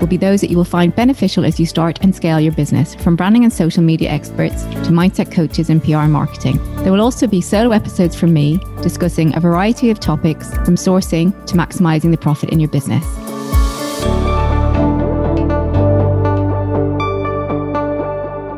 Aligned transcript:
will 0.00 0.06
be 0.06 0.16
those 0.16 0.40
that 0.40 0.50
you 0.50 0.56
will 0.56 0.64
find 0.64 0.94
beneficial 0.94 1.44
as 1.44 1.58
you 1.58 1.66
start 1.66 1.98
and 2.02 2.14
scale 2.14 2.40
your 2.40 2.52
business, 2.52 2.94
from 2.96 3.16
branding 3.16 3.44
and 3.44 3.52
social 3.52 3.82
media 3.82 4.10
experts 4.10 4.62
to 4.64 4.90
mindset 4.90 5.32
coaches 5.32 5.70
and 5.70 5.82
PR 5.82 6.06
marketing. 6.06 6.58
There 6.82 6.92
will 6.92 7.00
also 7.00 7.26
be 7.26 7.40
solo 7.40 7.72
episodes 7.72 8.14
from 8.14 8.32
me 8.32 8.60
discussing 8.82 9.34
a 9.36 9.40
variety 9.40 9.90
of 9.90 10.00
topics 10.00 10.54
from 10.58 10.76
sourcing 10.76 11.32
to 11.46 11.54
maximizing 11.54 12.10
the 12.10 12.18
profit 12.18 12.50
in 12.50 12.60
your 12.60 12.70
business. 12.70 13.04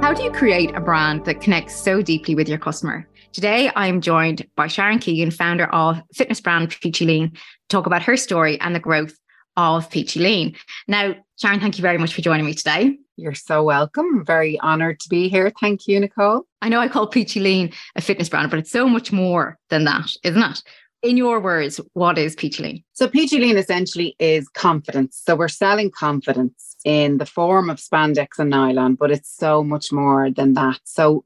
How 0.03 0.15
do 0.15 0.23
you 0.23 0.33
create 0.33 0.75
a 0.75 0.81
brand 0.81 1.25
that 1.25 1.41
connects 1.41 1.77
so 1.77 2.03
deeply 2.03 2.35
with 2.35 2.49
your 2.49 2.59
customer? 2.59 3.07
Today, 3.33 3.71
I 3.77 3.87
am 3.87 4.01
joined 4.01 4.45
by 4.57 4.67
Sharon 4.67 4.99
Keegan, 4.99 5.31
founder 5.31 5.67
of 5.67 6.03
fitness 6.13 6.41
brand 6.41 6.77
Peachy 6.81 7.05
Lean, 7.05 7.31
to 7.31 7.41
talk 7.69 7.87
about 7.87 8.03
her 8.03 8.17
story 8.17 8.61
and 8.61 8.75
the 8.75 8.81
growth 8.81 9.17
of 9.57 9.89
Peachy 9.89 10.19
Lean. 10.19 10.57
Now, 10.89 11.15
Sharon, 11.41 11.59
thank 11.59 11.79
you 11.79 11.83
very 11.83 11.97
much 11.97 12.13
for 12.13 12.21
joining 12.21 12.45
me 12.45 12.53
today. 12.53 12.99
You're 13.17 13.33
so 13.33 13.63
welcome. 13.63 14.27
Very 14.27 14.61
honored 14.61 15.01
to 15.01 15.09
be 15.09 15.31
here. 15.31 15.51
Thank 15.59 15.89
you, 15.89 15.99
Nicole. 15.99 16.43
I 16.61 16.69
know 16.69 16.81
I 16.81 16.89
call 16.89 17.07
Peachy 17.07 17.41
Lean 17.41 17.73
a 17.97 18.03
fitness 18.03 18.29
brand, 18.29 18.51
but 18.51 18.59
it's 18.59 18.71
so 18.71 18.87
much 18.87 19.11
more 19.11 19.59
than 19.71 19.85
that, 19.85 20.11
isn't 20.23 20.43
it? 20.43 20.63
In 21.03 21.17
your 21.17 21.41
words, 21.41 21.81
what 21.95 22.19
is 22.19 22.37
Peachy 22.37 22.63
Lean? 22.63 22.85
So, 22.93 23.09
Peachy 23.09 23.39
Lean 23.39 23.57
essentially 23.57 24.15
is 24.19 24.51
confidence. 24.51 25.23
So, 25.25 25.35
we're 25.35 25.49
selling 25.49 25.91
confidence 25.91 26.77
in 26.85 27.17
the 27.17 27.25
form 27.25 27.71
of 27.71 27.79
spandex 27.79 28.39
and 28.39 28.51
nylon, 28.51 28.97
but 28.97 29.11
it's 29.11 29.35
so 29.35 29.65
much 29.65 29.91
more 29.91 30.31
than 30.31 30.53
that. 30.55 30.81
So, 30.85 31.25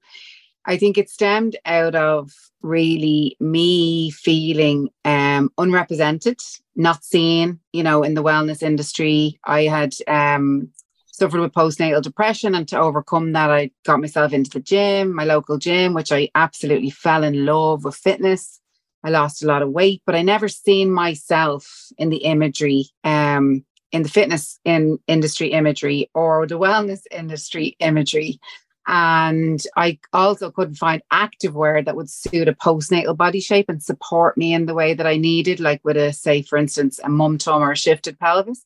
I 0.65 0.77
think 0.77 0.97
it 0.97 1.11
stemmed 1.11 1.57
out 1.67 1.97
of 1.97 2.31
really 2.65 3.37
me 3.39 4.11
feeling 4.11 4.89
um, 5.05 5.53
unrepresented, 5.59 6.41
not 6.75 7.05
seen, 7.05 7.61
you 7.73 7.83
know, 7.83 8.03
in 8.03 8.15
the 8.15 8.23
wellness 8.23 8.63
industry. 8.63 9.39
I 9.45 9.65
had 9.65 9.95
um, 10.09 10.71
suffered 11.07 11.41
with 11.41 11.53
postnatal 11.53 12.03
depression, 12.03 12.55
and 12.55 12.67
to 12.69 12.81
overcome 12.81 13.33
that, 13.33 13.51
I 13.51 13.71
got 13.85 14.01
myself 14.01 14.33
into 14.33 14.51
the 14.51 14.61
gym, 14.61 15.15
my 15.15 15.25
local 15.25 15.59
gym, 15.59 15.95
which 15.95 16.11
I 16.11 16.31
absolutely 16.35 16.91
fell 16.91 17.23
in 17.23 17.45
love 17.45 17.85
with 17.85 17.95
fitness. 17.95 18.61
I 19.05 19.11
lost 19.11 19.45
a 19.45 19.47
lot 19.47 19.63
of 19.63 19.71
weight, 19.71 20.03
but 20.07 20.15
I 20.15 20.23
never 20.23 20.49
seen 20.49 20.91
myself 20.91 21.89
in 21.99 22.09
the 22.09 22.25
imagery, 22.25 22.87
um, 23.05 23.65
in 23.93 24.03
the 24.03 24.09
fitness 24.09 24.59
in 24.65 24.99
industry 25.07 25.53
imagery 25.53 26.11
or 26.15 26.47
the 26.47 26.59
wellness 26.59 27.03
industry 27.11 27.77
imagery. 27.79 28.41
And 28.87 29.63
I 29.77 29.99
also 30.13 30.51
couldn't 30.51 30.75
find 30.75 31.03
activewear 31.13 31.85
that 31.85 31.97
would 31.97 32.11
suit 32.11 32.49
a 32.49 32.53
postnatal 32.53 33.17
body 33.17 33.41
shape 33.41 33.69
and 33.69 33.83
support 33.83 34.37
me 34.37 34.53
in 34.53 34.67
the 34.67 34.75
way 34.75 34.93
that 34.93 35.07
I 35.07 35.17
needed, 35.17 35.59
like 35.59 35.81
with 35.85 35.97
a, 35.97 36.13
say, 36.13 36.43
for 36.43 36.59
instance, 36.59 37.01
a 37.03 37.09
mum 37.09 37.39
tum 37.39 37.63
or 37.63 37.73
a 37.73 37.77
shifted 37.77 38.19
pelvis. 38.19 38.65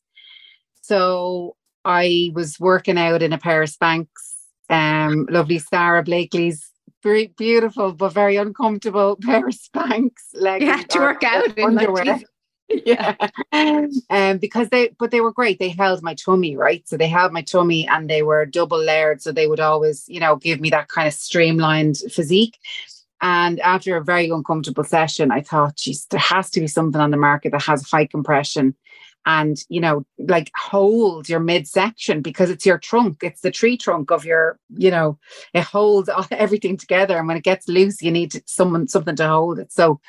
So 0.81 1.55
I 1.85 2.31
was 2.33 2.59
working 2.59 2.97
out 2.97 3.21
in 3.21 3.31
a 3.31 3.37
pair 3.37 3.61
of 3.61 3.69
Spanx, 3.69 4.07
um, 4.69 5.25
lovely 5.29 5.59
Sara 5.59 6.03
Blakely's 6.03 6.69
very 7.01 7.27
beautiful 7.37 7.93
but 7.93 8.13
very 8.13 8.35
uncomfortable 8.35 9.17
pair 9.21 9.47
of 9.47 9.53
Spanx 9.53 10.11
leggings. 10.33 10.69
You 10.69 10.77
have 10.77 10.87
to 10.89 10.99
work 10.99 11.23
out 11.23 11.57
in 11.57 11.63
underwear. 11.65 12.19
yeah. 12.85 13.15
Um, 13.51 14.37
because 14.37 14.69
they, 14.69 14.89
but 14.99 15.11
they 15.11 15.21
were 15.21 15.31
great. 15.31 15.59
They 15.59 15.69
held 15.69 16.03
my 16.03 16.13
tummy, 16.13 16.55
right? 16.55 16.87
So 16.87 16.97
they 16.97 17.07
held 17.07 17.33
my 17.33 17.41
tummy 17.41 17.87
and 17.87 18.09
they 18.09 18.23
were 18.23 18.45
double 18.45 18.79
layered. 18.79 19.21
So 19.21 19.31
they 19.31 19.47
would 19.47 19.59
always, 19.59 20.07
you 20.07 20.19
know, 20.19 20.35
give 20.35 20.59
me 20.59 20.69
that 20.69 20.87
kind 20.87 21.07
of 21.07 21.13
streamlined 21.13 21.97
physique. 22.11 22.57
And 23.21 23.59
after 23.59 23.97
a 23.97 24.03
very 24.03 24.29
uncomfortable 24.29 24.83
session, 24.83 25.31
I 25.31 25.41
thought, 25.41 25.75
geez, 25.75 26.05
there 26.05 26.19
has 26.19 26.49
to 26.51 26.59
be 26.59 26.67
something 26.67 27.01
on 27.01 27.11
the 27.11 27.17
market 27.17 27.51
that 27.51 27.63
has 27.63 27.89
high 27.89 28.05
compression 28.05 28.75
and, 29.25 29.61
you 29.67 29.81
know, 29.81 30.05
like 30.17 30.49
hold 30.57 31.27
your 31.27 31.41
midsection 31.41 32.21
because 32.21 32.49
it's 32.49 32.65
your 32.65 32.77
trunk. 32.77 33.17
It's 33.21 33.41
the 33.41 33.51
tree 33.51 33.77
trunk 33.77 34.11
of 34.11 34.23
your, 34.23 34.57
you 34.69 34.89
know, 34.89 35.19
it 35.53 35.63
holds 35.63 36.09
everything 36.31 36.77
together. 36.77 37.17
And 37.17 37.27
when 37.27 37.37
it 37.37 37.43
gets 37.43 37.67
loose, 37.67 38.01
you 38.01 38.11
need 38.11 38.41
someone, 38.47 38.87
something 38.87 39.17
to 39.17 39.27
hold 39.27 39.59
it. 39.59 39.73
So 39.73 39.99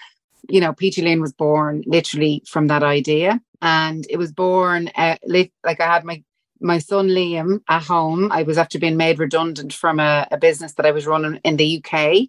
you 0.49 0.61
know, 0.61 0.73
Peachy 0.73 1.03
Lean 1.03 1.21
was 1.21 1.33
born 1.33 1.83
literally 1.87 2.43
from 2.47 2.67
that 2.69 2.83
idea. 2.83 3.41
And 3.62 4.06
it 4.09 4.17
was 4.17 4.33
born 4.33 4.91
uh, 4.97 5.17
like 5.27 5.53
I 5.81 5.87
had 5.87 6.05
my 6.05 6.23
my 6.61 6.78
son 6.78 7.09
Liam 7.09 7.62
at 7.69 7.83
home. 7.83 8.31
I 8.31 8.43
was 8.43 8.59
after 8.59 8.78
being 8.78 8.97
made 8.97 9.19
redundant 9.19 9.73
from 9.73 9.99
a, 9.99 10.27
a 10.31 10.39
business 10.39 10.75
that 10.75 10.87
I 10.87 10.91
was 10.91 11.06
running 11.06 11.41
in 11.43 11.56
the 11.56 11.83
UK. 11.83 12.28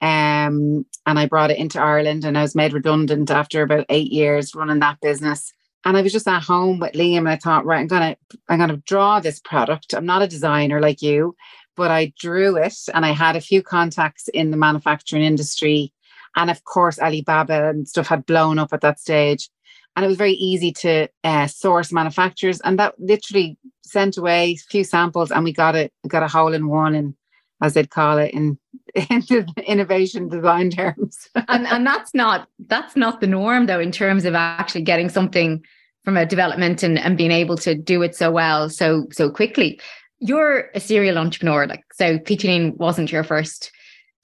Um, 0.00 0.84
and 1.06 1.18
I 1.18 1.26
brought 1.26 1.50
it 1.50 1.58
into 1.58 1.80
Ireland 1.80 2.24
and 2.24 2.36
I 2.36 2.42
was 2.42 2.54
made 2.54 2.72
redundant 2.72 3.30
after 3.30 3.62
about 3.62 3.86
eight 3.88 4.12
years 4.12 4.54
running 4.54 4.80
that 4.80 5.00
business. 5.00 5.52
And 5.84 5.96
I 5.96 6.02
was 6.02 6.12
just 6.12 6.28
at 6.28 6.42
home 6.42 6.80
with 6.80 6.92
Liam 6.92 7.18
and 7.18 7.28
I 7.28 7.36
thought, 7.36 7.64
right, 7.64 7.80
I'm 7.80 7.86
gonna 7.86 8.16
I'm 8.48 8.58
gonna 8.58 8.76
draw 8.78 9.20
this 9.20 9.40
product. 9.40 9.94
I'm 9.94 10.06
not 10.06 10.22
a 10.22 10.28
designer 10.28 10.80
like 10.80 11.02
you, 11.02 11.34
but 11.76 11.90
I 11.90 12.12
drew 12.18 12.56
it 12.56 12.74
and 12.92 13.06
I 13.06 13.12
had 13.12 13.36
a 13.36 13.40
few 13.40 13.62
contacts 13.62 14.28
in 14.28 14.50
the 14.50 14.56
manufacturing 14.56 15.22
industry 15.22 15.92
and 16.38 16.50
of 16.50 16.64
course, 16.64 17.00
Alibaba 17.00 17.68
and 17.68 17.88
stuff 17.88 18.06
had 18.06 18.24
blown 18.24 18.60
up 18.60 18.72
at 18.72 18.80
that 18.82 19.00
stage. 19.00 19.50
And 19.96 20.04
it 20.04 20.08
was 20.08 20.16
very 20.16 20.34
easy 20.34 20.72
to 20.74 21.08
uh, 21.24 21.48
source 21.48 21.92
manufacturers. 21.92 22.60
And 22.60 22.78
that 22.78 22.94
literally 23.00 23.58
sent 23.82 24.16
away 24.16 24.52
a 24.52 24.70
few 24.70 24.84
samples 24.84 25.32
and 25.32 25.42
we 25.42 25.52
got 25.52 25.74
it, 25.74 25.92
got 26.06 26.22
a 26.22 26.28
hole 26.28 26.54
in 26.54 26.68
one 26.68 26.94
and 26.94 27.14
as 27.60 27.74
they'd 27.74 27.90
call 27.90 28.18
it 28.18 28.32
in, 28.32 28.56
in 28.94 29.46
innovation 29.66 30.28
design 30.28 30.70
terms. 30.70 31.28
and 31.48 31.66
and 31.66 31.84
that's 31.84 32.14
not 32.14 32.48
that's 32.68 32.94
not 32.94 33.20
the 33.20 33.26
norm 33.26 33.66
though 33.66 33.80
in 33.80 33.90
terms 33.90 34.24
of 34.24 34.36
actually 34.36 34.82
getting 34.82 35.08
something 35.08 35.64
from 36.04 36.16
a 36.16 36.24
development 36.24 36.84
and, 36.84 37.00
and 37.00 37.18
being 37.18 37.32
able 37.32 37.56
to 37.56 37.74
do 37.74 38.00
it 38.02 38.14
so 38.14 38.30
well 38.30 38.70
so 38.70 39.08
so 39.10 39.28
quickly. 39.28 39.80
You're 40.20 40.70
a 40.74 40.80
serial 40.80 41.18
entrepreneur, 41.18 41.66
like 41.66 41.84
so 41.92 42.20
Peachy 42.20 42.70
wasn't 42.70 43.10
your 43.10 43.24
first 43.24 43.72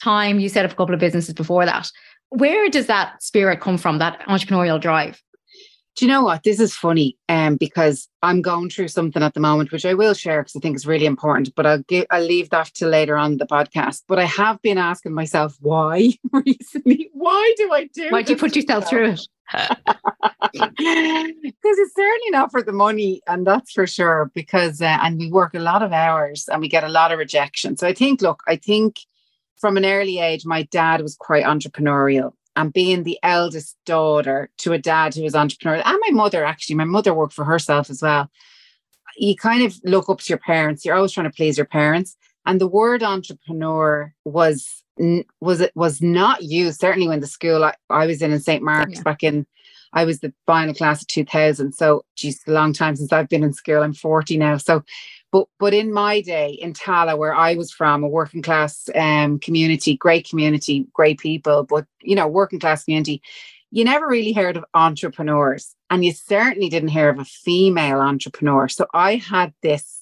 time. 0.04 0.38
You 0.38 0.48
set 0.48 0.64
up 0.64 0.72
a 0.72 0.74
couple 0.74 0.94
of 0.94 1.00
businesses 1.00 1.34
before 1.34 1.64
that. 1.64 1.90
Where 2.28 2.68
does 2.68 2.86
that 2.86 3.22
spirit 3.22 3.60
come 3.60 3.78
from, 3.78 3.98
that 3.98 4.20
entrepreneurial 4.28 4.80
drive? 4.80 5.22
Do 5.96 6.04
you 6.04 6.10
know 6.10 6.24
what? 6.24 6.42
This 6.42 6.58
is 6.58 6.74
funny 6.74 7.16
um, 7.28 7.56
because 7.56 8.08
I'm 8.20 8.42
going 8.42 8.68
through 8.68 8.88
something 8.88 9.22
at 9.22 9.34
the 9.34 9.40
moment, 9.40 9.70
which 9.70 9.86
I 9.86 9.94
will 9.94 10.12
share 10.14 10.42
because 10.42 10.56
I 10.56 10.60
think 10.60 10.74
is 10.74 10.88
really 10.88 11.06
important, 11.06 11.54
but 11.54 11.66
I'll 11.66 11.82
give, 11.82 12.06
I'll 12.10 12.24
leave 12.24 12.50
that 12.50 12.66
to 12.74 12.88
later 12.88 13.16
on 13.16 13.36
the 13.36 13.46
podcast. 13.46 14.02
But 14.08 14.18
I 14.18 14.24
have 14.24 14.60
been 14.60 14.76
asking 14.76 15.14
myself 15.14 15.56
why 15.60 16.14
recently. 16.32 17.10
Why 17.12 17.54
do 17.56 17.72
I 17.72 17.88
do 17.94 18.08
Why 18.10 18.22
do 18.22 18.32
you 18.32 18.38
put 18.38 18.56
yourself 18.56 18.88
through 18.88 19.10
it? 19.10 19.20
Because 20.54 21.78
it's 21.78 21.94
certainly 21.94 22.30
not 22.30 22.50
for 22.50 22.62
the 22.62 22.72
money, 22.72 23.20
and 23.26 23.46
that's 23.46 23.72
for 23.72 23.86
sure. 23.86 24.30
Because 24.34 24.80
uh, 24.80 24.98
and 25.02 25.18
we 25.18 25.30
work 25.30 25.54
a 25.54 25.58
lot 25.58 25.82
of 25.82 25.92
hours 25.92 26.48
and 26.48 26.60
we 26.60 26.68
get 26.68 26.84
a 26.84 26.88
lot 26.88 27.12
of 27.12 27.18
rejection. 27.18 27.76
So 27.76 27.86
I 27.88 27.92
think, 27.92 28.22
look, 28.22 28.42
I 28.46 28.56
think 28.56 29.00
from 29.64 29.78
an 29.78 29.86
early 29.86 30.18
age, 30.18 30.44
my 30.44 30.64
dad 30.64 31.00
was 31.00 31.16
quite 31.16 31.46
entrepreneurial. 31.46 32.32
And 32.54 32.70
being 32.70 33.02
the 33.02 33.18
eldest 33.22 33.78
daughter 33.86 34.50
to 34.58 34.74
a 34.74 34.78
dad 34.78 35.14
who 35.14 35.22
was 35.22 35.32
entrepreneurial, 35.32 35.86
and 35.86 35.98
my 36.02 36.10
mother 36.10 36.44
actually, 36.44 36.76
my 36.76 36.84
mother 36.84 37.14
worked 37.14 37.32
for 37.32 37.46
herself 37.46 37.88
as 37.88 38.02
well. 38.02 38.30
You 39.16 39.34
kind 39.36 39.64
of 39.64 39.80
look 39.82 40.10
up 40.10 40.18
to 40.18 40.28
your 40.28 40.38
parents. 40.38 40.84
You're 40.84 40.96
always 40.96 41.12
trying 41.12 41.30
to 41.30 41.34
please 41.34 41.56
your 41.56 41.64
parents. 41.64 42.14
And 42.44 42.60
the 42.60 42.66
word 42.66 43.02
entrepreneur 43.02 44.12
was 44.26 44.84
was 45.40 45.62
it 45.62 45.72
was 45.74 46.02
not 46.02 46.42
used 46.42 46.78
certainly 46.78 47.08
when 47.08 47.20
the 47.20 47.26
school 47.26 47.64
I, 47.64 47.74
I 47.88 48.04
was 48.04 48.20
in 48.20 48.32
in 48.32 48.40
St. 48.40 48.62
Mark's 48.62 48.96
yeah. 48.96 49.02
back 49.02 49.22
in 49.22 49.46
I 49.94 50.04
was 50.04 50.20
the 50.20 50.32
final 50.46 50.74
class 50.74 51.00
of 51.00 51.08
2000 51.08 51.72
so 51.72 52.04
geez 52.14 52.40
a 52.46 52.52
long 52.52 52.72
time 52.72 52.94
since 52.94 53.12
I've 53.12 53.28
been 53.28 53.42
in 53.42 53.52
school 53.54 53.82
I'm 53.82 53.94
40 53.94 54.36
now 54.36 54.56
so 54.56 54.84
but 55.34 55.48
but 55.58 55.74
in 55.74 55.92
my 55.92 56.20
day 56.20 56.50
in 56.52 56.72
Tallaght, 56.74 57.18
where 57.18 57.34
I 57.34 57.56
was 57.56 57.72
from, 57.72 58.04
a 58.04 58.08
working 58.08 58.40
class 58.40 58.88
um, 58.94 59.40
community, 59.40 59.96
great 59.96 60.28
community, 60.28 60.86
great 60.92 61.18
people, 61.18 61.64
but 61.64 61.86
you 62.02 62.14
know, 62.14 62.28
working 62.28 62.60
class 62.60 62.84
community, 62.84 63.20
you 63.72 63.84
never 63.84 64.06
really 64.06 64.32
heard 64.32 64.56
of 64.56 64.64
entrepreneurs, 64.74 65.74
and 65.90 66.04
you 66.04 66.12
certainly 66.12 66.68
didn't 66.68 66.90
hear 66.90 67.08
of 67.08 67.18
a 67.18 67.24
female 67.24 67.98
entrepreneur. 67.98 68.68
So 68.68 68.86
I 68.94 69.16
had 69.16 69.52
this, 69.60 70.00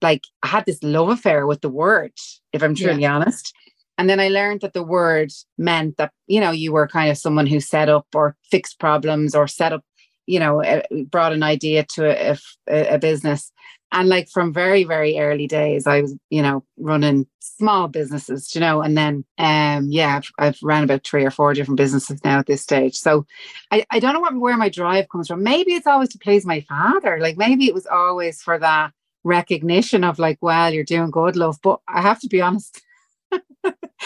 like, 0.00 0.24
I 0.42 0.48
had 0.48 0.66
this 0.66 0.82
love 0.82 1.10
affair 1.10 1.46
with 1.46 1.60
the 1.60 1.70
word, 1.70 2.14
if 2.52 2.60
I'm 2.60 2.74
truly 2.74 3.02
yeah. 3.02 3.14
honest. 3.14 3.54
And 3.98 4.10
then 4.10 4.18
I 4.18 4.30
learned 4.30 4.62
that 4.62 4.72
the 4.72 4.82
word 4.82 5.30
meant 5.58 5.96
that, 5.98 6.10
you 6.26 6.40
know, 6.40 6.50
you 6.50 6.72
were 6.72 6.88
kind 6.88 7.08
of 7.08 7.18
someone 7.18 7.46
who 7.46 7.60
set 7.60 7.88
up 7.88 8.06
or 8.14 8.36
fixed 8.50 8.80
problems 8.80 9.36
or 9.36 9.46
set 9.46 9.72
up 9.72 9.84
you 10.26 10.38
know, 10.38 10.82
brought 11.10 11.32
an 11.32 11.42
idea 11.42 11.84
to 11.94 12.32
a, 12.32 12.36
a, 12.68 12.94
a 12.94 12.98
business. 12.98 13.52
And 13.94 14.08
like 14.08 14.30
from 14.30 14.54
very, 14.54 14.84
very 14.84 15.18
early 15.18 15.46
days, 15.46 15.86
I 15.86 16.00
was, 16.00 16.16
you 16.30 16.40
know, 16.40 16.64
running 16.78 17.26
small 17.40 17.88
businesses, 17.88 18.54
you 18.54 18.60
know, 18.60 18.80
and 18.80 18.96
then, 18.96 19.22
um, 19.36 19.88
yeah, 19.90 20.16
I've, 20.16 20.30
I've 20.38 20.58
ran 20.62 20.82
about 20.82 21.04
three 21.04 21.26
or 21.26 21.30
four 21.30 21.52
different 21.52 21.76
businesses 21.76 22.18
now 22.24 22.38
at 22.38 22.46
this 22.46 22.62
stage. 22.62 22.94
So 22.94 23.26
I, 23.70 23.84
I 23.90 23.98
don't 23.98 24.14
know 24.14 24.20
what, 24.20 24.34
where 24.34 24.56
my 24.56 24.70
drive 24.70 25.10
comes 25.10 25.28
from. 25.28 25.42
Maybe 25.42 25.74
it's 25.74 25.86
always 25.86 26.08
to 26.10 26.18
please 26.18 26.46
my 26.46 26.62
father. 26.62 27.18
Like 27.20 27.36
maybe 27.36 27.66
it 27.66 27.74
was 27.74 27.86
always 27.86 28.40
for 28.40 28.58
that 28.58 28.92
recognition 29.24 30.04
of 30.04 30.18
like, 30.18 30.38
well, 30.40 30.72
you're 30.72 30.84
doing 30.84 31.10
good, 31.10 31.36
love. 31.36 31.58
But 31.62 31.80
I 31.86 32.00
have 32.00 32.20
to 32.20 32.28
be 32.28 32.40
honest, 32.40 32.80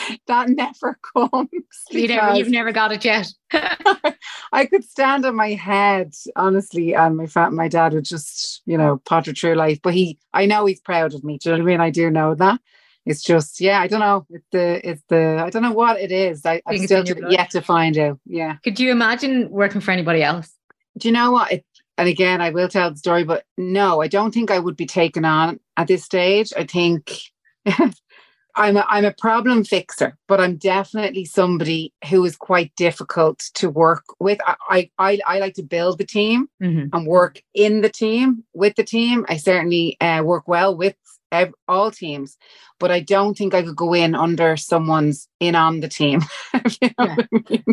that 0.27 0.49
never 0.49 0.99
comes. 1.17 1.49
You 1.91 2.09
never, 2.09 2.37
you've 2.37 2.51
never 2.51 2.73
got 2.73 2.93
it 2.93 3.05
yet. 3.05 3.33
I 4.53 4.67
could 4.67 4.85
stand 4.85 5.25
on 5.25 5.37
my 5.37 5.51
head, 5.51 6.15
honestly, 6.35 6.95
and 6.95 7.17
my 7.17 7.27
fat, 7.27 7.53
my 7.53 7.69
dad 7.69 7.95
would 7.95 8.05
just, 8.05 8.63
you 8.67 8.77
know, 8.79 9.01
potter 9.05 9.33
through 9.33 9.55
life. 9.55 9.81
But 9.83 9.95
he, 9.95 10.19
I 10.33 10.47
know 10.47 10.67
he's 10.67 10.81
proud 10.81 11.15
of 11.15 11.25
me. 11.25 11.39
Do 11.39 11.51
you 11.51 11.57
know 11.57 11.65
what 11.65 11.71
I 11.71 11.73
mean? 11.73 11.81
I 11.81 11.91
do 11.91 12.11
know 12.11 12.35
that. 12.35 12.61
It's 13.05 13.23
just, 13.23 13.61
yeah, 13.61 13.81
I 13.81 13.87
don't 13.87 14.01
know. 14.01 14.27
It's 14.31 14.47
the, 14.51 14.89
it's 14.89 15.03
the, 15.09 15.41
I 15.45 15.51
don't 15.51 15.63
know 15.63 15.73
what 15.73 16.01
it 16.01 16.11
is. 16.11 16.45
I, 16.45 16.61
I 16.67 16.77
still 16.79 17.05
yet 17.31 17.51
to 17.51 17.61
find 17.61 17.97
out. 17.99 18.19
Yeah. 18.27 18.57
Could 18.65 18.81
you 18.81 18.91
imagine 18.91 19.49
working 19.49 19.81
for 19.81 19.93
anybody 19.93 20.25
else? 20.25 20.53
Do 20.99 21.07
you 21.07 21.13
know 21.13 21.31
what? 21.31 21.53
It, 21.53 21.65
and 21.99 22.09
again, 22.09 22.41
I 22.41 22.51
will 22.51 22.69
tell 22.69 22.91
the 22.91 22.97
story, 22.97 23.23
but 23.23 23.45
no, 23.57 24.03
I 24.03 24.09
don't 24.09 24.35
think 24.35 24.51
I 24.51 24.59
would 24.59 24.77
be 24.77 24.87
taken 24.87 25.25
on 25.25 25.61
at 25.77 25.87
this 25.87 26.05
stage. 26.05 26.53
I 26.57 26.65
think 26.65 27.13
I'm 28.57 28.77
a, 28.79 28.87
I'm 28.89 29.05
a 29.05 29.13
problem 29.13 29.65
fixer, 29.65 30.17
but 30.27 30.41
I'm 30.41 30.57
definitely 30.57 31.27
somebody 31.27 31.93
who 32.09 32.25
is 32.25 32.37
quite 32.37 32.75
difficult 32.75 33.39
to 33.55 33.69
work 33.69 34.05
with. 34.19 34.41
I 34.47 34.91
I, 34.99 35.21
I 35.27 35.39
like 35.39 35.55
to 35.55 35.63
build 35.63 35.99
the 35.99 36.07
team 36.07 36.49
mm-hmm. 36.63 36.95
and 36.95 37.07
work 37.07 37.43
in 37.55 37.83
the 37.83 37.91
team 37.91 38.45
with 38.55 38.75
the 38.77 38.85
team. 38.85 39.27
I 39.29 39.37
certainly 39.37 39.97
uh, 40.01 40.23
work 40.25 40.49
well 40.49 40.75
with 40.75 40.97
ev- 41.33 41.55
all 41.69 41.91
teams, 41.91 42.39
but 42.81 42.91
I 42.91 43.01
don't 43.01 43.37
think 43.37 43.53
I 43.53 43.63
could 43.63 43.77
go 43.77 43.93
in 43.93 44.15
under 44.15 44.57
someone's 44.57 45.29
in 45.39 45.55
on 45.55 45.81
the 45.81 45.89
team. 45.89 46.23
you 46.81 46.91
know 46.99 47.05
yeah. 47.05 47.17
I 47.19 47.27
mean? 47.51 47.65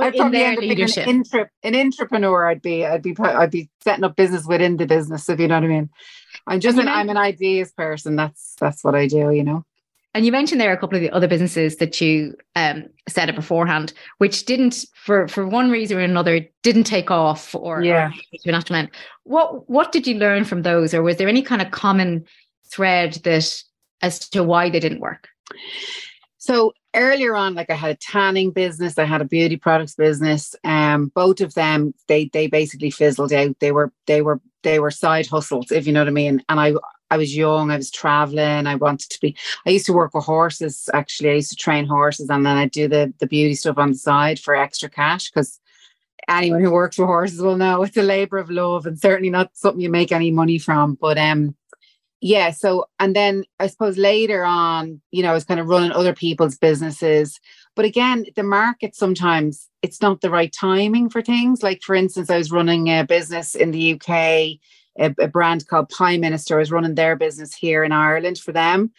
I'd 0.00 0.16
probably 0.16 0.44
end 0.44 0.56
up 0.56 0.60
being 0.60 0.80
an, 0.80 1.08
intra- 1.08 1.50
an 1.62 1.74
entrepreneur. 1.74 2.46
I'd 2.46 2.62
be 2.62 2.86
I'd 2.86 3.02
be 3.02 3.14
I'd 3.18 3.50
be 3.50 3.68
setting 3.84 4.04
up 4.04 4.16
business 4.16 4.46
within 4.46 4.78
the 4.78 4.86
business. 4.86 5.28
If 5.28 5.40
you 5.40 5.48
know 5.48 5.56
what 5.56 5.64
I 5.64 5.68
mean. 5.68 5.90
I'm 6.46 6.60
just 6.60 6.78
an, 6.78 6.86
I'm 6.86 7.08
an 7.08 7.16
ideas 7.16 7.72
person. 7.72 8.16
That's 8.16 8.54
that's 8.60 8.84
what 8.84 8.94
I 8.94 9.06
do. 9.08 9.30
You 9.30 9.44
know. 9.44 9.64
And 10.16 10.24
you 10.24 10.32
mentioned 10.32 10.62
there 10.62 10.72
a 10.72 10.78
couple 10.78 10.96
of 10.96 11.02
the 11.02 11.10
other 11.10 11.28
businesses 11.28 11.76
that 11.76 12.00
you 12.00 12.34
um, 12.54 12.86
set 13.06 13.28
up 13.28 13.34
beforehand, 13.34 13.92
which 14.16 14.46
didn't, 14.46 14.86
for 14.94 15.28
for 15.28 15.46
one 15.46 15.70
reason 15.70 15.98
or 15.98 16.00
another, 16.00 16.40
didn't 16.62 16.84
take 16.84 17.10
off 17.10 17.54
or, 17.54 17.82
yeah. 17.82 18.08
or 18.46 18.52
national 18.52 18.78
end. 18.78 18.90
What 19.24 19.68
what 19.68 19.92
did 19.92 20.06
you 20.06 20.14
learn 20.14 20.46
from 20.46 20.62
those, 20.62 20.94
or 20.94 21.02
was 21.02 21.18
there 21.18 21.28
any 21.28 21.42
kind 21.42 21.60
of 21.60 21.70
common 21.70 22.24
thread 22.72 23.20
that 23.24 23.62
as 24.00 24.18
to 24.30 24.42
why 24.42 24.70
they 24.70 24.80
didn't 24.80 25.00
work? 25.00 25.28
So 26.38 26.72
earlier 26.94 27.36
on, 27.36 27.54
like 27.54 27.68
I 27.68 27.74
had 27.74 27.90
a 27.90 27.96
tanning 27.96 28.52
business, 28.52 28.96
I 28.96 29.04
had 29.04 29.20
a 29.20 29.26
beauty 29.26 29.58
products 29.58 29.96
business. 29.96 30.54
Um, 30.64 31.12
both 31.14 31.42
of 31.42 31.52
them, 31.52 31.92
they 32.08 32.30
they 32.32 32.46
basically 32.46 32.90
fizzled 32.90 33.34
out. 33.34 33.54
They 33.60 33.70
were 33.70 33.92
they 34.06 34.22
were 34.22 34.40
they 34.62 34.80
were 34.80 34.90
side 34.90 35.26
hustles, 35.26 35.70
if 35.70 35.86
you 35.86 35.92
know 35.92 36.00
what 36.00 36.08
I 36.08 36.12
mean. 36.12 36.42
And 36.48 36.58
I 36.58 36.72
I 37.10 37.16
was 37.16 37.36
young, 37.36 37.70
I 37.70 37.76
was 37.76 37.90
traveling, 37.90 38.66
I 38.66 38.74
wanted 38.74 39.10
to 39.10 39.20
be 39.20 39.36
I 39.66 39.70
used 39.70 39.86
to 39.86 39.92
work 39.92 40.14
with 40.14 40.24
horses 40.24 40.88
actually. 40.92 41.30
I 41.30 41.34
used 41.34 41.50
to 41.50 41.56
train 41.56 41.86
horses 41.86 42.28
and 42.30 42.44
then 42.44 42.56
I 42.56 42.66
do 42.66 42.88
the 42.88 43.12
the 43.18 43.26
beauty 43.26 43.54
stuff 43.54 43.78
on 43.78 43.92
the 43.92 43.98
side 43.98 44.38
for 44.38 44.54
extra 44.54 44.88
cash 44.88 45.30
because 45.30 45.60
anyone 46.28 46.60
who 46.62 46.70
works 46.72 46.98
with 46.98 47.06
horses 47.06 47.40
will 47.40 47.56
know 47.56 47.82
it's 47.82 47.96
a 47.96 48.02
labor 48.02 48.38
of 48.38 48.50
love 48.50 48.86
and 48.86 48.98
certainly 48.98 49.30
not 49.30 49.50
something 49.54 49.80
you 49.80 49.90
make 49.90 50.12
any 50.12 50.30
money 50.30 50.58
from. 50.58 50.96
But 51.00 51.18
um 51.18 51.54
yeah, 52.20 52.50
so 52.50 52.86
and 52.98 53.14
then 53.14 53.44
I 53.60 53.66
suppose 53.66 53.98
later 53.98 54.42
on, 54.42 55.00
you 55.12 55.22
know, 55.22 55.30
I 55.30 55.34
was 55.34 55.44
kind 55.44 55.60
of 55.60 55.68
running 55.68 55.92
other 55.92 56.14
people's 56.14 56.56
businesses. 56.56 57.38
But 57.76 57.84
again, 57.84 58.24
the 58.34 58.42
market 58.42 58.96
sometimes 58.96 59.68
it's 59.82 60.00
not 60.00 60.22
the 60.22 60.30
right 60.30 60.52
timing 60.52 61.10
for 61.10 61.22
things. 61.22 61.62
Like 61.62 61.82
for 61.82 61.94
instance, 61.94 62.30
I 62.30 62.38
was 62.38 62.50
running 62.50 62.88
a 62.88 63.04
business 63.04 63.54
in 63.54 63.70
the 63.70 64.00
UK 64.00 64.58
a, 64.98 65.14
a 65.18 65.28
brand 65.28 65.66
called 65.66 65.88
Prime 65.88 66.20
Minister 66.20 66.60
is 66.60 66.70
running 66.70 66.94
their 66.94 67.16
business 67.16 67.54
here 67.54 67.84
in 67.84 67.92
Ireland 67.92 68.38
for 68.38 68.52
them. 68.52 68.92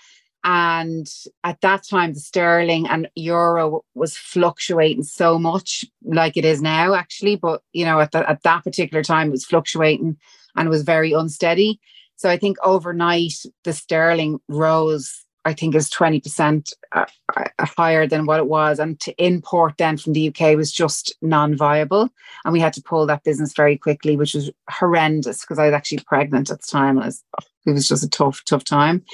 And 0.43 1.11
at 1.43 1.59
that 1.61 1.83
time, 1.85 2.13
the 2.13 2.19
sterling 2.19 2.87
and 2.87 3.09
euro 3.15 3.83
was 3.95 4.15
fluctuating 4.15 5.03
so 5.03 5.37
much, 5.37 5.83
like 6.05 6.37
it 6.37 6.45
is 6.45 6.61
now, 6.61 6.93
actually. 6.93 7.35
But 7.35 7.61
you 7.73 7.83
know, 7.83 7.99
at, 7.99 8.11
the, 8.11 8.29
at 8.29 8.43
that 8.43 8.63
particular 8.63 9.03
time, 9.03 9.27
it 9.27 9.31
was 9.31 9.45
fluctuating 9.45 10.17
and 10.55 10.69
was 10.69 10.83
very 10.83 11.11
unsteady. 11.11 11.79
So 12.15 12.29
I 12.29 12.37
think 12.37 12.57
overnight, 12.63 13.33
the 13.63 13.73
sterling 13.73 14.39
rose 14.47 15.25
I 15.47 15.53
think 15.53 15.75
is 15.75 15.89
20% 15.89 16.73
uh, 16.91 17.05
uh, 17.37 17.43
higher 17.61 18.05
than 18.05 18.25
what 18.25 18.39
it 18.39 18.47
was. 18.47 18.79
And 18.79 18.99
to 18.99 19.15
import 19.23 19.75
then 19.77 19.95
from 19.95 20.11
the 20.11 20.27
UK 20.27 20.57
was 20.57 20.73
just 20.73 21.15
non 21.21 21.55
viable. 21.55 22.09
And 22.43 22.51
we 22.51 22.59
had 22.59 22.73
to 22.73 22.81
pull 22.81 23.05
that 23.05 23.23
business 23.23 23.53
very 23.53 23.77
quickly, 23.77 24.17
which 24.17 24.33
was 24.33 24.51
horrendous 24.69 25.41
because 25.41 25.57
I 25.57 25.65
was 25.65 25.73
actually 25.73 25.99
pregnant 25.99 26.51
at 26.51 26.59
the 26.59 26.67
time. 26.67 26.97
And 26.97 27.05
it 27.05 27.07
was, 27.07 27.23
it 27.65 27.71
was 27.71 27.87
just 27.87 28.03
a 28.03 28.09
tough, 28.09 28.43
tough 28.43 28.65
time. 28.65 29.05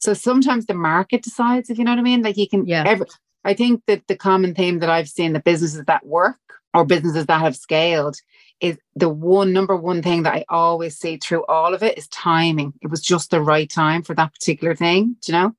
So 0.00 0.14
sometimes 0.14 0.64
the 0.64 0.74
market 0.74 1.22
decides, 1.22 1.68
if 1.68 1.76
you 1.76 1.84
know 1.84 1.92
what 1.92 1.98
I 1.98 2.02
mean. 2.02 2.22
Like 2.22 2.38
you 2.38 2.48
can, 2.48 2.66
yeah. 2.66 2.84
Every, 2.86 3.06
I 3.44 3.52
think 3.52 3.82
that 3.86 4.06
the 4.08 4.16
common 4.16 4.54
theme 4.54 4.78
that 4.78 4.88
I've 4.88 5.08
seen 5.08 5.34
the 5.34 5.40
businesses 5.40 5.84
that 5.84 6.06
work 6.06 6.38
or 6.72 6.86
businesses 6.86 7.26
that 7.26 7.40
have 7.40 7.54
scaled 7.54 8.16
is 8.60 8.78
the 8.94 9.10
one 9.10 9.52
number 9.52 9.76
one 9.76 10.00
thing 10.00 10.22
that 10.22 10.34
I 10.34 10.44
always 10.48 10.96
see 10.96 11.18
through 11.18 11.44
all 11.46 11.74
of 11.74 11.82
it 11.82 11.98
is 11.98 12.08
timing. 12.08 12.72
It 12.80 12.90
was 12.90 13.02
just 13.02 13.30
the 13.30 13.42
right 13.42 13.68
time 13.68 14.02
for 14.02 14.14
that 14.14 14.32
particular 14.32 14.74
thing, 14.74 15.16
do 15.20 15.32
you 15.32 15.38
know? 15.38 15.54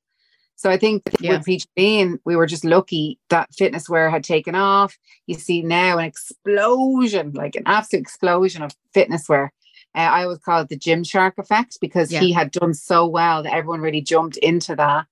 So 0.56 0.70
I 0.70 0.78
think 0.78 1.04
yeah. 1.20 1.38
with 1.38 1.46
Peachy 1.46 1.68
Lean, 1.76 2.20
we 2.26 2.36
were 2.36 2.46
just 2.46 2.64
lucky 2.64 3.20
that 3.30 3.54
fitness 3.54 3.90
wear 3.90 4.10
had 4.10 4.24
taken 4.24 4.56
off. 4.56 4.98
You 5.28 5.36
see 5.36 5.62
now 5.62 5.98
an 5.98 6.06
explosion, 6.06 7.34
like 7.34 7.56
an 7.56 7.64
absolute 7.66 8.02
explosion 8.02 8.62
of 8.62 8.76
fitness 8.94 9.28
wear. 9.28 9.52
Uh, 9.96 10.00
I 10.00 10.24
always 10.24 10.40
call 10.40 10.62
it 10.62 10.70
the 10.70 10.78
Gymshark 10.78 11.34
effect 11.38 11.78
because 11.82 12.12
yeah. 12.12 12.20
he 12.20 12.32
had 12.32 12.52
done 12.52 12.74
so 12.74 13.06
well 13.06 13.44
that 13.44 13.54
everyone 13.54 13.82
really 13.82 14.02
jumped 14.02 14.38
into 14.38 14.76
that. 14.76 15.06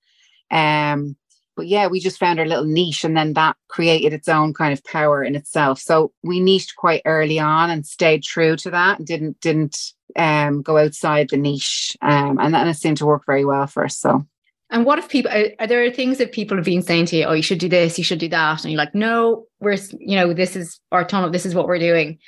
Um, 0.50 1.16
but 1.54 1.66
yeah, 1.66 1.86
we 1.86 2.00
just 2.00 2.18
found 2.18 2.40
our 2.40 2.46
little 2.46 2.64
niche, 2.64 3.04
and 3.04 3.16
then 3.16 3.34
that 3.34 3.56
created 3.68 4.12
its 4.12 4.28
own 4.28 4.54
kind 4.54 4.72
of 4.72 4.82
power 4.84 5.22
in 5.22 5.36
itself. 5.36 5.78
So 5.78 6.12
we 6.22 6.40
niched 6.40 6.76
quite 6.76 7.02
early 7.04 7.38
on 7.38 7.68
and 7.70 7.86
stayed 7.86 8.22
true 8.22 8.56
to 8.56 8.70
that, 8.70 8.98
and 8.98 9.06
didn't 9.06 9.38
didn't 9.40 9.92
um, 10.16 10.62
go 10.62 10.78
outside 10.78 11.28
the 11.28 11.36
niche, 11.36 11.96
um, 12.00 12.38
and, 12.38 12.56
and 12.56 12.70
it 12.70 12.76
seemed 12.76 12.96
to 12.98 13.06
work 13.06 13.26
very 13.26 13.44
well 13.44 13.66
for 13.66 13.84
us. 13.84 13.98
So 13.98 14.26
and 14.72 14.84
what 14.84 14.98
if 14.98 15.08
people 15.08 15.30
are, 15.30 15.46
are, 15.60 15.66
there 15.66 15.88
things 15.90 16.18
that 16.18 16.32
people 16.32 16.56
have 16.56 16.64
been 16.64 16.82
saying 16.82 17.06
to 17.06 17.16
you, 17.16 17.24
oh, 17.24 17.32
you 17.32 17.42
should 17.42 17.58
do 17.58 17.68
this, 17.68 17.98
you 17.98 18.04
should 18.04 18.18
do 18.18 18.28
that, 18.28 18.64
and 18.64 18.72
you're 18.72 18.78
like, 18.78 18.94
no, 18.94 19.46
we're 19.60 19.76
you 19.98 20.16
know, 20.16 20.32
this 20.32 20.56
is 20.56 20.80
our 20.90 21.04
tunnel, 21.04 21.30
this 21.30 21.46
is 21.46 21.54
what 21.54 21.68
we're 21.68 21.78
doing. 21.78 22.18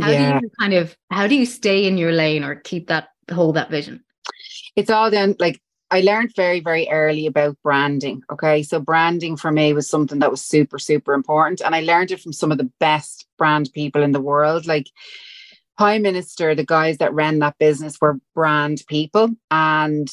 How 0.00 0.10
yeah. 0.10 0.38
do 0.38 0.46
you 0.46 0.50
kind 0.60 0.74
of 0.74 0.96
how 1.10 1.26
do 1.26 1.34
you 1.34 1.46
stay 1.46 1.86
in 1.86 1.96
your 1.96 2.12
lane 2.12 2.44
or 2.44 2.56
keep 2.56 2.88
that 2.88 3.08
hold 3.30 3.56
that 3.56 3.70
vision? 3.70 4.04
It's 4.76 4.90
all 4.90 5.10
then 5.10 5.36
like 5.38 5.62
I 5.92 6.00
learned 6.00 6.32
very, 6.34 6.60
very 6.60 6.88
early 6.88 7.26
about 7.26 7.58
branding. 7.62 8.22
Okay. 8.32 8.62
So 8.62 8.80
branding 8.80 9.36
for 9.36 9.52
me 9.52 9.74
was 9.74 9.90
something 9.90 10.20
that 10.20 10.30
was 10.30 10.42
super, 10.42 10.78
super 10.78 11.12
important. 11.12 11.60
And 11.60 11.74
I 11.74 11.82
learned 11.82 12.10
it 12.10 12.20
from 12.20 12.32
some 12.32 12.50
of 12.50 12.56
the 12.56 12.70
best 12.80 13.26
brand 13.36 13.68
people 13.74 14.02
in 14.02 14.12
the 14.12 14.20
world. 14.20 14.66
Like 14.66 14.88
Prime 15.76 16.00
Minister, 16.00 16.54
the 16.54 16.64
guys 16.64 16.96
that 16.96 17.12
ran 17.12 17.40
that 17.40 17.58
business 17.58 18.00
were 18.00 18.18
brand 18.34 18.82
people. 18.88 19.28
And 19.50 20.08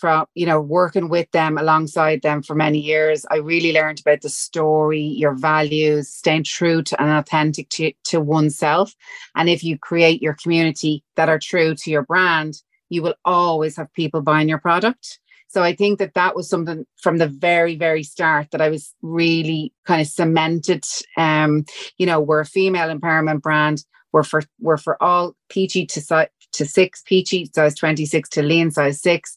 from 0.00 0.26
you 0.34 0.46
know 0.46 0.60
working 0.60 1.08
with 1.08 1.30
them 1.32 1.58
alongside 1.58 2.22
them 2.22 2.42
for 2.42 2.54
many 2.54 2.78
years 2.78 3.26
i 3.30 3.36
really 3.36 3.72
learned 3.72 4.00
about 4.00 4.22
the 4.22 4.28
story 4.28 5.00
your 5.02 5.34
values 5.34 6.08
staying 6.08 6.44
true 6.44 6.82
to 6.82 7.00
and 7.00 7.10
authentic 7.10 7.68
to, 7.68 7.92
to 8.04 8.20
oneself. 8.20 8.94
And 9.36 9.48
if 9.48 9.62
you 9.62 9.78
create 9.78 10.22
your 10.22 10.34
community 10.34 11.04
that 11.16 11.28
are 11.28 11.38
true 11.38 11.74
to 11.74 11.90
your 11.90 12.02
brand 12.02 12.62
you 12.88 13.02
will 13.02 13.14
always 13.24 13.76
have 13.76 13.92
people 13.92 14.20
buying 14.20 14.48
your 14.48 14.58
product. 14.58 15.20
So 15.48 15.62
i 15.62 15.74
think 15.74 15.98
that 15.98 16.14
that 16.14 16.34
was 16.34 16.48
something 16.48 16.86
from 16.96 17.18
the 17.18 17.28
very 17.28 17.76
very 17.76 18.02
start 18.02 18.50
that 18.50 18.60
i 18.60 18.68
was 18.68 18.94
really 19.02 19.72
kind 19.84 20.00
of 20.00 20.06
cemented 20.06 20.84
um 21.16 21.64
you 21.98 22.06
know 22.06 22.20
we're 22.20 22.40
a 22.40 22.46
female 22.46 22.88
empowerment 22.96 23.42
brand. 23.42 23.84
We're 24.12 24.24
for 24.24 24.42
we're 24.58 24.76
for 24.76 25.00
all 25.00 25.36
peachy 25.48 25.86
to 25.86 26.28
to 26.52 26.66
six 26.66 27.02
peachy 27.06 27.50
size 27.54 27.76
26 27.76 28.28
to 28.30 28.42
lean 28.42 28.70
size 28.70 29.00
six 29.00 29.36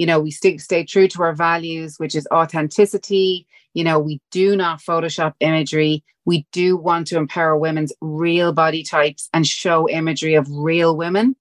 you 0.00 0.06
know 0.06 0.18
we 0.18 0.30
stick 0.30 0.62
stay 0.62 0.82
true 0.82 1.06
to 1.08 1.22
our 1.22 1.34
values 1.34 1.98
which 1.98 2.14
is 2.14 2.26
authenticity. 2.32 3.46
You 3.74 3.84
know 3.84 3.98
we 3.98 4.18
do 4.30 4.56
not 4.56 4.80
photoshop 4.80 5.34
imagery. 5.40 6.02
We 6.24 6.46
do 6.52 6.78
want 6.78 7.08
to 7.08 7.18
empower 7.18 7.54
women's 7.58 7.92
real 8.00 8.54
body 8.54 8.82
types 8.82 9.28
and 9.34 9.46
show 9.46 9.88
imagery 9.90 10.36
of 10.36 10.48
real 10.50 10.96
women 10.96 11.36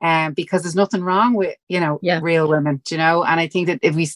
um, 0.00 0.32
because 0.32 0.62
there's 0.62 0.76
nothing 0.76 1.02
wrong 1.02 1.34
with 1.34 1.56
you 1.68 1.80
know 1.80 1.98
yeah. 2.02 2.20
real 2.22 2.46
women 2.48 2.80
you 2.88 2.98
know? 2.98 3.24
And 3.24 3.40
i 3.40 3.48
think 3.48 3.66
that 3.66 3.80
if 3.82 3.96
we 3.96 4.08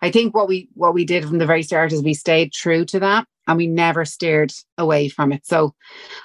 i 0.00 0.10
think 0.10 0.34
what 0.34 0.48
we 0.48 0.70
what 0.72 0.94
we 0.94 1.04
did 1.04 1.26
from 1.26 1.36
the 1.36 1.46
very 1.46 1.62
start 1.62 1.92
is 1.92 2.02
we 2.02 2.14
stayed 2.14 2.54
true 2.54 2.86
to 2.86 3.00
that 3.00 3.26
and 3.46 3.58
we 3.58 3.66
never 3.66 4.06
steered 4.06 4.52
away 4.78 5.10
from 5.10 5.30
it. 5.30 5.44
So 5.44 5.74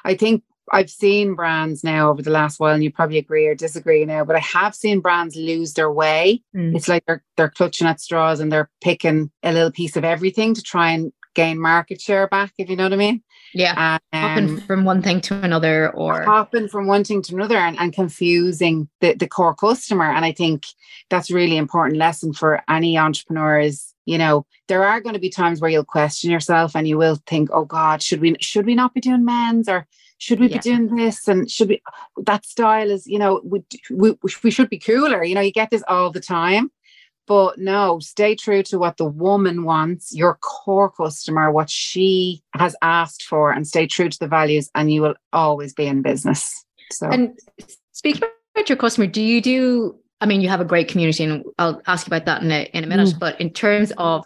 i 0.06 0.16
think 0.16 0.44
I've 0.72 0.90
seen 0.90 1.36
brands 1.36 1.84
now 1.84 2.10
over 2.10 2.22
the 2.22 2.32
last 2.32 2.60
while, 2.60 2.74
and 2.74 2.84
you 2.84 2.92
probably 2.92 3.18
agree 3.18 3.48
or 3.48 3.56
disagree 3.56 4.04
now, 4.06 4.26
but 4.26 4.36
I 4.36 4.40
have 4.40 4.76
seen 4.76 5.00
brands 5.00 5.36
lose 5.36 5.74
their 5.74 5.92
way. 5.92 6.42
Mm. 6.56 6.76
It's 6.76 6.88
like 6.88 7.04
they're 7.06 7.24
they're 7.38 7.50
clutching 7.50 7.88
at 7.88 8.02
straws 8.02 8.40
and 8.40 8.52
they're 8.52 8.70
picking 8.82 9.32
a 9.44 9.54
little 9.54 9.72
piece 9.72 9.96
of 9.96 10.04
everything 10.04 10.54
to 10.54 10.62
try 10.62 10.92
and 10.92 11.12
gain 11.38 11.62
market 11.62 12.02
share 12.02 12.28
back, 12.28 12.52
if 12.58 12.68
you 12.68 12.76
know 12.76 12.84
what 12.84 12.94
I 12.94 12.98
mean. 12.98 13.24
Yeah. 13.54 14.00
Um, 14.12 14.22
hopping 14.22 14.62
from 14.62 14.84
one 14.84 15.02
thing 15.02 15.22
to 15.22 15.40
another 15.42 15.92
or 15.92 16.24
hopping 16.24 16.68
from 16.68 16.88
one 16.88 17.04
thing 17.04 17.22
to 17.22 17.36
another 17.36 17.58
and, 17.58 17.80
and 17.80 17.94
confusing 17.94 18.90
the, 19.00 19.14
the 19.14 19.28
core 19.28 19.56
customer. 19.56 20.12
And 20.12 20.26
I 20.26 20.32
think 20.32 20.66
that's 21.10 21.32
really 21.32 21.56
important 21.56 21.98
lesson 21.98 22.34
for 22.34 22.62
any 22.68 22.98
entrepreneurs. 22.98 23.94
You 24.06 24.18
know, 24.18 24.46
there 24.68 24.84
are 24.84 25.00
going 25.00 25.14
to 25.14 25.20
be 25.20 25.30
times 25.30 25.62
where 25.62 25.70
you'll 25.70 25.86
question 25.86 26.32
yourself 26.32 26.76
and 26.76 26.88
you 26.88 26.98
will 26.98 27.20
think, 27.28 27.50
oh 27.54 27.66
God, 27.66 28.02
should 28.02 28.20
we 28.20 28.36
should 28.42 28.66
we 28.66 28.74
not 28.74 28.94
be 28.94 29.02
doing 29.02 29.24
men's 29.24 29.70
or 29.70 29.88
should 30.18 30.40
we 30.40 30.48
yeah. 30.48 30.58
be 30.58 30.62
doing 30.62 30.96
this 30.96 31.28
and 31.28 31.50
should 31.50 31.70
we 31.70 31.82
that 32.24 32.46
style 32.46 32.90
is 32.90 33.06
you 33.08 33.20
know 33.20 33.42
we, 33.44 33.64
we, 33.92 34.16
we 34.44 34.52
should 34.52 34.70
be 34.70 34.80
cooler 34.80 35.24
you 35.24 35.36
know 35.36 35.42
you 35.42 35.52
get 35.52 35.70
this 35.70 35.84
all 35.88 36.12
the 36.12 36.20
time 36.20 36.72
but 37.28 37.60
no, 37.60 38.00
stay 38.00 38.36
true 38.36 38.64
to 38.64 38.80
what 38.80 38.96
the 38.96 39.06
woman 39.06 39.66
wants, 39.66 40.16
your 40.16 40.36
core 40.36 40.90
customer, 40.90 41.52
what 41.52 41.70
she 41.70 42.42
has 42.54 42.74
asked 42.82 43.24
for, 43.24 43.52
and 43.52 43.68
stay 43.68 43.86
true 43.86 44.08
to 44.08 44.18
the 44.18 44.30
values, 44.30 44.72
and 44.74 44.92
you 44.92 45.02
will 45.02 45.16
always 45.34 45.74
be 45.74 45.88
in 45.88 46.02
business. 46.02 46.64
So, 46.90 47.10
and 47.10 47.38
speaking 47.92 48.24
about 48.56 48.70
your 48.70 48.78
customer, 48.78 49.08
do 49.08 49.22
you 49.22 49.42
do? 49.42 50.00
I 50.22 50.26
mean, 50.26 50.40
you 50.40 50.48
have 50.48 50.62
a 50.62 50.66
great 50.66 50.88
community, 50.88 51.26
and 51.26 51.44
I'll 51.60 51.82
ask 51.86 52.08
you 52.08 52.16
about 52.16 52.26
that 52.26 52.44
in 52.44 52.50
a 52.50 52.64
in 52.74 52.86
a 52.86 52.88
minute. 52.88 53.10
Mm. 53.10 53.20
But 53.20 53.42
in 53.42 53.52
terms 53.52 53.92
of 53.98 54.26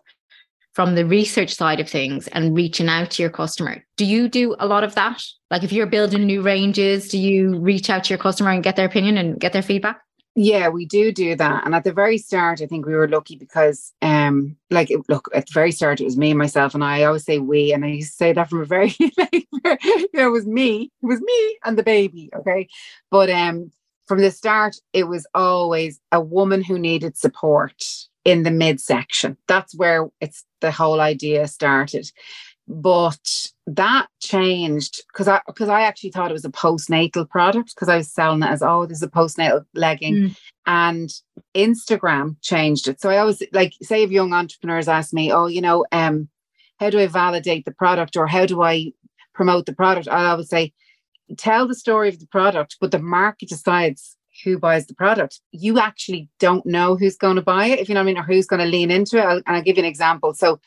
from 0.73 0.95
the 0.95 1.05
research 1.05 1.53
side 1.53 1.79
of 1.79 1.89
things 1.89 2.27
and 2.29 2.55
reaching 2.55 2.87
out 2.87 3.11
to 3.11 3.23
your 3.23 3.29
customer, 3.29 3.83
do 3.97 4.05
you 4.05 4.29
do 4.29 4.55
a 4.59 4.67
lot 4.67 4.83
of 4.83 4.95
that? 4.95 5.23
Like, 5.49 5.63
if 5.63 5.71
you're 5.71 5.85
building 5.85 6.25
new 6.25 6.41
ranges, 6.41 7.09
do 7.09 7.17
you 7.19 7.57
reach 7.59 7.89
out 7.89 8.05
to 8.05 8.09
your 8.09 8.17
customer 8.17 8.51
and 8.51 8.63
get 8.63 8.75
their 8.75 8.85
opinion 8.85 9.17
and 9.17 9.39
get 9.39 9.53
their 9.53 9.61
feedback? 9.61 10.01
Yeah, 10.33 10.69
we 10.69 10.85
do 10.85 11.11
do 11.11 11.35
that. 11.35 11.65
And 11.65 11.75
at 11.75 11.83
the 11.83 11.91
very 11.91 12.17
start, 12.17 12.61
I 12.61 12.65
think 12.65 12.85
we 12.85 12.95
were 12.95 13.07
lucky 13.07 13.35
because, 13.35 13.91
um, 14.01 14.55
like, 14.69 14.89
look, 15.09 15.27
at 15.35 15.47
the 15.47 15.51
very 15.53 15.73
start, 15.73 15.99
it 15.99 16.05
was 16.05 16.17
me, 16.17 16.33
myself, 16.33 16.73
and 16.73 16.83
I. 16.83 16.99
I 16.99 17.03
always 17.03 17.25
say 17.25 17.39
we, 17.39 17.73
and 17.73 17.83
I 17.83 17.89
used 17.89 18.11
to 18.11 18.15
say 18.15 18.33
that 18.33 18.49
from 18.49 18.61
a 18.61 18.65
very, 18.65 18.95
like, 19.17 19.47
you 19.83 20.07
know, 20.13 20.27
it 20.27 20.31
was 20.31 20.47
me, 20.47 20.89
it 21.03 21.05
was 21.05 21.19
me 21.19 21.57
and 21.65 21.77
the 21.77 21.83
baby. 21.83 22.29
Okay. 22.33 22.69
But 23.09 23.29
um, 23.29 23.71
from 24.07 24.19
the 24.19 24.31
start, 24.31 24.77
it 24.93 25.03
was 25.03 25.27
always 25.33 25.99
a 26.13 26.21
woman 26.21 26.63
who 26.63 26.79
needed 26.79 27.17
support 27.17 27.83
in 28.23 28.43
the 28.43 28.51
midsection. 28.51 29.35
That's 29.47 29.75
where 29.75 30.07
it's 30.21 30.45
the 30.61 30.71
whole 30.71 31.01
idea 31.01 31.47
started. 31.47 32.09
But 32.67 33.51
that 33.67 34.07
changed 34.21 35.03
because 35.11 35.27
I 35.27 35.41
because 35.45 35.67
I 35.67 35.81
actually 35.81 36.11
thought 36.11 36.31
it 36.31 36.33
was 36.33 36.45
a 36.45 36.51
postnatal 36.51 37.29
product 37.29 37.75
because 37.75 37.89
I 37.89 37.97
was 37.97 38.11
selling 38.11 38.43
it 38.43 38.49
as 38.49 38.61
oh 38.61 38.85
this 38.85 38.97
is 38.97 39.03
a 39.03 39.09
postnatal 39.09 39.65
legging. 39.73 40.15
Mm. 40.15 40.37
and 40.65 41.09
Instagram 41.55 42.37
changed 42.41 42.87
it. 42.87 43.01
So 43.01 43.09
I 43.09 43.17
always 43.17 43.43
like 43.51 43.73
say 43.81 44.03
if 44.03 44.11
young 44.11 44.33
entrepreneurs 44.33 44.87
ask 44.87 45.13
me 45.13 45.31
oh 45.31 45.47
you 45.47 45.61
know 45.61 45.85
um 45.91 46.29
how 46.79 46.89
do 46.89 46.99
I 46.99 47.07
validate 47.07 47.65
the 47.65 47.73
product 47.73 48.15
or 48.15 48.25
how 48.27 48.45
do 48.45 48.61
I 48.61 48.93
promote 49.33 49.65
the 49.65 49.75
product? 49.75 50.07
I 50.07 50.29
always 50.29 50.49
say 50.49 50.73
tell 51.37 51.67
the 51.67 51.75
story 51.75 52.09
of 52.09 52.19
the 52.19 52.27
product 52.27 52.77
but 52.79 52.91
the 52.91 52.99
market 52.99 53.49
decides 53.49 54.17
who 54.43 54.57
buys 54.57 54.87
the 54.87 54.95
product. 54.95 55.41
You 55.51 55.79
actually 55.79 56.29
don't 56.39 56.65
know 56.65 56.95
who's 56.95 57.17
going 57.17 57.35
to 57.35 57.41
buy 57.41 57.67
it 57.67 57.79
if 57.79 57.89
you 57.89 57.95
know 57.95 58.01
what 58.01 58.05
I 58.09 58.13
mean 58.13 58.17
or 58.17 58.23
who's 58.23 58.47
going 58.47 58.61
to 58.61 58.65
lean 58.65 58.91
into 58.91 59.17
it. 59.17 59.25
I'll, 59.25 59.37
and 59.37 59.55
I'll 59.55 59.61
give 59.61 59.77
you 59.77 59.83
an 59.83 59.89
example. 59.89 60.33
So 60.33 60.59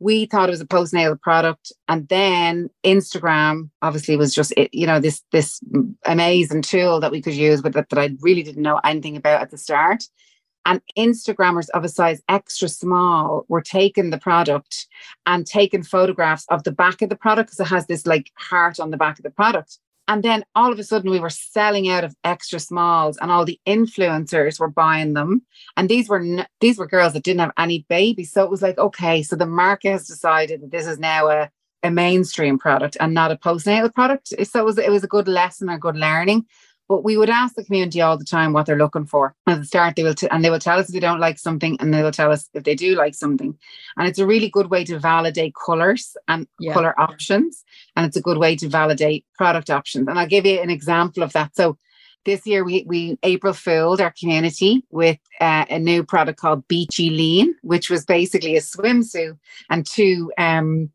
we 0.00 0.26
thought 0.26 0.48
it 0.48 0.52
was 0.52 0.60
a 0.62 0.66
postnatal 0.66 1.20
product 1.20 1.72
and 1.86 2.08
then 2.08 2.70
instagram 2.84 3.68
obviously 3.82 4.16
was 4.16 4.34
just 4.34 4.50
you 4.72 4.86
know 4.86 4.98
this 4.98 5.22
this 5.30 5.60
amazing 6.06 6.62
tool 6.62 7.00
that 7.00 7.12
we 7.12 7.20
could 7.20 7.34
use 7.34 7.60
but 7.60 7.74
that, 7.74 7.88
that 7.90 7.98
i 7.98 8.10
really 8.22 8.42
didn't 8.42 8.62
know 8.62 8.80
anything 8.82 9.16
about 9.16 9.42
at 9.42 9.50
the 9.50 9.58
start. 9.58 10.04
And 10.66 10.82
instagrammers 10.96 11.68
of 11.70 11.84
a 11.84 11.88
size 11.88 12.20
extra 12.28 12.68
small 12.68 13.46
were 13.48 13.62
taking 13.62 14.10
the 14.10 14.18
product 14.18 14.86
and 15.24 15.46
taking 15.46 15.82
photographs 15.82 16.44
of 16.50 16.64
the 16.64 16.72
back 16.72 17.00
of 17.00 17.08
the 17.08 17.16
product 17.16 17.48
because 17.48 17.60
it 17.60 17.74
has 17.74 17.86
this 17.86 18.06
like 18.06 18.30
heart 18.36 18.78
on 18.78 18.90
the 18.90 18.98
back 18.98 19.18
of 19.18 19.22
the 19.22 19.30
product 19.30 19.78
and 20.10 20.24
then 20.24 20.44
all 20.56 20.72
of 20.72 20.78
a 20.80 20.82
sudden, 20.82 21.08
we 21.08 21.20
were 21.20 21.30
selling 21.30 21.88
out 21.88 22.02
of 22.02 22.16
extra 22.24 22.58
smalls, 22.58 23.16
and 23.18 23.30
all 23.30 23.44
the 23.44 23.60
influencers 23.64 24.58
were 24.58 24.68
buying 24.68 25.14
them. 25.14 25.42
And 25.76 25.88
these 25.88 26.08
were 26.08 26.18
n- 26.18 26.48
these 26.60 26.78
were 26.78 26.88
girls 26.88 27.12
that 27.12 27.22
didn't 27.22 27.38
have 27.38 27.52
any 27.56 27.86
babies, 27.88 28.32
so 28.32 28.42
it 28.42 28.50
was 28.50 28.60
like, 28.60 28.76
okay, 28.76 29.22
so 29.22 29.36
the 29.36 29.46
market 29.46 29.92
has 29.92 30.08
decided 30.08 30.62
that 30.62 30.72
this 30.72 30.88
is 30.88 30.98
now 30.98 31.28
a 31.28 31.50
a 31.84 31.92
mainstream 31.92 32.58
product 32.58 32.96
and 33.00 33.14
not 33.14 33.30
a 33.30 33.36
postnatal 33.36 33.94
product. 33.94 34.34
So 34.44 34.60
it 34.60 34.64
was 34.64 34.78
it 34.78 34.90
was 34.90 35.04
a 35.04 35.14
good 35.16 35.28
lesson, 35.28 35.68
a 35.68 35.78
good 35.78 35.96
learning. 35.96 36.44
But 36.90 37.04
we 37.04 37.16
would 37.16 37.30
ask 37.30 37.54
the 37.54 37.62
community 37.62 38.00
all 38.00 38.18
the 38.18 38.24
time 38.24 38.52
what 38.52 38.66
they're 38.66 38.76
looking 38.76 39.06
for. 39.06 39.36
At 39.46 39.60
the 39.60 39.64
start, 39.64 39.94
they 39.94 40.02
will, 40.02 40.12
t- 40.12 40.26
and 40.28 40.44
they 40.44 40.50
will 40.50 40.58
tell 40.58 40.76
us 40.76 40.88
if 40.88 40.92
they 40.92 40.98
don't 40.98 41.20
like 41.20 41.38
something, 41.38 41.76
and 41.78 41.94
they 41.94 42.02
will 42.02 42.10
tell 42.10 42.32
us 42.32 42.48
if 42.52 42.64
they 42.64 42.74
do 42.74 42.96
like 42.96 43.14
something. 43.14 43.56
And 43.96 44.08
it's 44.08 44.18
a 44.18 44.26
really 44.26 44.48
good 44.50 44.70
way 44.70 44.82
to 44.86 44.98
validate 44.98 45.54
colors 45.54 46.16
and 46.26 46.48
yeah. 46.58 46.72
color 46.72 47.00
options, 47.00 47.64
and 47.94 48.04
it's 48.06 48.16
a 48.16 48.20
good 48.20 48.38
way 48.38 48.56
to 48.56 48.68
validate 48.68 49.24
product 49.36 49.70
options. 49.70 50.08
And 50.08 50.18
I'll 50.18 50.26
give 50.26 50.44
you 50.44 50.60
an 50.60 50.68
example 50.68 51.22
of 51.22 51.32
that. 51.34 51.54
So 51.54 51.78
this 52.24 52.44
year 52.44 52.64
we 52.64 52.84
we 52.88 53.16
April 53.22 53.52
fooled 53.52 54.00
our 54.00 54.12
community 54.18 54.84
with 54.90 55.18
uh, 55.40 55.66
a 55.70 55.78
new 55.78 56.02
product 56.02 56.40
called 56.40 56.66
Beachy 56.66 57.08
Lean, 57.10 57.54
which 57.62 57.88
was 57.88 58.04
basically 58.04 58.56
a 58.56 58.60
swimsuit 58.60 59.38
and 59.70 59.86
two 59.86 60.32
um, 60.38 60.90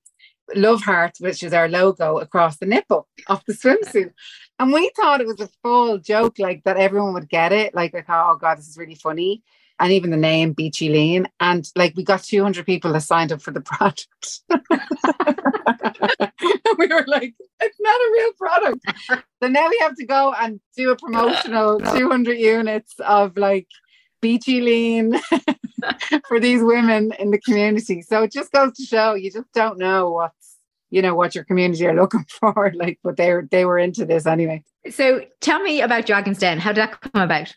love 0.53 0.83
hearts, 0.83 1.19
which 1.19 1.41
is 1.41 1.53
our 1.53 1.69
logo 1.69 2.17
across 2.19 2.57
the 2.57 2.65
nipple 2.65 3.07
of 3.27 3.41
the 3.47 3.53
swimsuit. 3.53 4.11
And 4.59 4.71
we 4.71 4.91
thought 4.95 5.21
it 5.21 5.27
was 5.27 5.41
a 5.41 5.49
full 5.63 5.97
joke, 5.97 6.39
like 6.39 6.63
that 6.63 6.77
everyone 6.77 7.13
would 7.13 7.29
get 7.29 7.51
it. 7.51 7.75
Like 7.75 7.93
I 7.93 8.01
thought, 8.01 8.29
oh, 8.29 8.33
oh 8.35 8.37
God, 8.37 8.57
this 8.57 8.67
is 8.67 8.77
really 8.77 8.95
funny. 8.95 9.43
And 9.79 9.91
even 9.91 10.11
the 10.11 10.17
name 10.17 10.53
Beachy 10.53 10.87
Lean. 10.87 11.27
And 11.41 11.69
like 11.75 11.93
we 11.95 12.03
got 12.03 12.23
200 12.23 12.65
people 12.65 12.93
that 12.93 13.01
signed 13.01 13.33
up 13.33 13.41
for 13.41 13.51
the 13.51 13.61
product. 13.61 14.39
we 16.77 16.87
were 16.87 17.03
like, 17.07 17.33
it's 17.59 17.79
not 17.79 17.95
a 17.95 18.11
real 18.13 18.33
product. 18.33 18.85
so 19.43 19.49
now 19.49 19.69
we 19.69 19.77
have 19.81 19.95
to 19.97 20.05
go 20.05 20.33
and 20.39 20.61
do 20.77 20.91
a 20.91 20.95
promotional 20.95 21.79
200 21.79 22.37
units 22.37 22.93
of 22.99 23.35
like 23.35 23.67
Beachy 24.21 24.61
Lean 24.61 25.19
for 26.27 26.39
these 26.39 26.63
women 26.63 27.11
in 27.19 27.31
the 27.31 27.39
community. 27.39 28.01
So 28.01 28.23
it 28.23 28.31
just 28.31 28.53
goes 28.53 28.71
to 28.77 28.83
show 28.83 29.15
you 29.15 29.31
just 29.31 29.51
don't 29.53 29.77
know 29.77 30.11
what's 30.11 30.44
you 30.89 31.01
know 31.01 31.15
what 31.15 31.35
your 31.35 31.43
community 31.43 31.85
are 31.87 31.95
looking 32.01 32.25
for 32.29 32.71
like 32.75 32.99
but 33.03 33.17
they 33.17 33.31
were 33.31 33.47
they 33.51 33.65
were 33.65 33.79
into 33.79 34.05
this 34.05 34.25
anyway. 34.25 34.63
So 34.89 35.21
tell 35.41 35.61
me 35.61 35.81
about 35.81 36.05
dragon's 36.05 36.39
den. 36.39 36.59
How 36.59 36.71
did 36.71 36.81
that 36.81 37.01
come 37.01 37.23
about? 37.23 37.55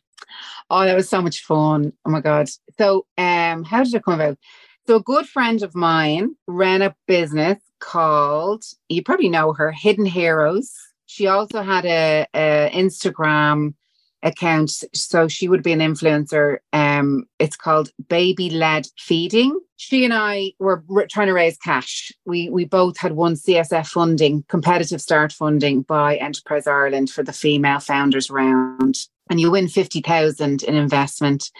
Oh 0.71 0.85
that 0.85 0.95
was 0.95 1.09
so 1.09 1.23
much 1.23 1.43
fun. 1.43 1.93
Oh 2.05 2.11
my 2.11 2.21
god. 2.21 2.49
So 2.79 3.07
um 3.17 3.65
how 3.65 3.85
did 3.85 3.95
it 3.95 4.05
come 4.05 4.15
about? 4.15 4.39
So 4.87 4.97
a 4.97 5.03
good 5.03 5.27
friend 5.27 5.63
of 5.63 5.75
mine 5.75 6.35
ran 6.47 6.83
a 6.83 6.95
business 7.07 7.59
called 7.81 8.65
you 8.89 9.03
probably 9.03 9.29
know 9.29 9.53
her 9.53 9.73
hidden 9.73 10.07
heroes. 10.07 10.73
She 11.07 11.27
also 11.27 11.63
had 11.63 11.87
a, 11.87 12.27
a 12.35 12.71
instagram 12.75 13.75
account. 14.23 14.71
So 14.95 15.29
she 15.29 15.49
would 15.49 15.63
be 15.63 15.73
an 15.73 15.81
influencer 15.81 16.59
um 16.73 17.25
it's 17.39 17.57
called 17.57 17.91
baby 18.09 18.51
led 18.51 18.87
feeding. 18.99 19.59
She 19.77 20.05
and 20.05 20.13
i 20.13 20.53
were 20.59 20.83
trying 21.09 21.29
to 21.29 21.33
raise 21.33 21.57
cash. 21.57 22.13
We 22.27 22.49
we 22.51 22.65
both 22.65 22.97
had 22.99 23.13
won 23.13 23.35
csf 23.35 23.87
funding 23.87 24.45
competitive 24.49 25.01
start 25.01 25.33
funding 25.33 25.83
by 25.83 26.17
enterprise 26.17 26.67
ireland 26.67 27.11
for 27.11 27.23
the 27.23 27.33
female 27.33 27.81
founders 27.81 28.31
round. 28.31 28.97
And 29.31 29.39
you 29.39 29.51
win 29.51 29.69
50,000 29.69 30.63
in 30.63 30.75
investment 30.75 31.51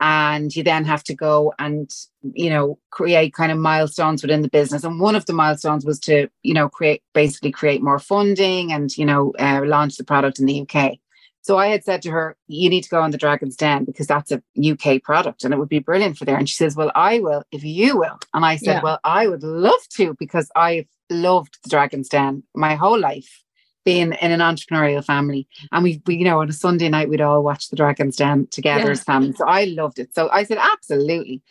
and 0.00 0.54
you 0.54 0.62
then 0.62 0.84
have 0.84 1.02
to 1.04 1.14
go 1.14 1.52
and 1.58 1.90
you 2.22 2.48
know 2.48 2.78
create 2.90 3.34
kind 3.34 3.52
of 3.52 3.58
milestones 3.58 4.22
within 4.22 4.42
the 4.42 4.48
business. 4.48 4.84
And 4.84 5.00
one 5.00 5.16
of 5.16 5.26
the 5.26 5.32
milestones 5.34 5.84
was 5.84 5.98
to 6.00 6.28
you 6.42 6.54
know 6.54 6.70
create 6.70 7.02
basically 7.12 7.50
create 7.50 7.82
more 7.82 7.98
funding 7.98 8.72
and 8.72 8.96
you 8.96 9.04
know 9.04 9.34
uh, 9.38 9.62
launch 9.66 9.96
the 9.96 10.04
product 10.04 10.38
in 10.38 10.46
the 10.46 10.62
UK 10.62 10.98
so 11.46 11.58
I 11.58 11.68
had 11.68 11.84
said 11.84 12.02
to 12.02 12.10
her, 12.10 12.36
You 12.48 12.68
need 12.68 12.82
to 12.82 12.88
go 12.88 13.00
on 13.00 13.12
the 13.12 13.18
Dragon's 13.18 13.54
Den 13.54 13.84
because 13.84 14.08
that's 14.08 14.32
a 14.32 14.42
UK 14.58 15.00
product 15.00 15.44
and 15.44 15.54
it 15.54 15.58
would 15.58 15.68
be 15.68 15.78
brilliant 15.78 16.18
for 16.18 16.24
there. 16.24 16.36
And 16.36 16.48
she 16.48 16.56
says, 16.56 16.74
Well, 16.74 16.90
I 16.96 17.20
will 17.20 17.44
if 17.52 17.62
you 17.62 17.96
will. 17.96 18.18
And 18.34 18.44
I 18.44 18.56
said, 18.56 18.78
yeah. 18.78 18.82
Well, 18.82 18.98
I 19.04 19.28
would 19.28 19.44
love 19.44 19.78
to 19.90 20.16
because 20.18 20.50
I've 20.56 20.88
loved 21.08 21.58
the 21.62 21.70
Dragon's 21.70 22.08
Den 22.08 22.42
my 22.56 22.74
whole 22.74 22.98
life 22.98 23.44
being 23.84 24.12
in 24.20 24.32
an 24.32 24.40
entrepreneurial 24.40 25.04
family. 25.04 25.46
And 25.70 25.84
we, 25.84 26.02
we 26.04 26.16
you 26.16 26.24
know, 26.24 26.40
on 26.40 26.48
a 26.48 26.52
Sunday 26.52 26.88
night, 26.88 27.08
we'd 27.08 27.20
all 27.20 27.44
watch 27.44 27.68
the 27.68 27.76
Dragon's 27.76 28.16
Den 28.16 28.48
together 28.50 28.86
yeah. 28.86 28.90
as 28.90 29.04
family. 29.04 29.32
So 29.34 29.46
I 29.46 29.66
loved 29.66 30.00
it. 30.00 30.12
So 30.16 30.28
I 30.30 30.42
said, 30.42 30.58
Absolutely. 30.60 31.42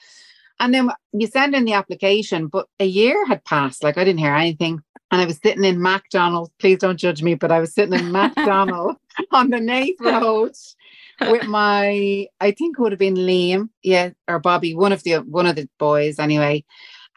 And 0.59 0.73
then 0.73 0.89
you 1.13 1.27
send 1.27 1.55
in 1.55 1.63
the 1.63 1.73
application, 1.73 2.47
but 2.47 2.67
a 2.81 2.85
year 2.85 3.25
had 3.27 3.45
passed. 3.45 3.81
Like 3.81 3.97
I 3.97 4.03
didn't 4.03 4.19
hear 4.19 4.35
anything. 4.35 4.81
And 5.09 5.21
I 5.21 5.25
was 5.25 5.39
sitting 5.41 5.63
in 5.63 5.81
McDonald's. 5.81 6.51
Please 6.59 6.79
don't 6.79 6.97
judge 6.97 7.23
me, 7.23 7.35
but 7.35 7.53
I 7.53 7.61
was 7.61 7.73
sitting 7.73 7.97
in 7.97 8.11
McDonald's 8.11 8.99
on 9.31 9.49
the 9.49 9.59
Nath 9.59 9.99
Road 9.99 10.53
with 11.21 11.47
my, 11.47 12.27
I 12.39 12.51
think 12.51 12.77
it 12.77 12.81
would 12.81 12.91
have 12.91 12.99
been 12.99 13.15
Liam, 13.15 13.69
yeah, 13.83 14.11
or 14.27 14.39
Bobby, 14.39 14.75
one 14.75 14.91
of 14.91 15.03
the 15.03 15.15
one 15.15 15.45
of 15.45 15.55
the 15.55 15.69
boys 15.79 16.19
anyway. 16.19 16.63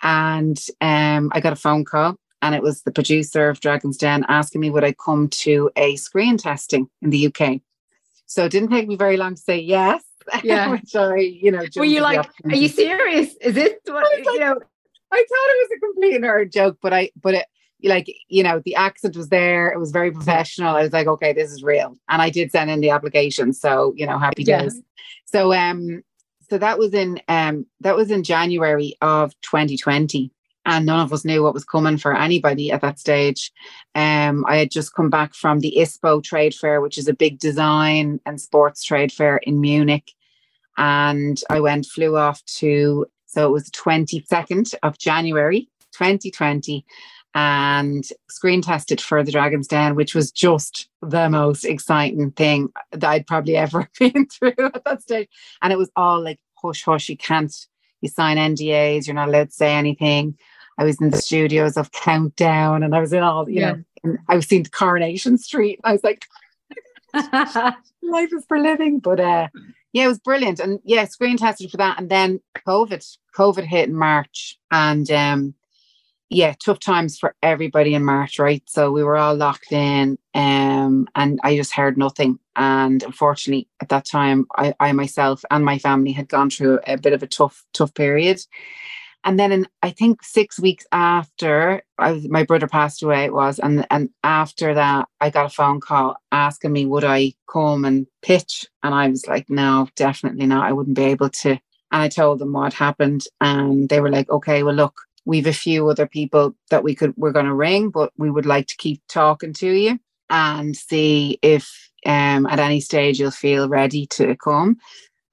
And 0.03 0.59
um, 0.81 1.31
I 1.33 1.41
got 1.41 1.53
a 1.53 1.57
phone 1.57 1.85
call 1.85 2.17
and 2.43 2.55
it 2.55 2.63
was 2.63 2.83
the 2.83 2.93
producer 2.93 3.49
of 3.49 3.61
Dragon's 3.61 3.97
Den 3.97 4.25
asking 4.29 4.61
me 4.61 4.71
would 4.71 4.85
I 4.85 4.93
come 4.93 5.29
to 5.29 5.71
a 5.77 5.97
screen 5.97 6.37
testing 6.37 6.89
in 7.03 7.11
the 7.11 7.27
UK. 7.27 7.61
So 8.27 8.45
it 8.45 8.53
didn't 8.53 8.71
take 8.71 8.87
me 8.87 8.97
very 8.97 9.17
long 9.17 9.35
to 9.35 9.41
say 9.41 9.59
yes. 9.59 10.05
Yeah. 10.45 10.71
which 10.71 10.95
I, 10.95 11.17
you 11.17 11.51
know, 11.51 11.65
were 11.77 11.85
you 11.85 12.01
like, 12.01 12.29
are 12.45 12.55
you 12.55 12.69
serious? 12.69 13.35
Is 13.41 13.55
this 13.55 13.73
what, 13.87 14.05
I 14.05 14.17
like, 14.17 14.25
you 14.27 14.41
know? 14.41 14.61
I 15.11 15.17
thought 15.17 15.49
it 15.51 15.69
was 15.69 15.77
a 15.77 15.81
complete 15.81 16.21
nerd 16.21 16.53
joke, 16.53 16.79
but 16.83 16.93
I, 16.93 17.11
but 17.21 17.35
it, 17.35 17.47
like, 17.83 18.13
you 18.29 18.43
know, 18.43 18.61
the 18.65 18.75
accent 18.75 19.17
was 19.17 19.29
there. 19.29 19.69
It 19.69 19.79
was 19.79 19.91
very 19.91 20.11
professional. 20.11 20.75
I 20.75 20.83
was 20.83 20.93
like, 20.93 21.07
okay, 21.07 21.33
this 21.33 21.53
is 21.53 21.63
real. 21.63 21.97
And 22.09 22.21
I 22.21 22.31
did 22.31 22.51
send 22.51 22.71
in 22.71 22.81
the 22.81 22.91
application. 22.91 23.53
So, 23.53 23.93
you 23.97 24.07
know, 24.07 24.19
happy 24.19 24.45
days. 24.45 24.75
Yeah. 24.75 24.83
So, 25.27 25.53
um, 25.53 26.03
so 26.51 26.59
that 26.59 26.79
was 26.79 26.95
in, 26.95 27.21
um, 27.29 27.67
that 27.81 27.97
was 27.97 28.11
in 28.11 28.25
January 28.25 28.97
of 29.01 29.33
2020 29.43 30.33
and 30.69 30.85
none 30.85 31.01
of 31.01 31.13
us 31.13 31.25
knew 31.25 31.43
what 31.43 31.55
was 31.55 31.65
coming 31.65 31.97
for 31.97 32.15
anybody 32.15 32.71
at 32.71 32.83
that 32.83 32.99
stage. 32.99 33.51
Um, 33.95 34.45
I 34.47 34.57
had 34.57 34.71
just 34.71 34.95
come 34.95 35.09
back 35.09 35.35
from 35.35 35.61
the 35.61 35.75
ISPO 35.79 36.23
trade 36.23 36.55
fair, 36.55 36.81
which 36.81 36.99
is 36.99 37.09
a 37.09 37.15
big 37.15 37.39
design 37.39 38.21
and 38.27 38.41
sports 38.41 38.85
trade 38.85 39.11
fair 39.11 39.39
in 39.39 39.61
Munich. 39.61 40.13
And 40.77 41.41
I 41.49 41.61
went, 41.61 41.87
flew 41.87 42.17
off 42.17 42.45
to, 42.59 43.07
so 43.27 43.47
it 43.47 43.51
was 43.51 43.65
the 43.65 43.71
22nd 43.71 44.75
of 44.83 44.99
January, 44.99 45.71
2020, 45.93 46.85
and 47.39 48.05
screen 48.29 48.61
tested 48.61 49.01
for 49.01 49.23
the 49.23 49.31
Dragon's 49.31 49.69
Den, 49.69 49.95
which 49.95 50.13
was 50.13 50.33
just 50.33 50.89
the 51.03 51.31
most 51.31 51.65
exciting 51.65 52.33
thing 52.33 52.73
that 52.91 53.05
I'd 53.05 53.29
probably 53.29 53.57
ever 53.57 53.89
been 53.99 54.27
through 54.27 54.55
at 54.59 54.83
that 54.85 55.03
stage. 55.03 55.29
And 55.63 55.73
it 55.73 55.79
was 55.79 55.89
all 55.95 56.21
like 56.21 56.41
hush 56.61 56.83
hush, 56.83 57.09
you 57.09 57.17
can't 57.17 57.55
you 58.01 58.09
sign 58.09 58.39
NDAs, 58.39 59.07
you're 59.07 59.15
not 59.15 59.29
allowed 59.29 59.51
to 59.51 59.55
say 59.55 59.73
anything. 59.73 60.37
I 60.79 60.85
was 60.85 61.01
in 61.01 61.11
the 61.11 61.19
studios 61.19 61.77
of 61.77 61.93
Countdown 61.93 62.83
and 62.83 62.93
I 62.93 63.01
was 63.01 63.13
in 63.13 63.23
all, 63.23 63.49
you 63.49 63.61
yeah. 63.61 63.77
know, 64.03 64.17
I 64.29 64.35
was 64.35 64.47
seeing 64.47 64.65
Coronation 64.65 65.39
Street. 65.39 65.79
I 65.85 65.93
was 65.93 66.03
like, 66.03 66.27
life 67.15 68.33
is 68.33 68.45
for 68.49 68.59
living. 68.59 68.99
But 68.99 69.21
uh, 69.21 69.49
yeah, 69.93 70.07
it 70.07 70.09
was 70.09 70.19
brilliant. 70.19 70.59
And 70.59 70.81
yeah, 70.85 71.05
screen 71.05 71.37
tested 71.37 71.71
for 71.71 71.77
that. 71.77 72.01
And 72.01 72.11
then 72.11 72.41
COVID, 72.67 73.17
COVID 73.37 73.65
hit 73.65 73.89
in 73.89 73.95
March. 73.95 74.59
And 74.73 75.09
um, 75.11 75.55
yeah, 76.31 76.55
tough 76.63 76.81
times 76.81 77.19
for 77.19 77.35
everybody 77.43 77.95
in 77.95 78.05
March, 78.05 78.39
right? 78.39 78.63
So 78.67 78.91
we 78.93 79.03
were 79.03 79.17
all 79.17 79.35
locked 79.35 79.73
in 79.73 80.19
um, 80.35 81.09
and 81.15 81.41
I 81.43 81.57
just 81.57 81.73
heard 81.73 81.97
nothing. 81.97 82.39
And 82.55 83.03
unfortunately, 83.03 83.69
at 83.81 83.89
that 83.89 84.05
time, 84.05 84.47
I, 84.57 84.75
I 84.79 84.93
myself 84.93 85.43
and 85.51 85.65
my 85.65 85.79
family 85.79 86.13
had 86.13 86.29
gone 86.29 86.51
through 86.51 86.81
a 86.87 86.99
bit 86.99 87.15
of 87.15 87.23
a 87.23 87.27
tough, 87.27 87.65
tough 87.73 87.95
period. 87.95 88.41
And 89.25 89.39
then 89.39 89.53
in, 89.53 89.67
I 89.83 89.91
think 89.91 90.23
six 90.23 90.61
weeks 90.61 90.87
after 90.93 91.83
was, 91.99 92.29
my 92.29 92.45
brother 92.45 92.69
passed 92.69 93.03
away, 93.03 93.25
it 93.25 93.33
was, 93.35 93.59
and 93.59 93.87
and 93.91 94.11
after 94.23 94.75
that, 94.75 95.09
I 95.21 95.31
got 95.31 95.47
a 95.47 95.51
phone 95.51 95.81
call 95.81 96.17
asking 96.31 96.73
me 96.73 96.87
would 96.87 97.05
I 97.05 97.35
come 97.51 97.85
and 97.85 98.07
pitch, 98.23 98.67
and 98.83 98.95
I 98.95 99.09
was 99.09 99.27
like, 99.27 99.51
no, 99.51 99.89
definitely 99.97 100.47
not. 100.47 100.67
I 100.67 100.73
wouldn't 100.73 100.97
be 100.97 101.05
able 101.05 101.31
to. 101.31 101.51
And 101.51 102.03
I 102.03 102.09
told 102.09 102.39
them 102.39 102.53
what 102.53 102.73
happened, 102.75 103.25
and 103.41 103.89
they 103.89 104.01
were 104.01 104.11
like, 104.11 104.31
okay, 104.31 104.63
well, 104.63 104.75
look, 104.75 104.95
we've 105.29 105.47
a 105.47 105.53
few 105.53 105.87
other 105.91 106.07
people 106.07 106.57
that 106.71 106.83
we 106.83 106.95
could 106.95 107.13
we're 107.19 107.33
going 107.33 107.45
to 107.45 107.55
ring, 107.55 107.91
but 107.91 108.11
we 108.17 108.31
would 108.31 108.47
like 108.47 108.67
to 108.67 108.77
keep 108.79 109.03
talking 109.09 109.53
to 109.53 109.71
you 109.71 110.01
and 110.31 110.75
see 110.75 111.39
if 111.43 111.91
um, 112.07 112.47
at 112.47 112.59
any 112.59 112.81
stage 112.81 113.21
you'll 113.21 113.31
feel 113.31 113.69
ready 113.69 114.07
to 114.07 114.35
come. 114.37 114.79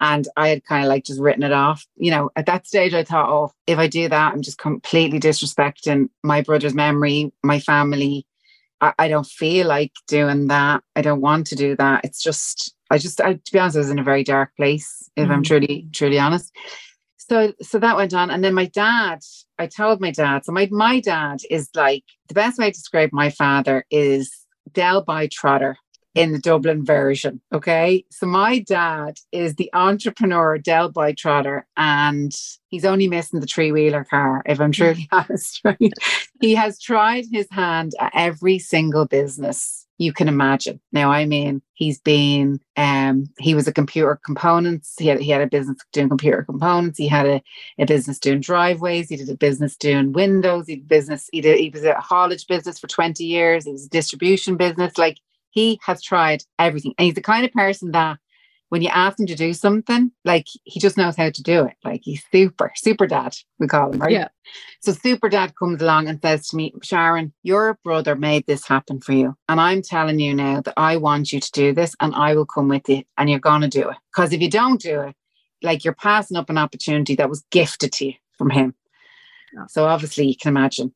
And 0.02 0.28
I 0.36 0.50
had 0.50 0.66
kind 0.66 0.84
of 0.84 0.90
like 0.90 1.06
just 1.06 1.22
written 1.22 1.44
it 1.44 1.54
off. 1.54 1.88
You 1.96 2.12
know, 2.12 2.30
at 2.36 2.46
that 2.48 2.68
stage, 2.68 2.94
I 2.94 3.06
thought, 3.06 3.30
oh, 3.30 3.54
if 3.68 3.80
I 3.80 3.88
do 3.88 4.10
that, 4.10 4.34
I'm 4.34 4.42
just 4.42 4.58
completely 4.58 5.18
disrespecting 5.18 6.10
my 6.24 6.42
brother's 6.42 6.74
memory, 6.74 7.32
my 7.42 7.62
family. 7.62 8.28
I, 8.82 8.94
I 9.00 9.08
don't 9.08 9.26
feel 9.26 9.66
like 9.66 9.94
doing 10.10 10.50
that. 10.50 10.84
I 10.98 11.04
don't 11.04 11.22
want 11.22 11.48
to 11.48 11.56
do 11.56 11.78
that. 11.78 12.04
It's 12.04 12.22
just, 12.22 12.76
I 12.92 12.98
just, 12.98 13.22
I, 13.22 13.36
to 13.36 13.52
be 13.54 13.60
honest, 13.60 13.78
I 13.78 13.80
was 13.80 13.90
in 13.90 14.00
a 14.00 14.04
very 14.04 14.26
dark 14.26 14.54
place, 14.58 15.10
if 15.16 15.30
mm. 15.30 15.32
I'm 15.32 15.44
truly, 15.44 15.88
truly 15.94 16.20
honest. 16.20 16.52
So, 17.28 17.54
so 17.62 17.80
that 17.80 17.98
went 17.98 18.14
on. 18.14 18.30
And 18.30 18.44
then 18.44 18.54
my 18.54 18.66
dad, 18.66 19.20
I 19.58 19.68
told 19.68 20.00
my 20.00 20.12
dad, 20.12 20.46
so 20.46 20.52
my, 20.52 20.68
my 20.72 21.00
dad 21.00 21.40
is 21.50 21.70
like, 21.74 22.04
the 22.28 22.34
best 22.34 22.60
way 22.60 22.72
to 22.72 22.72
describe 22.72 23.10
my 23.12 23.30
father 23.30 23.86
is 23.90 24.32
Del 24.72 25.04
Boy 25.04 25.30
Trotter 25.32 25.78
in 26.14 26.32
the 26.32 26.40
Dublin 26.40 26.86
version. 26.86 27.42
Okay. 27.54 28.06
So 28.10 28.26
my 28.26 28.60
dad 28.60 29.18
is 29.32 29.56
the 29.56 29.70
entrepreneur 29.74 30.58
Del 30.58 30.90
Boy 30.90 31.14
Trotter, 31.14 31.68
and 31.76 32.32
he's 32.70 32.86
only 32.86 33.08
missing 33.08 33.42
the 33.42 33.48
three 33.48 33.72
wheeler 33.72 34.06
car, 34.06 34.42
if 34.46 34.62
I'm 34.62 34.72
truly 34.72 35.08
honest. 35.12 35.62
Right? 35.64 35.94
he 36.42 36.56
has 36.56 36.80
tried 36.80 37.26
his 37.32 37.48
hand 37.52 37.94
at 38.00 38.12
every 38.16 38.60
single 38.60 39.06
business 39.06 39.85
you 39.98 40.12
can 40.14 40.28
imagine. 40.28 40.80
Now, 40.92 41.12
I 41.12 41.26
mean, 41.26 41.62
he's 41.74 42.00
been 42.00 42.60
um 42.78 43.30
he 43.40 43.56
was 43.56 43.68
a 43.68 43.74
computer 43.74 44.20
components. 44.26 44.96
He 44.98 45.08
had 45.08 45.20
he 45.20 45.30
had 45.30 45.42
a 45.42 45.48
business 45.48 45.78
doing 45.92 46.10
computer 46.10 46.44
components. 46.44 46.98
He 46.98 47.08
had 47.08 47.26
a, 47.26 47.42
a 47.80 47.86
business 47.86 48.20
doing 48.20 48.42
driveways. 48.42 49.10
He 49.10 49.16
did 49.16 49.30
a 49.30 49.38
business 49.38 49.76
doing 49.76 50.14
windows. 50.14 50.68
He 50.68 50.76
did 50.76 50.88
business. 50.88 51.30
He 51.32 51.42
did 51.42 51.60
he 51.60 51.70
was 51.70 51.84
a 51.84 52.00
haulage 52.00 52.48
business 52.48 52.80
for 52.80 52.88
20 52.88 53.24
years. 53.24 53.66
He 53.66 53.72
was 53.72 53.86
a 53.86 53.90
distribution 53.90 54.58
business. 54.58 54.98
Like 54.98 55.20
he 55.52 55.80
has 55.84 56.02
tried 56.02 56.44
everything. 56.60 56.94
And 56.98 57.06
he's 57.06 57.16
the 57.16 57.22
kind 57.22 57.46
of 57.46 57.54
person 57.54 57.92
that 57.92 58.20
when 58.70 58.82
you 58.82 58.90
ask 58.90 59.20
him 59.20 59.28
to 59.28 59.36
do 59.36 59.54
something, 59.54 60.12
like 60.24 60.48
he 60.64 60.80
just 60.80 60.98
knows 60.98 61.16
how 61.16 61.30
to 61.30 61.44
do 61.44 61.66
it. 61.66 61.76
Like 61.84 62.02
he's 62.04 62.24
super, 62.32 62.72
super 62.76 63.08
dad, 63.08 63.36
we 63.60 63.68
call 63.68 63.92
him, 63.94 64.00
right? 64.00 64.12
Yeah. 64.12 64.28
So 64.82 64.92
super 64.92 65.30
dad 65.30 65.54
comes 65.58 65.82
along 65.82 66.08
and 66.08 66.20
says 66.22 66.48
to 66.50 66.56
me, 66.56 66.74
Sharon, 66.82 67.34
your 67.44 67.80
brother 67.84 68.16
made 68.16 68.46
this 68.48 68.68
happen 68.68 69.02
for 69.02 69.14
you. 69.14 69.36
And 69.50 69.62
I'm 69.62 69.82
telling 69.82 70.20
you 70.20 70.34
now 70.34 70.62
that 70.62 70.74
I 70.78 70.98
want 70.98 71.32
you 71.32 71.40
to 71.40 71.52
do 71.52 71.74
this 71.74 71.96
and 72.00 72.14
I 72.16 72.36
will 72.36 72.46
come 72.46 72.68
with 72.68 72.90
you 72.90 73.04
and 73.18 73.30
you're 73.30 73.40
going 73.40 73.62
to 73.62 73.68
do 73.68 73.90
it. 73.90 73.98
Because 74.14 74.34
if 74.34 74.42
you 74.42 74.50
don't 74.50 74.82
do 74.82 75.02
it, 75.02 75.16
like 75.62 75.84
you're 75.86 75.96
passing 75.96 76.38
up 76.38 76.50
an 76.50 76.58
opportunity 76.58 77.16
that 77.16 77.30
was 77.30 77.44
gifted 77.52 77.92
to 77.94 78.08
you 78.08 78.14
from 78.38 78.50
him. 78.50 78.76
So 79.70 79.86
obviously 79.86 80.28
you 80.28 80.36
can 80.36 80.50
imagine. 80.50 80.92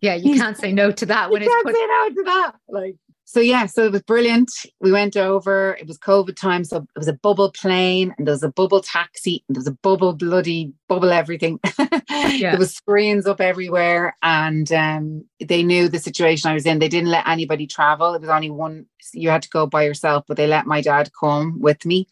Yeah, 0.00 0.14
you 0.14 0.36
can't 0.36 0.56
say 0.58 0.70
no 0.72 0.90
to 0.92 1.06
that 1.06 1.30
when 1.30 1.40
you 1.40 1.46
it's 1.46 1.54
can't 1.54 1.66
put- 1.66 1.74
say 1.74 1.86
no 1.86 2.08
to 2.10 2.22
that. 2.24 2.52
Like 2.68 2.96
so 3.24 3.40
yeah, 3.40 3.66
so 3.66 3.84
it 3.84 3.92
was 3.92 4.02
brilliant. 4.02 4.52
We 4.80 4.92
went 4.92 5.16
over, 5.16 5.76
it 5.80 5.86
was 5.86 5.98
COVID 5.98 6.36
time. 6.36 6.64
So 6.64 6.78
it 6.78 6.98
was 6.98 7.08
a 7.08 7.14
bubble 7.14 7.50
plane 7.50 8.14
and 8.16 8.26
there 8.26 8.34
was 8.34 8.42
a 8.42 8.50
bubble 8.50 8.80
taxi 8.80 9.42
and 9.48 9.56
there 9.56 9.60
was 9.60 9.66
a 9.66 9.72
bubble 9.82 10.12
bloody 10.12 10.72
bubble 10.88 11.10
everything. 11.10 11.58
Yeah. 12.10 12.50
there 12.50 12.58
was 12.58 12.74
screens 12.74 13.26
up 13.26 13.40
everywhere. 13.40 14.16
And 14.22 14.70
um, 14.72 15.24
they 15.40 15.62
knew 15.62 15.88
the 15.88 15.98
situation 15.98 16.50
I 16.50 16.54
was 16.54 16.66
in. 16.66 16.78
They 16.78 16.88
didn't 16.88 17.10
let 17.10 17.28
anybody 17.28 17.66
travel. 17.66 18.14
It 18.14 18.20
was 18.20 18.30
only 18.30 18.50
one, 18.50 18.86
you 19.12 19.30
had 19.30 19.42
to 19.42 19.48
go 19.48 19.66
by 19.66 19.84
yourself, 19.84 20.24
but 20.26 20.36
they 20.36 20.46
let 20.46 20.66
my 20.66 20.80
dad 20.80 21.10
come 21.18 21.60
with 21.60 21.84
me 21.84 22.08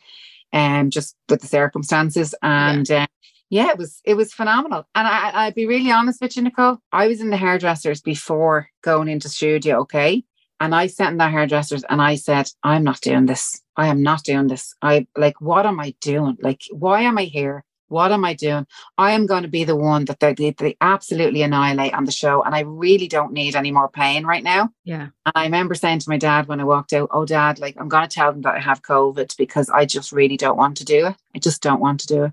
um, 0.53 0.91
just 0.91 1.17
with 1.29 1.41
the 1.41 1.47
circumstances. 1.47 2.35
And 2.43 2.89
yeah. 2.89 3.05
Uh, 3.05 3.07
yeah, 3.51 3.69
it 3.69 3.77
was 3.77 4.01
it 4.05 4.15
was 4.15 4.33
phenomenal. 4.33 4.87
And 4.95 5.07
I, 5.07 5.31
I'd 5.35 5.55
be 5.55 5.67
really 5.67 5.91
honest 5.91 6.23
with 6.23 6.37
you, 6.37 6.43
Nicole. 6.43 6.79
I 6.91 7.07
was 7.07 7.21
in 7.21 7.29
the 7.29 7.37
hairdressers 7.37 8.01
before 8.01 8.69
going 8.83 9.09
into 9.09 9.29
studio, 9.29 9.81
okay? 9.81 10.25
And 10.63 10.77
I 10.77 10.87
sent 10.87 11.11
in 11.11 11.19
the 11.19 11.29
hairdressers 11.29 11.83
and 11.91 12.01
I 12.01 12.15
said, 12.15 12.49
I'm 12.63 12.85
not 12.85 13.01
doing 13.01 13.27
this. 13.27 13.61
I 13.77 13.89
am 13.89 14.01
not 14.01 14.23
doing 14.23 14.47
this. 14.47 14.77
I 14.81 15.09
like, 15.17 15.41
what 15.41 15.67
am 15.67 15.81
I 15.81 15.93
doing? 16.01 16.39
Like, 16.41 16.61
why 16.71 17.01
am 17.01 17.19
I 17.19 17.25
here? 17.25 17.65
What 17.89 18.13
am 18.13 18.25
I 18.25 18.35
doing? 18.35 18.69
I 18.97 19.11
am 19.11 19.27
going 19.27 19.43
to 19.43 19.49
be 19.49 19.65
the 19.65 19.75
one 19.75 20.05
that 20.05 20.21
they, 20.21 20.35
they, 20.35 20.53
they 20.53 20.77
absolutely 20.81 21.43
annihilate 21.43 21.95
on 21.95 22.05
the 22.05 22.13
show. 22.13 22.45
And 22.45 22.55
I 22.55 22.61
really 22.61 23.09
don't 23.09 23.33
need 23.33 23.57
any 23.57 23.73
more 23.73 23.89
pain 23.89 24.25
right 24.25 24.45
now. 24.45 24.71
Yeah. 24.85 25.09
And 25.27 25.33
I 25.35 25.43
remember 25.43 25.75
saying 25.75 25.99
to 25.99 26.09
my 26.09 26.17
dad 26.17 26.47
when 26.47 26.61
I 26.61 26.65
walked 26.65 26.93
out, 26.93 27.09
Oh, 27.11 27.27
dad, 27.27 27.59
like, 27.59 27.75
I'm 27.77 27.89
going 27.89 28.09
to 28.09 28.15
tell 28.15 28.31
them 28.31 28.43
that 28.43 28.55
I 28.55 28.61
have 28.61 28.83
COVID 28.83 29.37
because 29.37 29.69
I 29.69 29.85
just 29.85 30.13
really 30.13 30.37
don't 30.37 30.57
want 30.57 30.77
to 30.77 30.85
do 30.85 31.09
it. 31.09 31.17
I 31.35 31.41
just 31.41 31.61
don't 31.61 31.81
want 31.81 31.99
to 32.01 32.07
do 32.07 32.25
it. 32.27 32.33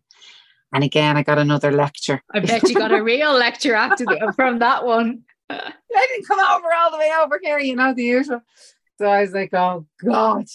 And 0.71 0.83
again, 0.83 1.17
I 1.17 1.23
got 1.23 1.39
another 1.39 1.71
lecture. 1.71 2.21
I 2.31 2.41
bet 2.41 2.69
you 2.69 2.75
got 2.75 2.91
a 2.91 3.01
real 3.01 3.33
lecture 3.33 3.73
after 3.73 4.05
the, 4.05 4.31
from 4.35 4.59
that 4.59 4.85
one. 4.85 5.23
I 5.49 6.07
didn't 6.09 6.27
come 6.27 6.39
over 6.39 6.67
all 6.73 6.91
the 6.91 6.97
way 6.97 7.11
over 7.21 7.39
here, 7.41 7.59
you 7.59 7.75
know, 7.75 7.93
the 7.93 8.03
usual. 8.03 8.41
So 8.97 9.05
I 9.05 9.21
was 9.21 9.33
like, 9.33 9.53
oh 9.53 9.85
God. 10.03 10.47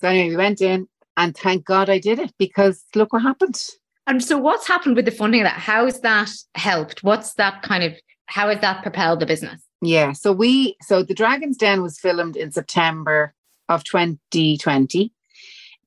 So 0.00 0.08
anyway, 0.08 0.30
we 0.30 0.36
went 0.36 0.60
in 0.60 0.88
and 1.16 1.36
thank 1.36 1.64
God 1.64 1.88
I 1.88 1.98
did 1.98 2.18
it 2.18 2.32
because 2.38 2.84
look 2.94 3.12
what 3.12 3.22
happened. 3.22 3.60
And 4.06 4.22
so 4.22 4.36
what's 4.36 4.68
happened 4.68 4.96
with 4.96 5.06
the 5.06 5.10
funding 5.10 5.40
of 5.40 5.46
that? 5.46 5.58
How 5.58 5.86
has 5.86 6.00
that 6.00 6.30
helped? 6.54 7.02
What's 7.02 7.34
that 7.34 7.62
kind 7.62 7.84
of 7.84 7.94
how 8.26 8.48
has 8.48 8.60
that 8.60 8.82
propelled 8.82 9.20
the 9.20 9.26
business? 9.26 9.62
Yeah. 9.80 10.12
So 10.12 10.32
we 10.32 10.76
so 10.82 11.02
the 11.02 11.14
Dragon's 11.14 11.56
Den 11.56 11.82
was 11.82 11.98
filmed 11.98 12.36
in 12.36 12.52
September 12.52 13.34
of 13.68 13.84
2020. 13.84 15.12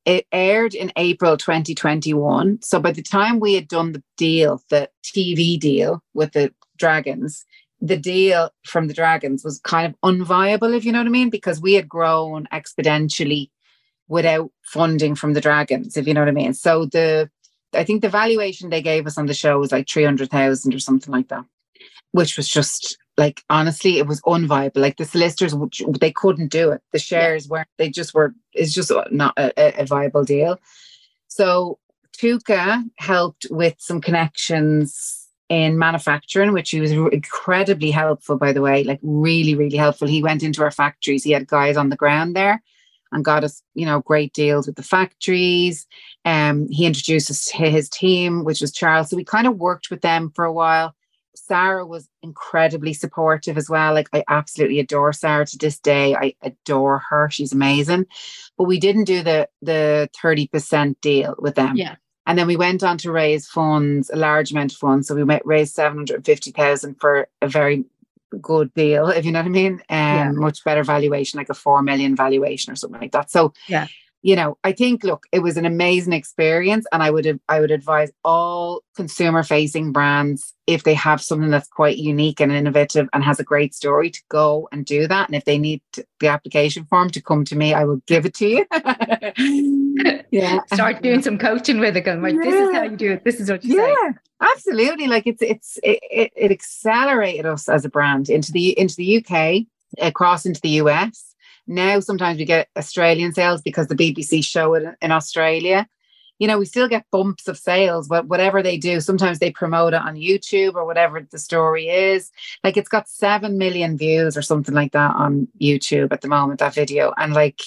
It 0.05 0.25
aired 0.31 0.73
in 0.73 0.91
April 0.95 1.35
2021. 1.35 2.61
So 2.61 2.79
by 2.79 2.91
the 2.91 3.01
time 3.01 3.39
we 3.39 3.55
had 3.55 3.67
done 3.67 3.91
the 3.91 4.03
deal, 4.15 4.61
the 4.69 4.89
TV 5.03 5.59
deal 5.59 6.01
with 6.13 6.31
the 6.31 6.53
Dragons, 6.77 7.45
the 7.81 7.97
deal 7.97 8.49
from 8.65 8.87
the 8.87 8.93
Dragons 8.93 9.43
was 9.43 9.59
kind 9.59 9.93
of 9.93 10.01
unviable, 10.01 10.75
if 10.75 10.83
you 10.83 10.91
know 10.91 10.99
what 10.99 11.07
I 11.07 11.11
mean, 11.11 11.29
because 11.29 11.61
we 11.61 11.73
had 11.73 11.87
grown 11.87 12.47
exponentially 12.51 13.49
without 14.07 14.51
funding 14.63 15.15
from 15.15 15.33
the 15.33 15.41
Dragons, 15.41 15.97
if 15.97 16.07
you 16.07 16.13
know 16.13 16.21
what 16.21 16.29
I 16.29 16.31
mean. 16.31 16.53
So 16.53 16.85
the 16.85 17.29
I 17.73 17.83
think 17.83 18.01
the 18.01 18.09
valuation 18.09 18.69
they 18.69 18.81
gave 18.81 19.05
us 19.05 19.17
on 19.17 19.25
the 19.25 19.33
show 19.33 19.59
was 19.59 19.71
like 19.71 19.89
300,000 19.89 20.73
or 20.73 20.79
something 20.79 21.11
like 21.13 21.27
that, 21.27 21.45
which 22.11 22.37
was 22.37 22.47
just 22.47 22.97
like 23.17 23.43
honestly, 23.49 23.97
it 23.97 24.07
was 24.07 24.21
unviable. 24.21 24.77
Like 24.77 24.97
the 24.97 25.05
solicitors, 25.05 25.53
they 25.99 26.11
couldn't 26.11 26.49
do 26.51 26.71
it. 26.71 26.81
The 26.93 26.99
shares 26.99 27.47
weren't. 27.47 27.67
They 27.77 27.89
just 27.89 28.13
were. 28.13 28.33
It's 28.53 28.73
just 28.73 28.91
not 29.11 29.33
a, 29.37 29.81
a 29.81 29.85
viable 29.85 30.23
deal. 30.23 30.59
So 31.27 31.79
Touker 32.13 32.83
helped 32.97 33.47
with 33.49 33.75
some 33.77 34.01
connections 34.01 35.16
in 35.49 35.77
manufacturing, 35.77 36.51
which 36.51 36.71
he 36.71 36.81
was 36.81 36.91
incredibly 36.91 37.91
helpful, 37.91 38.37
by 38.37 38.51
the 38.51 38.61
way, 38.61 38.83
like 38.83 38.99
really, 39.01 39.55
really 39.55 39.77
helpful. 39.77 40.07
He 40.07 40.21
went 40.21 40.43
into 40.43 40.61
our 40.61 40.71
factories. 40.71 41.23
He 41.23 41.31
had 41.31 41.47
guys 41.47 41.77
on 41.77 41.89
the 41.89 41.95
ground 41.95 42.35
there 42.35 42.61
and 43.11 43.23
got 43.23 43.43
us, 43.43 43.61
you 43.73 43.85
know, 43.85 44.01
great 44.01 44.33
deals 44.33 44.67
with 44.67 44.75
the 44.75 44.83
factories. 44.83 45.87
Um, 46.25 46.67
he 46.69 46.85
introduced 46.85 47.31
us 47.31 47.45
to 47.45 47.69
his 47.69 47.89
team, 47.89 48.43
which 48.43 48.59
was 48.59 48.71
Charles. 48.71 49.09
So 49.09 49.15
we 49.15 49.23
kind 49.23 49.47
of 49.47 49.57
worked 49.57 49.89
with 49.89 50.01
them 50.01 50.31
for 50.35 50.43
a 50.43 50.53
while. 50.53 50.93
Sara 51.35 51.85
was 51.85 52.09
incredibly 52.23 52.93
supportive 52.93 53.57
as 53.57 53.69
well. 53.69 53.93
Like 53.93 54.09
I 54.11 54.23
absolutely 54.27 54.79
adore 54.79 55.13
Sara 55.13 55.45
to 55.45 55.57
this 55.57 55.79
day. 55.79 56.15
I 56.15 56.33
adore 56.41 56.99
her. 57.09 57.29
She's 57.29 57.53
amazing. 57.53 58.05
But 58.57 58.65
we 58.65 58.79
didn't 58.79 59.05
do 59.05 59.23
the 59.23 59.47
the 59.61 60.09
30% 60.21 60.95
deal 60.99 61.35
with 61.39 61.55
them. 61.55 61.77
Yeah. 61.77 61.95
And 62.27 62.37
then 62.37 62.45
we 62.45 62.57
went 62.57 62.83
on 62.83 62.97
to 62.99 63.11
raise 63.11 63.47
funds, 63.47 64.11
a 64.11 64.17
large 64.17 64.51
amount 64.51 64.73
of 64.73 64.77
funds. 64.77 65.07
So 65.07 65.15
we 65.15 65.23
raised 65.45 65.73
750,000 65.73 66.95
for 66.99 67.27
a 67.41 67.47
very 67.47 67.85
good 68.41 68.71
deal, 68.73 69.07
if 69.07 69.25
you 69.25 69.31
know 69.31 69.39
what 69.39 69.45
I 69.45 69.49
mean. 69.49 69.73
Um, 69.73 69.79
yeah. 69.89 70.31
much 70.31 70.63
better 70.63 70.83
valuation, 70.83 71.37
like 71.37 71.49
a 71.49 71.55
4 71.55 71.81
million 71.81 72.15
valuation 72.15 72.71
or 72.71 72.75
something 72.75 73.01
like 73.01 73.13
that. 73.13 73.31
So 73.31 73.53
yeah 73.67 73.87
you 74.21 74.35
know, 74.35 74.57
I 74.63 74.71
think 74.71 75.03
look, 75.03 75.27
it 75.31 75.39
was 75.39 75.57
an 75.57 75.65
amazing 75.65 76.13
experience, 76.13 76.85
and 76.91 77.03
I 77.03 77.11
would 77.11 77.39
I 77.47 77.59
would 77.59 77.71
advise 77.71 78.11
all 78.23 78.81
consumer 78.95 79.43
facing 79.43 79.91
brands 79.91 80.53
if 80.65 80.83
they 80.83 80.95
have 80.95 81.21
something 81.21 81.49
that's 81.49 81.67
quite 81.67 81.97
unique 81.97 82.39
and 82.39 82.51
innovative 82.51 83.07
and 83.13 83.23
has 83.23 83.39
a 83.39 83.43
great 83.43 83.73
story 83.73 84.09
to 84.09 84.21
go 84.29 84.67
and 84.71 84.85
do 84.85 85.07
that. 85.07 85.29
And 85.29 85.35
if 85.35 85.45
they 85.45 85.57
need 85.57 85.81
to, 85.93 86.05
the 86.19 86.27
application 86.27 86.85
form 86.85 87.09
to 87.11 87.21
come 87.21 87.45
to 87.45 87.55
me, 87.55 87.73
I 87.73 87.85
will 87.85 88.01
give 88.07 88.25
it 88.25 88.33
to 88.35 88.47
you. 88.47 88.65
yeah, 90.31 90.59
start 90.73 91.01
doing 91.01 91.21
some 91.21 91.37
coaching 91.37 91.79
with 91.79 91.95
it. 91.95 92.01
Going, 92.01 92.21
right, 92.21 92.35
yeah. 92.35 92.41
this 92.43 92.55
is 92.55 92.75
how 92.75 92.83
you 92.83 92.97
do 92.97 93.11
it. 93.13 93.23
This 93.23 93.39
is 93.39 93.49
what 93.49 93.63
you 93.63 93.75
say. 93.75 93.87
yeah. 93.87 94.11
say. 94.11 94.17
Absolutely, 94.41 95.07
like 95.07 95.25
it's 95.25 95.41
it's 95.41 95.79
it, 95.83 95.99
it, 96.03 96.31
it 96.35 96.51
accelerated 96.51 97.45
us 97.45 97.69
as 97.69 97.85
a 97.85 97.89
brand 97.89 98.29
into 98.29 98.51
the 98.51 98.77
into 98.77 98.95
the 98.95 99.23
UK, 99.23 99.67
across 99.99 100.45
into 100.45 100.61
the 100.61 100.81
US 100.81 101.26
now 101.67 101.99
sometimes 101.99 102.39
we 102.39 102.45
get 102.45 102.69
Australian 102.77 103.33
sales 103.33 103.61
because 103.61 103.87
the 103.87 103.95
BBC 103.95 104.43
show 104.43 104.73
it 104.73 104.95
in 105.01 105.11
Australia. 105.11 105.87
You 106.39 106.47
know, 106.47 106.59
we 106.59 106.65
still 106.65 106.87
get 106.87 107.05
bumps 107.11 107.47
of 107.47 107.57
sales, 107.57 108.07
but 108.07 108.27
whatever 108.27 108.61
they 108.61 108.77
do, 108.77 109.01
sometimes 109.01 109.39
they 109.39 109.51
promote 109.51 109.93
it 109.93 110.01
on 110.01 110.15
YouTube 110.15 110.75
or 110.75 110.85
whatever 110.85 111.19
the 111.19 111.39
story 111.39 111.87
is. 111.87 112.31
Like 112.63 112.77
it's 112.77 112.89
got 112.89 113.09
7 113.09 113.57
million 113.57 113.97
views 113.97 114.37
or 114.37 114.43
something 114.43 114.75
like 114.75 114.91
that 114.91 115.15
on 115.15 115.47
YouTube 115.59 116.11
at 116.11 116.21
the 116.21 116.27
moment, 116.27 116.59
that 116.59 116.75
video. 116.75 117.11
And 117.17 117.33
like, 117.33 117.57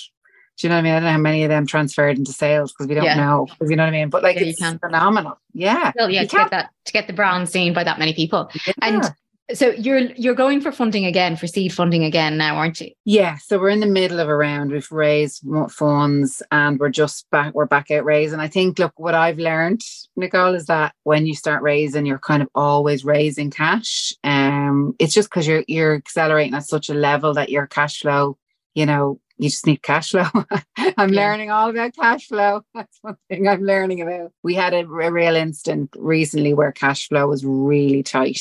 do 0.61 0.67
you 0.67 0.69
know 0.69 0.77
what 0.77 0.81
I 0.81 0.83
mean? 0.83 0.93
I 0.93 0.97
don't 0.97 1.05
know 1.05 1.13
how 1.13 1.19
many 1.19 1.43
of 1.43 1.49
them 1.49 1.67
transferred 1.67 2.19
into 2.19 2.33
sales 2.33 2.71
because 2.71 2.87
we 2.87 2.95
don't 2.95 3.05
yeah. 3.05 3.15
know. 3.15 3.49
You 3.61 3.77
know 3.77 3.83
what 3.83 3.89
I 3.89 3.93
mean? 3.93 4.11
But 4.11 4.23
like, 4.23 4.37
yeah, 4.37 4.43
it's 4.47 4.79
phenomenal. 4.79 5.41
Yeah. 5.55 5.91
Well, 5.97 6.11
yeah, 6.11 6.23
you 6.23 6.29
to 6.29 6.37
get 6.37 6.51
that 6.51 6.71
to 6.85 6.93
get 6.93 7.07
the 7.07 7.13
brand 7.13 7.49
seen 7.49 7.73
by 7.73 7.83
that 7.83 7.99
many 7.99 8.13
people. 8.13 8.51
Yeah. 8.67 8.73
And 8.83 9.15
so 9.55 9.71
you're 9.71 9.99
you're 10.17 10.35
going 10.35 10.61
for 10.61 10.73
funding 10.73 11.07
again 11.07 11.37
for 11.37 11.47
seed 11.47 11.73
funding 11.73 12.05
again 12.05 12.37
now, 12.37 12.57
aren't 12.57 12.81
you? 12.81 12.91
Yeah. 13.05 13.37
So 13.39 13.59
we're 13.59 13.71
in 13.71 13.81
the 13.81 13.87
middle 13.87 14.21
of 14.21 14.29
a 14.29 14.37
round. 14.37 14.71
We've 14.71 14.91
raised 14.91 15.45
funds 15.71 16.43
and 16.51 16.79
we're 16.79 16.91
just 16.91 17.29
back. 17.31 17.55
We're 17.55 17.67
back 17.67 17.91
out 17.91 18.05
raising. 18.05 18.41
I 18.41 18.49
think. 18.49 18.79
Look, 18.79 18.93
what 18.99 19.15
I've 19.15 19.39
learned, 19.39 19.83
Nicole, 20.17 20.55
is 20.55 20.67
that 20.67 20.95
when 21.05 21.27
you 21.27 21.35
start 21.35 21.63
raising, 21.63 22.07
you're 22.07 22.19
kind 22.19 22.43
of 22.43 22.49
always 22.55 23.05
raising 23.05 23.51
cash. 23.51 24.13
Um, 24.25 24.95
it's 24.99 25.15
just 25.15 25.31
because 25.31 25.47
you're 25.47 25.65
you're 25.69 25.95
accelerating 25.95 26.55
at 26.55 26.67
such 26.67 26.89
a 26.89 26.95
level 26.95 27.35
that 27.35 27.51
your 27.51 27.67
cash 27.67 28.01
flow, 28.01 28.39
you 28.75 28.87
know, 28.87 29.21
you 29.41 29.49
just 29.49 29.67
need 29.67 29.83
cash 29.83 30.11
flow. 30.11 30.27
I'm 30.77 31.13
yeah. 31.13 31.21
learning 31.21 31.51
all 31.51 31.71
about 31.71 31.95
cash 31.95 32.29
flow. 32.29 32.63
That's 32.75 32.99
one 33.01 33.17
thing 33.29 33.49
I'm 33.49 33.63
learning 33.63 34.03
about. 34.03 34.33
We 34.43 34.55
had 34.55 34.75
a, 34.75 34.81
a 34.81 35.11
real 35.11 35.35
instant 35.35 35.95
recently 35.99 36.53
where 36.53 36.73
cash 36.73 37.09
flow 37.09 37.29
was 37.29 37.45
really 37.45 38.03
tight 38.03 38.39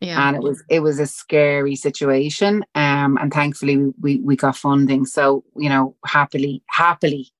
yeah. 0.00 0.28
and 0.28 0.36
it 0.36 0.42
was 0.42 0.62
it 0.68 0.80
was 0.80 0.98
a 0.98 1.06
scary 1.06 1.76
situation 1.76 2.64
um 2.74 3.18
and 3.20 3.32
thankfully 3.32 3.92
we 4.00 4.18
we 4.18 4.36
got 4.36 4.56
funding 4.56 5.04
so 5.04 5.44
you 5.56 5.68
know 5.68 5.94
happily 6.06 6.62
happily 6.68 7.30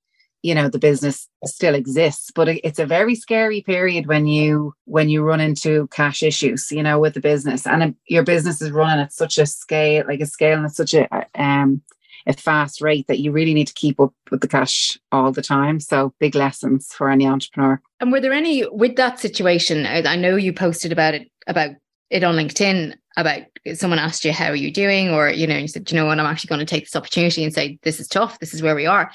you 0.42 0.54
know 0.54 0.68
the 0.68 0.78
business 0.78 1.28
still 1.44 1.74
exists 1.74 2.30
but 2.34 2.48
it's 2.48 2.78
a 2.78 2.86
very 2.86 3.14
scary 3.14 3.60
period 3.62 4.06
when 4.06 4.26
you 4.26 4.72
when 4.84 5.08
you 5.08 5.22
run 5.22 5.40
into 5.40 5.88
cash 5.88 6.22
issues 6.22 6.70
you 6.70 6.82
know 6.82 6.98
with 6.98 7.14
the 7.14 7.20
business 7.20 7.66
and 7.66 7.94
your 8.06 8.22
business 8.22 8.62
is 8.62 8.70
running 8.70 9.00
at 9.00 9.12
such 9.12 9.38
a 9.38 9.46
scale 9.46 10.04
like 10.06 10.20
a 10.20 10.26
scale 10.26 10.56
and 10.56 10.66
at 10.66 10.74
such 10.74 10.94
a 10.94 11.08
um 11.34 11.82
a 12.26 12.32
fast 12.34 12.80
rate 12.80 13.06
that 13.08 13.18
you 13.18 13.32
really 13.32 13.54
need 13.54 13.66
to 13.66 13.72
keep 13.72 13.98
up 13.98 14.12
with 14.30 14.42
the 14.42 14.48
cash 14.48 14.98
all 15.10 15.32
the 15.32 15.42
time. 15.42 15.80
So 15.80 16.12
big 16.20 16.34
lessons 16.34 16.92
for 16.92 17.08
any 17.10 17.26
entrepreneur. 17.26 17.80
And 18.00 18.12
were 18.12 18.20
there 18.20 18.32
any 18.32 18.66
with 18.68 18.96
that 18.96 19.18
situation? 19.18 19.86
I 19.86 20.14
know 20.14 20.36
you 20.36 20.52
posted 20.52 20.92
about 20.92 21.14
it 21.14 21.30
about 21.46 21.70
it 22.10 22.24
on 22.24 22.36
LinkedIn 22.36 22.94
about 23.16 23.42
someone 23.74 23.98
asked 23.98 24.24
you, 24.24 24.32
How 24.32 24.48
are 24.48 24.56
you 24.56 24.72
doing? 24.72 25.10
Or, 25.10 25.28
you 25.28 25.46
know, 25.46 25.56
you 25.56 25.68
said, 25.68 25.90
you 25.90 25.96
know 25.96 26.06
what, 26.06 26.18
I'm 26.18 26.26
actually 26.26 26.48
going 26.48 26.60
to 26.60 26.66
take 26.66 26.84
this 26.84 26.96
opportunity 26.96 27.44
and 27.44 27.52
say, 27.52 27.78
This 27.82 28.00
is 28.00 28.08
tough. 28.08 28.38
This 28.38 28.54
is 28.54 28.62
where 28.62 28.74
we 28.74 28.86
are. 28.86 29.06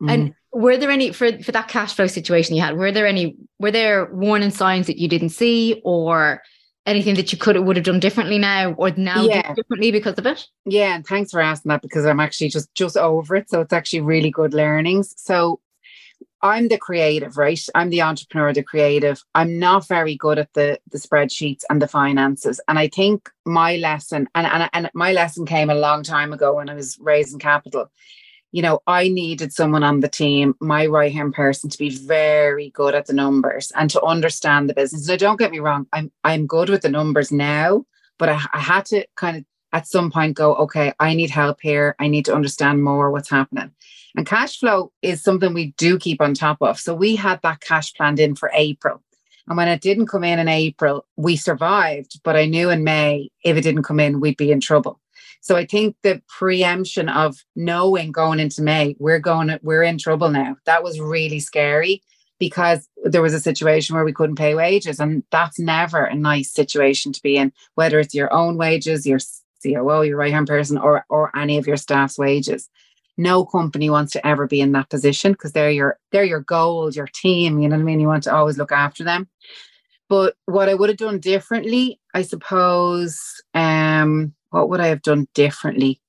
Mm-hmm. 0.00 0.10
And 0.10 0.34
were 0.52 0.76
there 0.76 0.90
any 0.90 1.12
for 1.12 1.42
for 1.42 1.52
that 1.52 1.68
cash 1.68 1.94
flow 1.94 2.06
situation 2.06 2.56
you 2.56 2.62
had, 2.62 2.76
were 2.76 2.92
there 2.92 3.06
any 3.06 3.36
were 3.58 3.70
there 3.70 4.12
warning 4.12 4.50
signs 4.50 4.86
that 4.86 4.98
you 4.98 5.08
didn't 5.08 5.30
see 5.30 5.80
or 5.84 6.42
anything 6.86 7.16
that 7.16 7.32
you 7.32 7.38
could 7.38 7.58
would 7.58 7.76
have 7.76 7.84
done 7.84 8.00
differently 8.00 8.38
now 8.38 8.72
or 8.72 8.90
now 8.92 9.22
yeah. 9.24 9.52
differently 9.54 9.90
because 9.90 10.14
of 10.18 10.26
it? 10.26 10.46
Yeah, 10.64 10.94
and 10.94 11.06
thanks 11.06 11.30
for 11.30 11.40
asking 11.40 11.68
that 11.70 11.82
because 11.82 12.06
I'm 12.06 12.20
actually 12.20 12.48
just 12.48 12.72
just 12.74 12.96
over 12.96 13.36
it. 13.36 13.50
So 13.50 13.60
it's 13.60 13.72
actually 13.72 14.00
really 14.00 14.30
good 14.30 14.54
learnings. 14.54 15.14
So 15.16 15.60
I'm 16.40 16.68
the 16.68 16.78
creative, 16.78 17.36
right? 17.36 17.60
I'm 17.74 17.90
the 17.90 18.02
entrepreneur, 18.02 18.52
the 18.52 18.62
creative. 18.62 19.22
I'm 19.34 19.58
not 19.58 19.88
very 19.88 20.14
good 20.14 20.38
at 20.38 20.52
the 20.54 20.78
the 20.90 20.98
spreadsheets 20.98 21.64
and 21.68 21.82
the 21.82 21.88
finances. 21.88 22.60
And 22.68 22.78
I 22.78 22.88
think 22.88 23.28
my 23.44 23.76
lesson, 23.76 24.28
and, 24.34 24.46
and, 24.46 24.70
and 24.72 24.90
my 24.94 25.12
lesson 25.12 25.46
came 25.46 25.68
a 25.70 25.74
long 25.74 26.02
time 26.02 26.32
ago 26.32 26.54
when 26.54 26.68
I 26.68 26.74
was 26.74 26.96
raising 27.00 27.40
capital. 27.40 27.90
You 28.52 28.62
know, 28.62 28.80
I 28.86 29.08
needed 29.08 29.52
someone 29.52 29.82
on 29.82 30.00
the 30.00 30.08
team, 30.08 30.54
my 30.60 30.86
right 30.86 31.12
hand 31.12 31.34
person, 31.34 31.68
to 31.70 31.78
be 31.78 31.90
very 31.90 32.70
good 32.70 32.94
at 32.94 33.06
the 33.06 33.12
numbers 33.12 33.72
and 33.74 33.90
to 33.90 34.02
understand 34.02 34.70
the 34.70 34.74
business. 34.74 35.08
Now, 35.08 35.16
don't 35.16 35.38
get 35.38 35.50
me 35.50 35.58
wrong, 35.58 35.86
I'm 35.92 36.12
I'm 36.22 36.46
good 36.46 36.70
with 36.70 36.82
the 36.82 36.88
numbers 36.88 37.32
now, 37.32 37.84
but 38.18 38.28
I, 38.28 38.40
I 38.52 38.60
had 38.60 38.86
to 38.86 39.06
kind 39.16 39.38
of 39.38 39.44
at 39.72 39.86
some 39.86 40.10
point 40.10 40.36
go, 40.36 40.54
okay, 40.54 40.92
I 40.98 41.14
need 41.14 41.30
help 41.30 41.58
here. 41.60 41.94
I 41.98 42.08
need 42.08 42.24
to 42.26 42.34
understand 42.34 42.82
more 42.82 43.10
what's 43.10 43.28
happening. 43.28 43.72
And 44.18 44.26
cash 44.26 44.58
flow 44.58 44.90
is 45.00 45.22
something 45.22 45.54
we 45.54 45.74
do 45.76 45.96
keep 45.96 46.20
on 46.20 46.34
top 46.34 46.60
of. 46.60 46.80
So 46.80 46.92
we 46.92 47.14
had 47.14 47.40
that 47.42 47.60
cash 47.60 47.94
planned 47.94 48.18
in 48.18 48.34
for 48.34 48.50
April. 48.52 49.00
And 49.46 49.56
when 49.56 49.68
it 49.68 49.80
didn't 49.80 50.08
come 50.08 50.24
in 50.24 50.40
in 50.40 50.48
April, 50.48 51.06
we 51.14 51.36
survived. 51.36 52.20
But 52.24 52.34
I 52.34 52.46
knew 52.46 52.68
in 52.68 52.82
May, 52.82 53.30
if 53.44 53.56
it 53.56 53.60
didn't 53.60 53.84
come 53.84 54.00
in, 54.00 54.18
we'd 54.18 54.36
be 54.36 54.50
in 54.50 54.58
trouble. 54.58 54.98
So 55.40 55.54
I 55.54 55.66
think 55.66 55.94
the 56.02 56.20
preemption 56.26 57.08
of 57.08 57.36
knowing 57.54 58.10
going 58.10 58.40
into 58.40 58.60
May, 58.60 58.96
we're 58.98 59.20
going, 59.20 59.56
we're 59.62 59.84
in 59.84 59.98
trouble 59.98 60.30
now. 60.30 60.56
That 60.66 60.82
was 60.82 60.98
really 60.98 61.38
scary 61.38 62.02
because 62.40 62.88
there 63.04 63.22
was 63.22 63.34
a 63.34 63.40
situation 63.40 63.94
where 63.94 64.04
we 64.04 64.12
couldn't 64.12 64.34
pay 64.34 64.56
wages. 64.56 64.98
And 64.98 65.22
that's 65.30 65.60
never 65.60 66.02
a 66.02 66.16
nice 66.16 66.52
situation 66.52 67.12
to 67.12 67.22
be 67.22 67.36
in, 67.36 67.52
whether 67.76 68.00
it's 68.00 68.14
your 68.16 68.32
own 68.32 68.56
wages, 68.56 69.06
your 69.06 69.20
COO, 69.62 70.02
your 70.02 70.16
right 70.16 70.32
hand 70.32 70.48
person, 70.48 70.76
or, 70.76 71.04
or 71.08 71.30
any 71.36 71.56
of 71.56 71.68
your 71.68 71.76
staff's 71.76 72.18
wages 72.18 72.68
no 73.18 73.44
company 73.44 73.90
wants 73.90 74.12
to 74.12 74.26
ever 74.26 74.46
be 74.46 74.60
in 74.60 74.72
that 74.72 74.88
position 74.88 75.32
because 75.32 75.52
they're 75.52 75.70
your 75.70 75.98
they're 76.12 76.24
your 76.24 76.40
goal, 76.40 76.90
your 76.90 77.08
team. 77.08 77.58
You 77.58 77.68
know 77.68 77.76
what 77.76 77.82
I 77.82 77.84
mean? 77.84 78.00
You 78.00 78.06
want 78.06 78.22
to 78.24 78.34
always 78.34 78.56
look 78.56 78.72
after 78.72 79.04
them. 79.04 79.28
But 80.08 80.36
what 80.46 80.70
I 80.70 80.74
would 80.74 80.88
have 80.88 80.96
done 80.96 81.18
differently, 81.20 82.00
I 82.14 82.22
suppose, 82.22 83.20
um, 83.52 84.32
what 84.50 84.70
would 84.70 84.80
I 84.80 84.86
have 84.86 85.02
done 85.02 85.28
differently? 85.34 86.00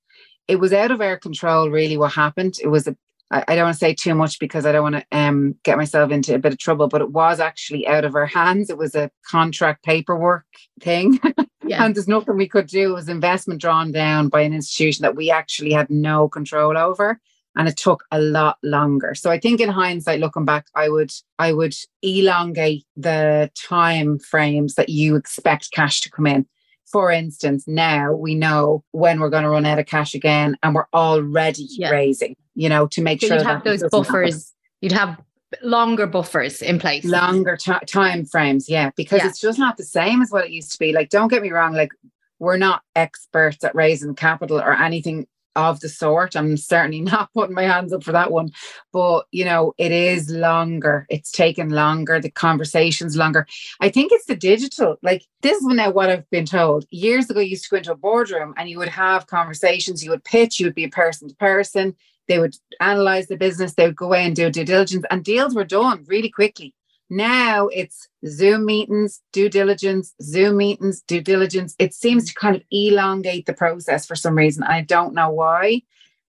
It 0.48 0.56
was 0.56 0.72
out 0.72 0.90
of 0.90 1.02
our 1.02 1.18
control, 1.18 1.68
really, 1.68 1.98
what 1.98 2.12
happened. 2.12 2.56
It 2.62 2.68
was 2.68 2.88
a 2.88 2.96
I, 3.30 3.44
I 3.48 3.54
don't 3.54 3.64
want 3.64 3.74
to 3.74 3.78
say 3.78 3.94
too 3.94 4.14
much 4.14 4.38
because 4.38 4.66
I 4.66 4.72
don't 4.72 4.82
want 4.82 4.96
to 4.96 5.06
um, 5.12 5.54
get 5.62 5.76
myself 5.76 6.10
into 6.10 6.34
a 6.34 6.38
bit 6.38 6.52
of 6.52 6.58
trouble, 6.58 6.88
but 6.88 7.00
it 7.00 7.10
was 7.10 7.40
actually 7.40 7.86
out 7.86 8.04
of 8.04 8.14
our 8.14 8.26
hands. 8.26 8.70
It 8.70 8.78
was 8.78 8.94
a 8.94 9.10
contract 9.28 9.84
paperwork 9.84 10.46
thing. 10.80 11.18
Yeah. 11.70 11.84
and 11.84 11.94
there's 11.94 12.08
nothing 12.08 12.36
we 12.36 12.48
could 12.48 12.66
do. 12.66 12.90
It 12.90 12.94
was 12.94 13.08
investment 13.08 13.60
drawn 13.60 13.92
down 13.92 14.28
by 14.28 14.42
an 14.42 14.52
institution 14.52 15.02
that 15.02 15.16
we 15.16 15.30
actually 15.30 15.72
had 15.72 15.88
no 15.90 16.28
control 16.28 16.76
over. 16.76 17.20
And 17.56 17.66
it 17.66 17.76
took 17.76 18.04
a 18.12 18.20
lot 18.20 18.58
longer. 18.62 19.14
So 19.16 19.28
I 19.28 19.40
think 19.40 19.60
in 19.60 19.68
hindsight, 19.68 20.20
looking 20.20 20.44
back, 20.44 20.66
I 20.76 20.88
would 20.88 21.10
I 21.38 21.52
would 21.52 21.74
elongate 22.02 22.84
the 22.96 23.50
time 23.56 24.20
frames 24.20 24.74
that 24.74 24.88
you 24.88 25.16
expect 25.16 25.72
cash 25.72 26.00
to 26.02 26.10
come 26.10 26.28
in 26.28 26.46
for 26.90 27.10
instance, 27.12 27.68
now 27.68 28.12
we 28.12 28.34
know 28.34 28.82
when 28.90 29.20
we're 29.20 29.30
going 29.30 29.44
to 29.44 29.50
run 29.50 29.64
out 29.64 29.78
of 29.78 29.86
cash 29.86 30.14
again 30.14 30.56
and 30.62 30.74
we're 30.74 30.88
already 30.92 31.66
yeah. 31.70 31.90
raising, 31.90 32.34
you 32.54 32.68
know, 32.68 32.88
to 32.88 33.00
make 33.00 33.20
so 33.20 33.28
sure 33.28 33.36
you'd 33.36 33.46
have 33.46 33.62
those 33.62 33.84
buffers, 33.90 34.34
happen. 34.34 34.44
you'd 34.80 34.92
have 34.92 35.20
longer 35.62 36.06
buffers 36.06 36.62
in 36.62 36.78
place. 36.78 37.04
Longer 37.04 37.56
t- 37.56 37.72
time 37.86 38.24
frames, 38.24 38.68
yeah, 38.68 38.90
because 38.96 39.20
yeah. 39.20 39.28
it's 39.28 39.40
just 39.40 39.58
not 39.58 39.76
the 39.76 39.84
same 39.84 40.22
as 40.22 40.30
what 40.30 40.44
it 40.44 40.50
used 40.50 40.72
to 40.72 40.78
be. 40.78 40.92
Like, 40.92 41.10
don't 41.10 41.28
get 41.28 41.42
me 41.42 41.50
wrong, 41.50 41.74
like 41.74 41.92
we're 42.38 42.56
not 42.56 42.82
experts 42.96 43.62
at 43.64 43.74
raising 43.74 44.14
capital 44.14 44.58
or 44.58 44.72
anything 44.72 45.26
of 45.56 45.80
the 45.80 45.88
sort. 45.88 46.36
I'm 46.36 46.56
certainly 46.56 47.00
not 47.00 47.32
putting 47.34 47.54
my 47.54 47.64
hands 47.64 47.92
up 47.92 48.02
for 48.02 48.12
that 48.12 48.30
one. 48.30 48.50
But, 48.92 49.26
you 49.30 49.44
know, 49.44 49.74
it 49.78 49.92
is 49.92 50.30
longer. 50.30 51.06
It's 51.10 51.30
taken 51.30 51.70
longer. 51.70 52.20
The 52.20 52.30
conversation's 52.30 53.16
longer. 53.16 53.46
I 53.80 53.88
think 53.88 54.12
it's 54.12 54.26
the 54.26 54.36
digital. 54.36 54.96
Like, 55.02 55.24
this 55.42 55.58
is 55.58 55.66
now 55.66 55.90
what 55.90 56.10
I've 56.10 56.28
been 56.30 56.46
told. 56.46 56.86
Years 56.90 57.28
ago, 57.30 57.40
you 57.40 57.50
used 57.50 57.64
to 57.64 57.70
go 57.70 57.76
into 57.76 57.92
a 57.92 57.96
boardroom 57.96 58.54
and 58.56 58.68
you 58.68 58.78
would 58.78 58.88
have 58.88 59.26
conversations, 59.26 60.04
you 60.04 60.10
would 60.10 60.24
pitch, 60.24 60.60
you 60.60 60.66
would 60.66 60.74
be 60.74 60.84
a 60.84 60.88
person 60.88 61.28
to 61.28 61.34
person. 61.36 61.94
They 62.28 62.38
would 62.38 62.54
analyze 62.80 63.26
the 63.26 63.36
business, 63.36 63.74
they 63.74 63.86
would 63.86 63.96
go 63.96 64.06
away 64.06 64.24
and 64.24 64.36
do 64.36 64.50
due 64.50 64.64
diligence, 64.64 65.04
and 65.10 65.24
deals 65.24 65.54
were 65.54 65.64
done 65.64 66.04
really 66.06 66.30
quickly. 66.30 66.74
Now 67.12 67.66
it's 67.68 68.08
Zoom 68.24 68.66
meetings, 68.66 69.20
due 69.32 69.48
diligence, 69.48 70.14
Zoom 70.22 70.58
meetings, 70.58 71.02
due 71.02 71.20
diligence. 71.20 71.74
It 71.80 71.92
seems 71.92 72.26
to 72.26 72.34
kind 72.34 72.54
of 72.54 72.62
elongate 72.70 73.46
the 73.46 73.52
process 73.52 74.06
for 74.06 74.14
some 74.14 74.36
reason. 74.36 74.62
I 74.62 74.82
don't 74.82 75.14
know 75.14 75.30
why. 75.30 75.82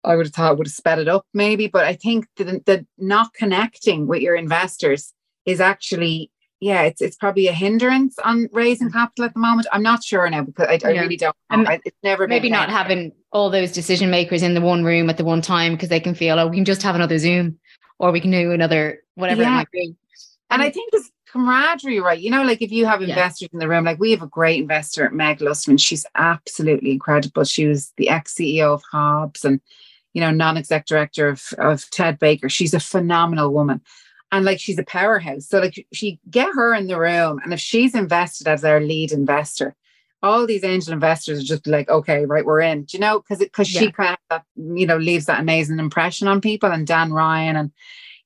I 0.03 0.17
would 0.17 0.25
have 0.25 0.35
thought 0.35 0.53
it 0.53 0.59
would 0.59 0.69
have 0.69 0.73
sped 0.73 0.99
it 0.99 1.09
up 1.09 1.27
maybe, 1.35 1.67
but 1.67 1.85
I 1.85 1.93
think 1.93 2.27
that 2.37 2.65
the 2.65 2.87
not 2.97 3.35
connecting 3.35 4.07
with 4.07 4.23
your 4.23 4.35
investors 4.35 5.13
is 5.45 5.61
actually, 5.61 6.31
yeah, 6.61 6.83
it's 6.83 7.01
it's 7.01 7.17
probably 7.17 7.47
a 7.49 7.53
hindrance 7.53 8.19
on 8.23 8.49
raising 8.53 8.91
capital 8.91 9.25
at 9.25 9.33
the 9.33 9.41
moment. 9.41 9.67
I'm 9.73 9.83
not 9.83 10.05
sure 10.05 10.29
now 10.29 10.43
because 10.43 10.69
I, 10.69 10.79
I 10.87 10.93
really 10.93 11.17
don't 11.17 11.35
know. 11.51 11.65
I, 11.67 11.81
it's 11.85 11.97
never 12.03 12.29
maybe 12.29 12.51
not 12.51 12.69
having 12.69 13.13
all 13.33 13.49
those 13.49 13.73
decision 13.73 14.11
makers 14.11 14.43
in 14.43 14.53
the 14.53 14.61
one 14.61 14.85
room 14.85 15.09
at 15.09 15.17
the 15.17 15.25
one 15.25 15.41
time 15.41 15.73
because 15.73 15.89
they 15.89 16.01
can 16.01 16.15
feel, 16.15 16.39
oh, 16.39 16.47
we 16.47 16.57
can 16.57 16.67
just 16.67 16.83
have 16.83 16.95
another 16.95 17.19
Zoom 17.19 17.59
or 17.99 18.13
we 18.13 18.21
can 18.21 18.31
do 18.31 18.53
another 18.53 19.03
whatever 19.15 19.43
yeah. 19.43 19.49
it 19.49 19.55
might 19.55 19.71
be. 19.71 19.97
And 20.51 20.61
I 20.61 20.71
think 20.71 20.93
this 20.93 21.11
camaraderie, 21.33 22.01
right? 22.01 22.21
You 22.21 22.31
know, 22.31 22.43
like 22.43 22.61
if 22.61 22.73
you 22.73 22.85
have 22.85 23.01
investors 23.01 23.49
yeah. 23.51 23.55
in 23.55 23.59
the 23.61 23.69
room, 23.69 23.85
like 23.85 23.99
we 23.99 24.11
have 24.11 24.23
a 24.23 24.27
great 24.27 24.61
investor, 24.61 25.09
Meg 25.11 25.39
Lustman. 25.39 25.81
She's 25.81 26.05
absolutely 26.15 26.91
incredible. 26.91 27.45
She 27.45 27.67
was 27.67 27.93
the 27.97 28.11
ex 28.11 28.35
CEO 28.35 28.75
of 28.75 28.83
Hobbs 28.91 29.45
and, 29.45 29.61
you 30.13 30.21
know, 30.21 30.31
non 30.31 30.59
exec 30.59 30.85
director 30.87 31.29
of, 31.29 31.43
of 31.57 31.89
Ted 31.91 32.19
Baker. 32.19 32.51
She's 32.51 32.75
a 32.75 32.81
phenomenal 32.81 33.53
woman. 33.55 33.81
And 34.33 34.45
like 34.45 34.61
she's 34.61 34.79
a 34.79 34.85
powerhouse. 34.85 35.49
So, 35.49 35.59
like, 35.59 35.87
she 35.93 36.21
get 36.31 36.55
her 36.55 36.73
in 36.75 36.87
the 36.87 36.99
room, 36.99 37.41
and 37.43 37.53
if 37.53 37.61
she's 37.61 37.95
invested 37.95 38.47
as 38.47 38.65
our 38.65 38.81
lead 38.81 39.11
investor, 39.13 39.75
all 40.23 40.47
these 40.47 40.65
angel 40.65 40.93
investors 40.93 41.41
are 41.41 41.45
just 41.45 41.67
like, 41.67 41.89
okay, 41.89 42.27
right, 42.27 42.45
we're 42.45 42.61
in. 42.61 42.85
Do 42.85 42.97
you 42.97 43.01
know? 43.01 43.21
Because 43.21 43.39
because 43.39 43.73
yeah. 43.73 43.81
she 43.81 43.93
kind 43.93 44.13
of 44.13 44.19
that, 44.31 44.45
you 44.57 44.87
know 44.87 44.99
leaves 44.99 45.27
that 45.27 45.41
amazing 45.41 45.79
impression 45.79 46.29
on 46.29 46.41
people, 46.41 46.71
and 46.71 46.87
Dan 46.87 47.13
Ryan 47.13 47.57
and 47.57 47.73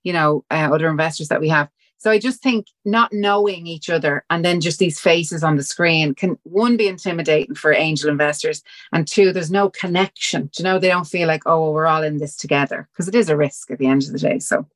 you 0.03 0.13
know 0.13 0.45
uh, 0.51 0.71
other 0.73 0.89
investors 0.89 1.29
that 1.29 1.41
we 1.41 1.49
have. 1.49 1.69
So 1.99 2.11
I 2.11 2.19
just 2.19 2.43
think 2.43 2.67
not 2.85 3.15
knowing 3.15 3.67
each 3.67 3.89
other 3.89 4.27
and 4.29 4.45
then 4.45 4.61
just 4.61 4.79
these 4.79 5.01
faces 5.01 5.43
on 5.43 5.57
the 5.57 5.63
screen 5.63 6.15
can 6.15 6.37
one 6.43 6.77
be 6.77 6.87
intimidating 6.87 7.55
for 7.55 7.73
angel 7.73 8.11
investors, 8.11 8.63
and 8.93 9.07
two, 9.07 9.33
there's 9.33 9.51
no 9.51 9.71
connection. 9.71 10.51
Do 10.53 10.63
you 10.63 10.65
know, 10.65 10.79
they 10.79 10.89
don't 10.89 11.07
feel 11.07 11.27
like, 11.29 11.45
oh, 11.47 11.71
we're 11.71 11.87
all 11.87 12.03
in 12.03 12.19
this 12.19 12.37
together 12.37 12.89
because 12.93 13.09
it 13.09 13.15
is 13.15 13.31
a 13.31 13.37
risk 13.37 13.71
at 13.71 13.79
the 13.79 13.87
end 13.87 14.03
of 14.03 14.13
the 14.13 14.19
day. 14.19 14.39
So 14.39 14.67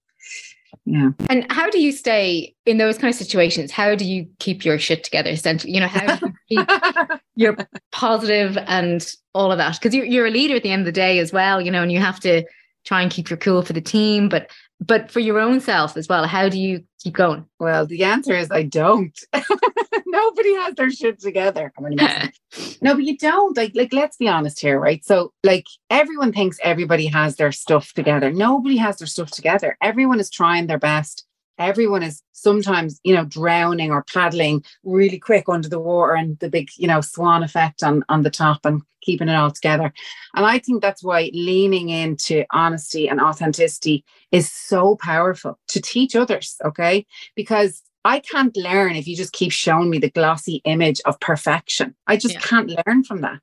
yeah. 0.90 1.10
And 1.28 1.44
how 1.52 1.68
do 1.68 1.82
you 1.82 1.92
stay 1.92 2.54
in 2.64 2.78
those 2.78 2.96
kind 2.96 3.12
of 3.12 3.14
situations? 3.14 3.70
How 3.70 3.94
do 3.94 4.06
you 4.06 4.26
keep 4.38 4.64
your 4.64 4.78
shit 4.78 5.04
together? 5.04 5.28
Essentially, 5.28 5.74
you 5.74 5.80
know, 5.80 5.86
how 5.86 6.16
do 6.16 6.32
you 6.48 6.64
keep 6.64 7.20
your 7.36 7.58
positive 7.92 8.56
and 8.66 9.06
all 9.34 9.52
of 9.52 9.58
that? 9.58 9.74
Because 9.74 9.94
you're, 9.94 10.06
you're 10.06 10.26
a 10.26 10.30
leader 10.30 10.56
at 10.56 10.62
the 10.62 10.70
end 10.70 10.80
of 10.80 10.86
the 10.86 10.92
day 10.92 11.18
as 11.18 11.30
well, 11.30 11.60
you 11.60 11.70
know, 11.70 11.82
and 11.82 11.92
you 11.92 11.98
have 11.98 12.18
to 12.20 12.42
try 12.86 13.02
and 13.02 13.10
keep 13.10 13.28
your 13.28 13.36
cool 13.36 13.60
for 13.60 13.74
the 13.74 13.82
team. 13.82 14.30
But 14.30 14.50
but 14.80 15.10
for 15.10 15.20
your 15.20 15.38
own 15.38 15.60
self 15.60 15.96
as 15.96 16.08
well, 16.08 16.26
how 16.26 16.48
do 16.48 16.58
you 16.58 16.84
keep 17.00 17.14
going? 17.14 17.44
Well, 17.58 17.86
the 17.86 18.04
answer 18.04 18.34
is 18.34 18.50
I 18.50 18.62
don't. 18.62 19.18
Nobody 20.06 20.54
has 20.54 20.74
their 20.74 20.90
shit 20.90 21.20
together. 21.20 21.72
no, 21.80 22.94
but 22.94 23.04
you 23.04 23.16
don't. 23.16 23.56
Like, 23.56 23.72
like, 23.74 23.92
let's 23.92 24.16
be 24.16 24.28
honest 24.28 24.60
here, 24.60 24.78
right? 24.78 25.04
So, 25.04 25.32
like, 25.42 25.66
everyone 25.90 26.32
thinks 26.32 26.58
everybody 26.62 27.06
has 27.06 27.36
their 27.36 27.52
stuff 27.52 27.92
together. 27.92 28.32
Nobody 28.32 28.76
has 28.76 28.98
their 28.98 29.06
stuff 29.06 29.30
together. 29.30 29.76
Everyone 29.82 30.20
is 30.20 30.30
trying 30.30 30.66
their 30.66 30.78
best 30.78 31.26
everyone 31.58 32.02
is 32.02 32.22
sometimes 32.32 33.00
you 33.04 33.14
know 33.14 33.24
drowning 33.24 33.90
or 33.90 34.04
paddling 34.12 34.62
really 34.84 35.18
quick 35.18 35.44
under 35.48 35.68
the 35.68 35.78
water 35.78 36.14
and 36.14 36.38
the 36.38 36.48
big 36.48 36.68
you 36.76 36.86
know 36.86 37.00
swan 37.00 37.42
effect 37.42 37.82
on 37.82 38.04
on 38.08 38.22
the 38.22 38.30
top 38.30 38.64
and 38.64 38.82
keeping 39.02 39.28
it 39.28 39.34
all 39.34 39.50
together 39.50 39.92
and 40.34 40.46
i 40.46 40.58
think 40.58 40.82
that's 40.82 41.02
why 41.02 41.30
leaning 41.32 41.88
into 41.88 42.44
honesty 42.52 43.08
and 43.08 43.20
authenticity 43.20 44.04
is 44.32 44.50
so 44.50 44.96
powerful 44.96 45.58
to 45.68 45.80
teach 45.80 46.14
others 46.16 46.56
okay 46.64 47.06
because 47.34 47.82
I 48.04 48.20
can't 48.20 48.56
learn 48.56 48.96
if 48.96 49.06
you 49.06 49.16
just 49.16 49.32
keep 49.32 49.52
showing 49.52 49.90
me 49.90 49.98
the 49.98 50.08
glossy 50.08 50.62
image 50.64 51.00
of 51.04 51.20
perfection. 51.20 51.94
I 52.06 52.16
just 52.16 52.34
yeah. 52.34 52.40
can't 52.40 52.72
learn 52.86 53.04
from 53.04 53.20
that. 53.20 53.40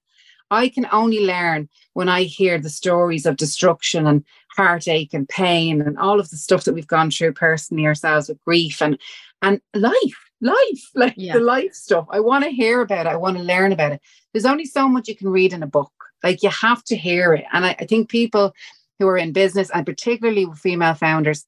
I 0.51 0.69
can 0.69 0.88
only 0.91 1.25
learn 1.25 1.69
when 1.93 2.10
I 2.10 2.23
hear 2.23 2.60
the 2.60 2.69
stories 2.69 3.25
of 3.25 3.38
destruction 3.38 4.05
and 4.05 4.23
heartache 4.55 5.13
and 5.13 5.27
pain 5.27 5.81
and 5.81 5.97
all 5.97 6.19
of 6.19 6.29
the 6.29 6.38
stuff 6.38 6.63
that 6.63 6.73
we've 6.73 6.88
gone 6.88 7.12
through 7.12 7.34
personally 7.34 7.86
ourselves 7.86 8.29
with 8.29 8.43
grief 8.43 8.81
and 8.81 8.99
and 9.41 9.62
life, 9.73 10.29
life, 10.41 10.89
like 10.95 11.13
yeah. 11.17 11.34
the 11.34 11.39
life 11.39 11.73
stuff. 11.73 12.08
I 12.10 12.19
want 12.19 12.43
to 12.43 12.49
hear 12.49 12.81
about 12.81 13.05
it. 13.05 13.10
I 13.10 13.17
want 13.17 13.38
to 13.38 13.43
learn 13.43 13.71
about 13.71 13.91
it. 13.91 14.01
There's 14.34 14.45
only 14.45 14.65
so 14.65 14.88
much 14.88 15.08
you 15.08 15.15
can 15.15 15.29
read 15.29 15.53
in 15.53 15.63
a 15.63 15.67
book. 15.67 15.91
Like 16.23 16.41
you 16.41 16.49
have 16.49 16.84
to 16.86 16.95
hear 16.95 17.34
it. 17.34 17.45
And 17.53 17.65
I, 17.65 17.75
I 17.79 17.86
think 17.86 18.10
people 18.10 18.53
who 18.99 19.08
are 19.08 19.17
in 19.17 19.34
business 19.34 19.69
and 19.71 19.86
particularly 19.86 20.45
with 20.45 20.60
female 20.60 20.93
founders, 20.93 21.45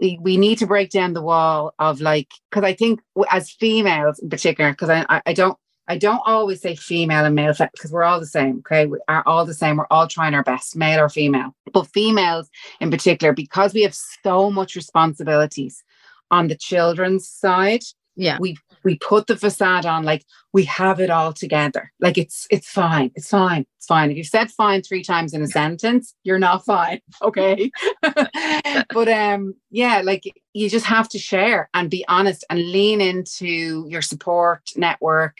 we, 0.00 0.18
we 0.20 0.36
need 0.36 0.58
to 0.58 0.66
break 0.66 0.90
down 0.90 1.12
the 1.12 1.22
wall 1.22 1.72
of 1.78 2.00
like 2.00 2.28
because 2.50 2.64
I 2.64 2.74
think 2.74 3.00
as 3.30 3.50
females 3.50 4.18
in 4.18 4.28
particular, 4.28 4.72
because 4.72 4.90
I, 4.90 5.22
I 5.24 5.32
don't 5.32 5.56
I 5.86 5.98
don't 5.98 6.22
always 6.24 6.62
say 6.62 6.76
female 6.76 7.24
and 7.24 7.34
male 7.34 7.52
because 7.52 7.92
we're 7.92 8.04
all 8.04 8.20
the 8.20 8.26
same. 8.26 8.58
Okay. 8.58 8.86
We 8.86 8.98
are 9.08 9.22
all 9.26 9.44
the 9.44 9.54
same. 9.54 9.76
We're 9.76 9.86
all 9.90 10.08
trying 10.08 10.34
our 10.34 10.42
best, 10.42 10.76
male 10.76 11.00
or 11.00 11.08
female. 11.08 11.54
But 11.72 11.88
females 11.88 12.48
in 12.80 12.90
particular, 12.90 13.32
because 13.32 13.74
we 13.74 13.82
have 13.82 13.94
so 13.94 14.50
much 14.50 14.74
responsibilities 14.76 15.82
on 16.30 16.48
the 16.48 16.56
children's 16.56 17.28
side, 17.28 17.82
yeah. 18.16 18.38
We 18.40 18.56
we 18.84 18.96
put 18.98 19.26
the 19.26 19.36
facade 19.36 19.86
on 19.86 20.04
like 20.04 20.24
we 20.52 20.64
have 20.64 21.00
it 21.00 21.10
all 21.10 21.32
together. 21.32 21.92
Like 22.00 22.16
it's 22.16 22.46
it's 22.50 22.68
fine. 22.68 23.10
It's 23.14 23.28
fine. 23.28 23.66
It's 23.76 23.86
fine. 23.86 24.10
If 24.10 24.16
you 24.16 24.24
said 24.24 24.50
fine 24.50 24.82
three 24.82 25.02
times 25.02 25.32
in 25.34 25.42
a 25.42 25.48
sentence, 25.48 26.14
you're 26.22 26.38
not 26.38 26.64
fine. 26.64 27.00
Okay. 27.22 27.70
but 28.02 29.08
um 29.08 29.54
yeah, 29.70 30.02
like 30.04 30.24
you 30.52 30.68
just 30.70 30.86
have 30.86 31.08
to 31.10 31.18
share 31.18 31.70
and 31.74 31.90
be 31.90 32.04
honest 32.06 32.44
and 32.50 32.60
lean 32.60 33.00
into 33.00 33.86
your 33.88 34.02
support 34.02 34.60
network 34.76 35.38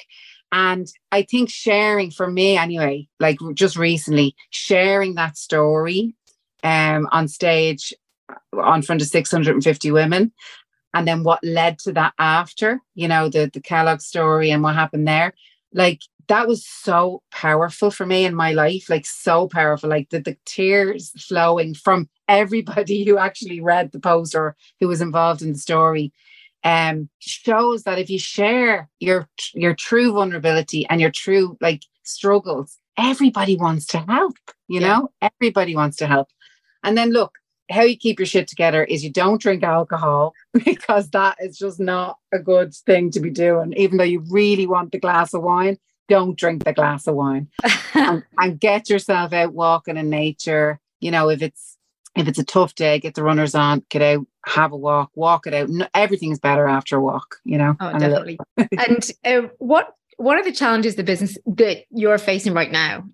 and 0.54 0.86
I 1.10 1.22
think 1.22 1.50
sharing 1.50 2.12
for 2.12 2.30
me 2.30 2.56
anyway, 2.56 3.08
like 3.18 3.38
just 3.54 3.76
recently, 3.76 4.36
sharing 4.50 5.16
that 5.16 5.36
story 5.36 6.14
um, 6.62 7.08
on 7.10 7.26
stage 7.26 7.92
uh, 8.28 8.60
on 8.60 8.82
front 8.82 9.02
of 9.02 9.08
650 9.08 9.90
women. 9.90 10.32
And 10.94 11.08
then 11.08 11.24
what 11.24 11.42
led 11.42 11.80
to 11.80 11.92
that 11.94 12.14
after, 12.20 12.80
you 12.94 13.08
know, 13.08 13.28
the, 13.28 13.50
the 13.52 13.60
Kellogg 13.60 14.00
story 14.00 14.52
and 14.52 14.62
what 14.62 14.76
happened 14.76 15.08
there. 15.08 15.34
Like 15.72 16.02
that 16.28 16.46
was 16.46 16.64
so 16.64 17.22
powerful 17.32 17.90
for 17.90 18.06
me 18.06 18.24
in 18.24 18.36
my 18.36 18.52
life, 18.52 18.88
like 18.88 19.06
so 19.06 19.48
powerful, 19.48 19.90
like 19.90 20.10
the, 20.10 20.20
the 20.20 20.36
tears 20.46 21.10
flowing 21.20 21.74
from 21.74 22.08
everybody 22.28 23.02
who 23.08 23.18
actually 23.18 23.60
read 23.60 23.90
the 23.90 23.98
post 23.98 24.36
or 24.36 24.54
who 24.78 24.86
was 24.86 25.00
involved 25.00 25.42
in 25.42 25.52
the 25.52 25.58
story 25.58 26.12
um, 26.64 27.10
shows 27.20 27.82
that 27.84 27.98
if 27.98 28.10
you 28.10 28.18
share 28.18 28.88
your 28.98 29.28
your 29.52 29.74
true 29.74 30.12
vulnerability 30.12 30.86
and 30.88 31.00
your 31.00 31.10
true 31.10 31.56
like 31.60 31.82
struggles, 32.02 32.78
everybody 32.98 33.56
wants 33.56 33.86
to 33.86 33.98
help. 33.98 34.36
You 34.68 34.80
yeah. 34.80 34.88
know, 34.88 35.10
everybody 35.20 35.76
wants 35.76 35.98
to 35.98 36.06
help. 36.06 36.28
And 36.82 36.96
then 36.96 37.10
look, 37.10 37.38
how 37.70 37.82
you 37.82 37.96
keep 37.96 38.18
your 38.18 38.26
shit 38.26 38.48
together 38.48 38.84
is 38.84 39.04
you 39.04 39.10
don't 39.10 39.40
drink 39.40 39.62
alcohol 39.62 40.34
because 40.64 41.10
that 41.10 41.36
is 41.40 41.58
just 41.58 41.80
not 41.80 42.18
a 42.32 42.38
good 42.38 42.74
thing 42.74 43.10
to 43.12 43.20
be 43.20 43.30
doing. 43.30 43.74
Even 43.74 43.98
though 43.98 44.04
you 44.04 44.24
really 44.30 44.66
want 44.66 44.92
the 44.92 44.98
glass 44.98 45.34
of 45.34 45.42
wine, 45.42 45.76
don't 46.08 46.38
drink 46.38 46.64
the 46.64 46.72
glass 46.72 47.06
of 47.06 47.14
wine 47.14 47.48
and, 47.94 48.22
and 48.38 48.60
get 48.60 48.90
yourself 48.90 49.32
out 49.32 49.54
walking 49.54 49.96
in 49.96 50.10
nature. 50.10 50.80
You 51.00 51.10
know, 51.10 51.28
if 51.28 51.42
it's 51.42 51.76
if 52.16 52.28
it's 52.28 52.38
a 52.38 52.44
tough 52.44 52.74
day, 52.74 52.98
get 52.98 53.14
the 53.14 53.22
runners 53.22 53.54
on, 53.54 53.84
get 53.90 54.02
out, 54.02 54.26
have 54.46 54.72
a 54.72 54.76
walk, 54.76 55.10
walk 55.14 55.46
it 55.46 55.54
out. 55.54 55.68
No, 55.68 55.86
everything's 55.94 56.38
better 56.38 56.66
after 56.66 56.96
a 56.96 57.00
walk, 57.00 57.36
you 57.44 57.58
know. 57.58 57.76
Oh, 57.80 57.98
definitely. 57.98 58.38
and 58.58 59.10
uh, 59.24 59.48
what 59.58 59.94
what 60.16 60.36
are 60.36 60.44
the 60.44 60.52
challenges 60.52 60.94
the 60.94 61.02
business 61.02 61.36
that 61.46 61.84
you're 61.90 62.18
facing 62.18 62.54
right 62.54 62.70
now? 62.70 63.04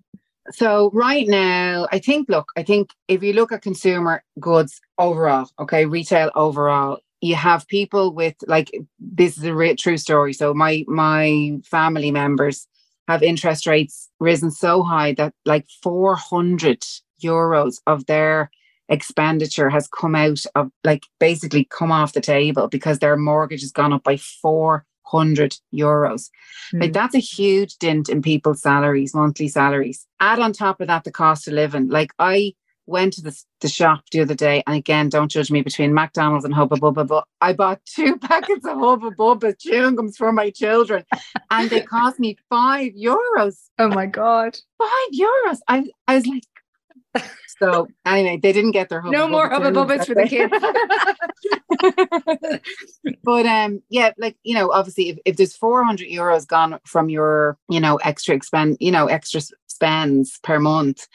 So 0.51 0.91
right 0.93 1.27
now, 1.27 1.87
I 1.91 1.99
think 1.99 2.29
look, 2.29 2.51
I 2.55 2.63
think 2.63 2.91
if 3.07 3.23
you 3.23 3.33
look 3.33 3.51
at 3.51 3.61
consumer 3.61 4.23
goods 4.39 4.81
overall, 4.97 5.49
okay, 5.59 5.85
retail 5.85 6.31
overall, 6.35 6.99
you 7.21 7.35
have 7.35 7.67
people 7.67 8.13
with 8.13 8.35
like 8.47 8.71
this 8.99 9.37
is 9.37 9.43
a 9.43 9.55
real 9.55 9.75
true 9.75 9.97
story. 9.97 10.33
So 10.33 10.53
my 10.53 10.83
my 10.87 11.57
family 11.63 12.11
members 12.11 12.67
have 13.07 13.23
interest 13.23 13.65
rates 13.65 14.09
risen 14.19 14.51
so 14.51 14.83
high 14.83 15.13
that 15.13 15.33
like 15.45 15.65
400 15.81 16.85
euros 17.23 17.77
of 17.87 18.05
their 18.05 18.49
expenditure 18.91 19.69
has 19.69 19.87
come 19.87 20.13
out 20.13 20.43
of 20.53 20.69
like 20.83 21.07
basically 21.19 21.65
come 21.65 21.91
off 21.91 22.13
the 22.13 22.21
table 22.21 22.67
because 22.67 22.99
their 22.99 23.17
mortgage 23.17 23.61
has 23.61 23.71
gone 23.71 23.93
up 23.93 24.03
by 24.03 24.15
400%. 24.15 24.81
500 25.11 25.57
euros. 25.73 26.29
Mm. 26.73 26.81
Like 26.81 26.93
that's 26.93 27.15
a 27.15 27.19
huge 27.19 27.77
dent 27.77 28.09
in 28.09 28.21
people's 28.21 28.61
salaries, 28.61 29.13
monthly 29.13 29.47
salaries. 29.47 30.07
Add 30.19 30.39
on 30.39 30.53
top 30.53 30.81
of 30.81 30.87
that 30.87 31.03
the 31.03 31.11
cost 31.11 31.47
of 31.47 31.53
living. 31.53 31.89
Like 31.89 32.11
I 32.19 32.53
went 32.87 33.13
to 33.13 33.21
the, 33.21 33.37
the 33.61 33.69
shop 33.69 34.03
the 34.11 34.21
other 34.21 34.33
day, 34.33 34.63
and 34.65 34.75
again, 34.75 35.07
don't 35.07 35.31
judge 35.31 35.51
me 35.51 35.61
between 35.61 35.93
McDonald's 35.93 36.45
and 36.45 36.53
Hubba 36.53 36.77
Bubba, 36.77 37.07
but 37.07 37.25
I 37.39 37.53
bought 37.53 37.81
two 37.85 38.17
packets 38.17 38.65
of 38.65 38.77
Hubba 38.77 39.11
Bubba 39.11 39.57
chewing 39.57 39.95
gums 39.95 40.17
for 40.17 40.31
my 40.31 40.49
children, 40.49 41.05
and 41.51 41.69
they 41.69 41.81
cost 41.81 42.19
me 42.19 42.37
five 42.49 42.93
euros. 42.93 43.57
Oh 43.77 43.89
my 43.89 44.07
god, 44.07 44.57
five 44.77 45.11
euros! 45.13 45.59
I 45.67 45.85
I 46.07 46.15
was 46.15 46.25
like, 46.25 46.43
so 47.59 47.87
anyway, 48.05 48.39
they 48.41 48.51
didn't 48.51 48.71
get 48.71 48.89
their 48.89 49.01
hubba 49.01 49.15
no 49.15 49.27
more 49.27 49.49
hubba 49.49 49.71
bubbas 49.71 50.05
for 50.05 50.15
the 50.15 50.27
kids. 50.27 50.53
but 53.23 53.45
um, 53.45 53.81
yeah, 53.89 54.11
like 54.17 54.37
you 54.43 54.55
know, 54.55 54.71
obviously, 54.71 55.09
if, 55.09 55.19
if 55.25 55.37
there's 55.37 55.55
400 55.55 56.07
euros 56.07 56.47
gone 56.47 56.79
from 56.85 57.09
your 57.09 57.57
you 57.69 57.79
know 57.79 57.97
extra 57.97 58.35
expend, 58.35 58.77
you 58.79 58.91
know, 58.91 59.07
extra 59.07 59.41
spends 59.67 60.39
per 60.43 60.59
month, 60.59 61.07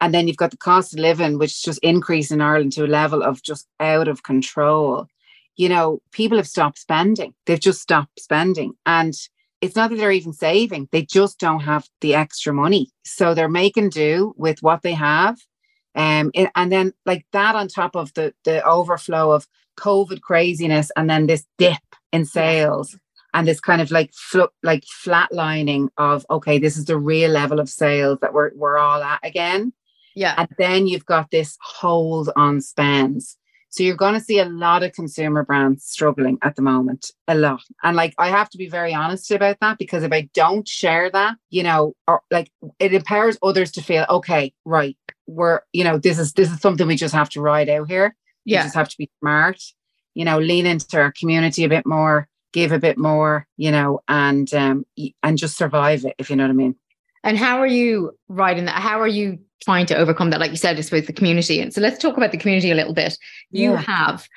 and 0.00 0.14
then 0.14 0.28
you've 0.28 0.36
got 0.36 0.50
the 0.50 0.56
cost 0.56 0.92
of 0.92 1.00
living, 1.00 1.38
which 1.38 1.62
just 1.62 1.80
increased 1.80 2.32
in 2.32 2.40
Ireland 2.40 2.72
to 2.72 2.84
a 2.84 2.86
level 2.86 3.22
of 3.22 3.42
just 3.42 3.66
out 3.80 4.08
of 4.08 4.22
control. 4.22 5.06
You 5.56 5.68
know, 5.68 6.00
people 6.12 6.38
have 6.38 6.48
stopped 6.48 6.78
spending. 6.78 7.34
They've 7.46 7.60
just 7.60 7.82
stopped 7.82 8.20
spending, 8.20 8.74
and 8.86 9.14
it's 9.60 9.76
not 9.76 9.90
that 9.90 9.96
they're 9.96 10.12
even 10.12 10.32
saving, 10.32 10.88
they 10.92 11.02
just 11.02 11.38
don't 11.38 11.60
have 11.60 11.86
the 12.00 12.14
extra 12.14 12.52
money. 12.52 12.90
So 13.04 13.34
they're 13.34 13.48
making 13.48 13.90
do 13.90 14.34
with 14.36 14.62
what 14.62 14.82
they 14.82 14.94
have. 14.94 15.38
Um, 15.94 16.30
it, 16.34 16.50
and 16.54 16.70
then 16.70 16.92
like 17.04 17.26
that 17.32 17.54
on 17.54 17.68
top 17.68 17.96
of 17.96 18.14
the 18.14 18.32
the 18.44 18.64
overflow 18.64 19.32
of 19.32 19.46
COVID 19.78 20.20
craziness 20.20 20.90
and 20.96 21.10
then 21.10 21.26
this 21.26 21.44
dip 21.58 21.78
in 22.12 22.24
sales 22.24 22.96
and 23.34 23.46
this 23.46 23.60
kind 23.60 23.80
of 23.80 23.90
like 23.90 24.12
fl- 24.14 24.54
like 24.62 24.84
flatlining 25.04 25.88
of 25.96 26.24
okay, 26.30 26.58
this 26.58 26.76
is 26.76 26.84
the 26.84 26.98
real 26.98 27.30
level 27.30 27.60
of 27.60 27.68
sales 27.68 28.18
that 28.20 28.32
we're 28.32 28.52
we're 28.54 28.78
all 28.78 29.02
at 29.02 29.20
again. 29.22 29.72
Yeah. 30.14 30.34
And 30.36 30.48
then 30.58 30.86
you've 30.86 31.06
got 31.06 31.30
this 31.30 31.56
hold 31.60 32.30
on 32.36 32.60
spends. 32.60 33.36
So 33.70 33.84
you're 33.84 33.96
going 33.96 34.14
to 34.14 34.20
see 34.20 34.40
a 34.40 34.44
lot 34.44 34.82
of 34.82 34.92
consumer 34.92 35.44
brands 35.44 35.84
struggling 35.84 36.38
at 36.42 36.56
the 36.56 36.62
moment, 36.62 37.12
a 37.28 37.36
lot. 37.36 37.62
And 37.84 37.96
like 37.96 38.14
I 38.18 38.28
have 38.28 38.50
to 38.50 38.58
be 38.58 38.68
very 38.68 38.92
honest 38.92 39.30
about 39.30 39.58
that 39.60 39.78
because 39.78 40.02
if 40.02 40.12
I 40.12 40.28
don't 40.34 40.66
share 40.66 41.08
that, 41.10 41.36
you 41.50 41.62
know, 41.62 41.94
or 42.08 42.20
like 42.32 42.50
it 42.80 42.92
empowers 42.92 43.38
others 43.42 43.70
to 43.72 43.82
feel 43.82 44.06
okay, 44.10 44.52
right, 44.64 44.96
we're, 45.28 45.60
you 45.72 45.84
know, 45.84 45.98
this 45.98 46.18
is 46.18 46.32
this 46.32 46.50
is 46.50 46.60
something 46.60 46.86
we 46.86 46.96
just 46.96 47.14
have 47.14 47.30
to 47.30 47.40
ride 47.40 47.68
out 47.68 47.88
here. 47.88 48.16
Yeah. 48.44 48.60
We 48.60 48.64
just 48.64 48.74
have 48.74 48.88
to 48.88 48.98
be 48.98 49.08
smart, 49.20 49.62
you 50.14 50.24
know, 50.24 50.40
lean 50.40 50.66
into 50.66 50.98
our 50.98 51.12
community 51.12 51.62
a 51.62 51.68
bit 51.68 51.86
more, 51.86 52.28
give 52.52 52.72
a 52.72 52.80
bit 52.80 52.98
more, 52.98 53.46
you 53.56 53.70
know, 53.70 54.00
and 54.08 54.52
um 54.52 54.84
and 55.22 55.38
just 55.38 55.56
survive 55.56 56.04
it, 56.04 56.16
if 56.18 56.28
you 56.28 56.34
know 56.34 56.44
what 56.44 56.50
I 56.50 56.54
mean. 56.54 56.74
And 57.22 57.38
how 57.38 57.58
are 57.58 57.66
you 57.66 58.12
riding 58.28 58.64
that? 58.64 58.82
How 58.82 59.00
are 59.00 59.06
you 59.06 59.38
trying 59.62 59.86
to 59.86 59.96
overcome 59.96 60.30
that? 60.30 60.40
Like 60.40 60.50
you 60.50 60.56
said, 60.56 60.76
I 60.76 60.80
suppose 60.80 61.06
the 61.06 61.12
community. 61.12 61.60
And 61.60 61.72
so 61.72 61.80
let's 61.80 61.98
talk 61.98 62.16
about 62.16 62.32
the 62.32 62.38
community 62.38 62.70
a 62.70 62.74
little 62.74 62.94
bit. 62.94 63.16
You 63.50 63.72
yeah. 63.72 63.82
have, 63.82 64.28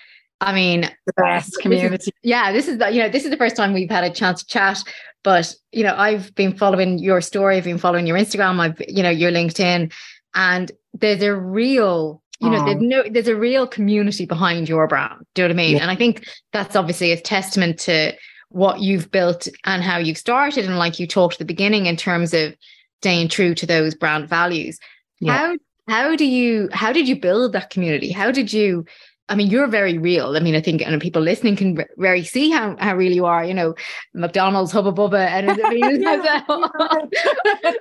I 0.42 0.54
mean, 0.54 0.90
the 1.06 1.14
best 1.16 1.58
community. 1.62 1.96
This 1.96 2.08
is, 2.08 2.14
yeah, 2.24 2.52
this 2.52 2.68
is 2.68 2.78
the, 2.78 2.90
you 2.92 3.02
know, 3.02 3.10
this 3.10 3.24
is 3.24 3.32
the 3.32 3.38
first 3.38 3.56
time 3.56 3.74
we've 3.74 3.90
had 3.90 4.04
a 4.04 4.10
chance 4.10 4.42
to 4.42 4.48
chat. 4.48 4.84
But 5.24 5.54
you 5.72 5.84
know, 5.84 5.96
I've 5.96 6.36
been 6.36 6.56
following 6.56 7.00
your 7.00 7.22
story, 7.22 7.58
I've 7.58 7.64
been 7.64 7.78
following 7.78 8.06
your 8.06 8.18
Instagram, 8.18 8.60
I've, 8.60 8.82
you 8.88 9.02
know, 9.02 9.10
your 9.10 9.32
LinkedIn, 9.32 9.94
and 10.36 10.72
there's 10.94 11.24
a 11.24 11.34
real 11.34 12.22
you 12.44 12.50
know, 12.50 12.66
there's 12.66 12.82
no, 12.82 13.04
there's 13.10 13.28
a 13.30 13.38
real 13.38 13.66
community 13.66 14.26
behind 14.26 14.68
your 14.68 14.86
brand. 14.86 15.26
Do 15.34 15.42
you 15.42 15.48
know 15.48 15.54
what 15.54 15.62
I 15.62 15.64
mean? 15.64 15.76
Yeah. 15.78 15.84
And 15.84 15.92
I 15.92 15.96
think 15.96 16.28
that's 16.52 16.76
obviously 16.76 17.14
a 17.14 17.20
testament 17.20 17.80
to 17.82 18.14
what 18.50 18.82
you've 18.82 19.10
built 19.12 19.48
and 19.66 19.82
how 19.82 19.98
you've 19.98 20.18
started. 20.18 20.66
And 20.66 20.78
like 20.78 21.00
you 21.00 21.08
talked 21.08 21.36
at 21.36 21.40
the 21.40 21.46
beginning 21.46 21.86
in 21.86 21.96
terms 21.96 22.34
of 22.34 22.54
staying 23.02 23.30
true 23.30 23.56
to 23.56 23.66
those 23.66 23.96
brand 23.96 24.28
values. 24.28 24.78
Yeah. 25.20 25.38
How 25.38 25.58
how 25.88 26.16
do 26.16 26.26
you 26.26 26.70
how 26.72 26.92
did 26.92 27.08
you 27.08 27.20
build 27.20 27.54
that 27.54 27.70
community? 27.70 28.12
How 28.12 28.32
did 28.32 28.54
you 28.54 28.86
I 29.30 29.36
mean, 29.36 29.50
you're 29.50 29.68
very 29.68 29.98
real. 29.98 30.36
I 30.36 30.42
mean, 30.42 30.54
I 30.54 30.62
think 30.62 30.82
and 30.82 31.02
people 31.02 31.22
listening 31.22 31.56
can 31.56 31.84
very 31.98 32.26
see 32.26 32.52
how, 32.52 32.76
how 32.78 32.96
real 32.96 33.14
you 33.14 33.26
are. 33.26 33.46
You 33.46 33.54
know, 33.54 33.74
McDonald's, 34.14 34.74
Hubba 34.74 34.92
Bubba, 34.92 35.28
and 35.28 35.50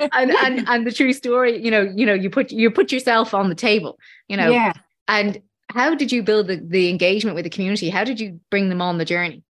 and, 0.12 0.31
and 0.31 0.68
and 0.68 0.87
the 0.87 0.92
true 0.92 1.12
story. 1.12 1.62
You 1.62 1.71
know, 1.71 1.92
you 1.97 2.07
know, 2.07 2.14
you 2.14 2.31
put 2.31 2.53
you 2.53 2.71
put 2.71 2.92
yourself 2.92 3.35
on 3.35 3.49
the 3.49 3.57
table. 3.57 3.99
You 4.29 4.37
know, 4.37 4.51
yeah. 4.51 4.73
And 5.09 5.42
how 5.71 5.95
did 5.95 6.12
you 6.12 6.23
build 6.23 6.47
the, 6.47 6.62
the 6.64 6.88
engagement 6.88 7.35
with 7.35 7.45
the 7.45 7.51
community? 7.51 7.90
How 7.90 8.05
did 8.05 8.21
you 8.21 8.38
bring 8.51 8.68
them 8.68 8.81
on 8.81 8.99
the 8.99 9.05
journey? 9.05 9.42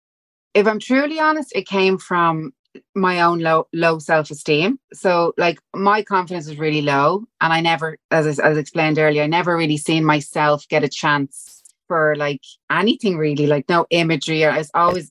If 0.55 0.66
I'm 0.66 0.79
truly 0.79 1.21
honest, 1.21 1.53
it 1.55 1.66
came 1.66 1.99
from 1.99 2.53
my 2.94 3.22
own 3.22 3.40
low 3.40 3.68
low 3.72 3.98
self 3.98 4.30
esteem. 4.30 4.78
So 4.92 5.35
like 5.38 5.58
my 5.74 6.02
confidence 6.02 6.48
was 6.48 6.58
really 6.58 6.82
low, 6.82 7.24
and 7.40 7.52
I 7.52 7.61
never, 7.61 7.98
as 8.11 8.40
I, 8.40 8.44
as 8.50 8.58
explained 8.58 8.98
earlier, 8.98 9.22
I 9.22 9.26
never 9.26 9.56
really 9.56 9.76
seen 9.76 10.04
myself 10.04 10.66
get 10.68 10.85
a 10.85 10.88
chance 10.88 11.62
for 11.88 12.16
like 12.16 12.42
anything 12.70 13.16
really, 13.18 13.46
like 13.46 13.68
no 13.68 13.87
imagery. 13.90 14.44
I 14.44 14.58
was 14.58 14.70
always. 14.74 15.11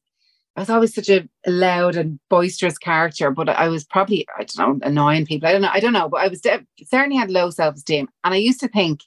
I 0.58 0.62
was 0.62 0.70
always 0.70 0.94
such 0.94 1.10
a 1.10 1.30
loud 1.48 1.96
and 1.96 2.20
boisterous 2.30 2.78
character, 2.78 3.32
but 3.32 3.50
I 3.50 3.70
was 3.70 3.86
probably 3.86 4.28
I 4.38 4.44
don't 4.44 4.80
know 4.82 4.88
annoying 4.88 5.26
people. 5.26 5.48
I 5.48 5.54
don't 5.54 5.62
know. 5.62 5.72
I 5.72 5.80
don't 5.80 5.94
know, 5.94 6.10
but 6.10 6.22
I 6.22 6.28
was 6.28 6.42
de- 6.42 6.68
certainly 6.86 7.18
had 7.18 7.32
low 7.32 7.52
self 7.52 7.76
esteem, 7.76 8.10
and 8.24 8.34
I 8.34 8.38
used 8.38 8.60
to 8.62 8.68
think 8.68 9.02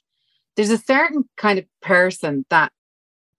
there's 0.55 0.71
a 0.71 0.77
certain 0.77 1.25
kind 1.37 1.59
of 1.59 1.65
person 1.81 2.45
that 2.49 2.71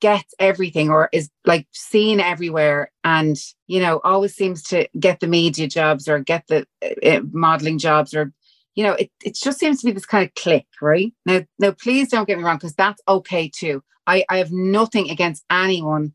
gets 0.01 0.35
everything 0.39 0.91
or 0.91 1.09
is 1.13 1.31
like 1.45 1.67
seen 1.73 2.21
everywhere 2.21 2.91
and 3.05 3.37
you 3.67 3.81
know 3.81 4.01
always 4.05 4.35
seems 4.35 4.63
to 4.63 4.87
get 4.99 5.21
the 5.21 5.27
media 5.27 5.67
jobs 5.67 6.07
or 6.09 6.19
get 6.19 6.45
the 6.49 6.67
uh, 7.05 7.21
modeling 7.33 7.79
jobs 7.79 8.15
or 8.15 8.33
you 8.75 8.85
know 8.85 8.93
it, 8.93 9.11
it 9.25 9.35
just 9.35 9.59
seems 9.59 9.81
to 9.81 9.87
be 9.87 9.93
this 9.93 10.07
kind 10.07 10.27
of 10.27 10.35
click 10.35 10.67
right? 10.83 11.13
Now 11.25 11.43
now 11.59 11.71
please 11.73 12.09
don't 12.09 12.27
get 12.27 12.39
me 12.39 12.45
wrong 12.45 12.57
because 12.57 12.75
that's 12.75 13.01
okay 13.09 13.51
too. 13.55 13.83
I, 14.07 14.25
I 14.29 14.39
have 14.39 14.53
nothing 14.53 15.11
against 15.11 15.45
anyone 15.51 16.13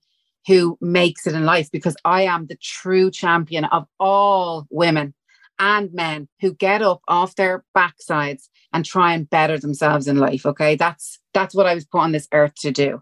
who 0.48 0.78
makes 0.80 1.28
it 1.28 1.34
in 1.34 1.46
life 1.46 1.70
because 1.72 1.98
I 2.06 2.24
am 2.24 2.48
the 2.48 2.58
true 2.62 3.12
champion 3.12 3.66
of 3.66 3.86
all 4.00 4.66
women 4.70 5.14
and 5.60 5.94
men 5.94 6.28
who 6.40 6.54
get 6.54 6.82
up 6.82 7.02
off 7.08 7.36
their 7.36 7.64
backsides 7.78 8.48
and 8.74 8.86
try 8.86 9.14
and 9.14 9.30
better 9.30 9.58
themselves 9.58 10.08
in 10.08 10.18
life 10.18 10.46
okay? 10.46 10.76
That's 10.76 11.20
that's 11.34 11.56
what 11.56 11.66
I 11.66 11.74
was 11.74 11.86
put 11.86 12.02
on 12.02 12.12
this 12.12 12.28
earth 12.32 12.56
to 12.60 12.72
do 12.72 13.02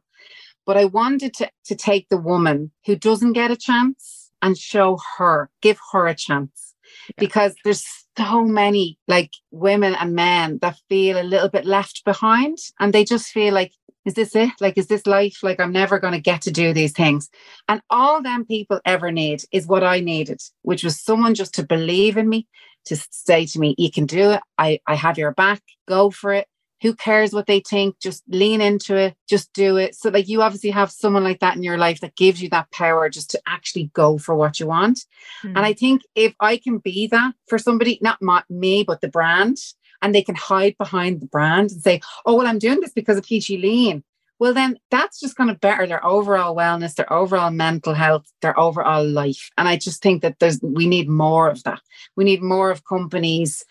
but 0.69 0.77
I 0.77 0.85
wanted 0.85 1.33
to, 1.37 1.49
to 1.65 1.75
take 1.75 2.09
the 2.09 2.17
woman 2.19 2.69
who 2.85 2.95
doesn't 2.95 3.33
get 3.33 3.49
a 3.49 3.55
chance 3.55 4.29
and 4.39 4.55
show 4.55 4.99
her, 5.17 5.49
give 5.63 5.79
her 5.91 6.05
a 6.05 6.13
chance. 6.13 6.75
Because 7.17 7.55
there's 7.63 7.83
so 8.15 8.43
many 8.43 8.99
like 9.07 9.31
women 9.49 9.95
and 9.95 10.13
men 10.13 10.59
that 10.61 10.77
feel 10.87 11.19
a 11.19 11.23
little 11.23 11.49
bit 11.49 11.65
left 11.65 12.05
behind 12.05 12.59
and 12.79 12.93
they 12.93 13.03
just 13.03 13.31
feel 13.31 13.51
like, 13.51 13.71
is 14.05 14.13
this 14.13 14.35
it? 14.35 14.51
Like, 14.61 14.77
is 14.77 14.85
this 14.85 15.07
life? 15.07 15.39
Like, 15.41 15.59
I'm 15.59 15.71
never 15.71 15.97
going 15.97 16.13
to 16.13 16.21
get 16.21 16.43
to 16.43 16.51
do 16.51 16.71
these 16.71 16.93
things. 16.93 17.31
And 17.67 17.81
all 17.89 18.21
them 18.21 18.45
people 18.45 18.79
ever 18.85 19.11
need 19.11 19.41
is 19.51 19.65
what 19.65 19.83
I 19.83 20.01
needed, 20.01 20.39
which 20.61 20.83
was 20.83 21.01
someone 21.01 21.33
just 21.33 21.55
to 21.55 21.65
believe 21.65 22.15
in 22.15 22.29
me, 22.29 22.47
to 22.85 22.95
say 23.09 23.47
to 23.47 23.59
me, 23.59 23.73
you 23.79 23.89
can 23.89 24.05
do 24.05 24.33
it. 24.33 24.41
I, 24.59 24.81
I 24.85 24.93
have 24.93 25.17
your 25.17 25.33
back. 25.33 25.63
Go 25.87 26.11
for 26.11 26.31
it 26.31 26.47
who 26.81 26.93
cares 26.95 27.33
what 27.33 27.47
they 27.47 27.59
think? 27.59 27.99
Just 27.99 28.23
lean 28.27 28.61
into 28.61 28.95
it. 28.95 29.15
Just 29.27 29.51
do 29.53 29.77
it. 29.77 29.95
So 29.95 30.09
like 30.09 30.27
you 30.27 30.41
obviously 30.41 30.69
have 30.69 30.91
someone 30.91 31.23
like 31.23 31.39
that 31.39 31.55
in 31.55 31.63
your 31.63 31.77
life 31.77 31.99
that 32.01 32.15
gives 32.15 32.41
you 32.41 32.49
that 32.49 32.71
power 32.71 33.09
just 33.09 33.31
to 33.31 33.41
actually 33.45 33.91
go 33.93 34.17
for 34.17 34.35
what 34.35 34.59
you 34.59 34.67
want. 34.67 35.05
Mm. 35.43 35.53
and 35.55 35.59
i 35.59 35.73
think 35.73 36.01
if 36.15 36.33
i 36.39 36.57
can 36.57 36.77
be 36.79 37.07
that 37.07 37.33
for 37.47 37.57
somebody 37.57 37.97
not 38.01 38.21
my, 38.21 38.43
me 38.49 38.83
but 38.83 39.01
the 39.01 39.07
brand 39.07 39.57
and 40.01 40.13
they 40.13 40.21
can 40.21 40.35
hide 40.35 40.75
behind 40.77 41.21
the 41.21 41.27
brand 41.27 41.71
and 41.71 41.81
say 41.81 42.01
oh 42.25 42.35
well 42.35 42.47
i'm 42.47 42.59
doing 42.59 42.79
this 42.79 42.93
because 42.93 43.17
of 43.17 43.25
peachy 43.25 43.57
lean. 43.57 44.03
Well 44.39 44.53
then 44.53 44.79
that's 44.89 45.19
just 45.19 45.35
going 45.35 45.49
to 45.49 45.55
better 45.55 45.85
their 45.85 46.05
overall 46.05 46.55
wellness 46.55 46.95
their 46.95 47.11
overall 47.11 47.51
mental 47.51 47.93
health 47.93 48.25
their 48.41 48.57
overall 48.57 49.05
life. 49.05 49.49
And 49.57 49.67
i 49.67 49.75
just 49.75 50.01
think 50.01 50.21
that 50.21 50.39
there's 50.39 50.59
we 50.61 50.87
need 50.87 51.09
more 51.09 51.49
of 51.49 51.63
that. 51.63 51.81
We 52.15 52.23
need 52.23 52.41
more 52.41 52.71
of 52.71 52.85
companies 52.85 53.65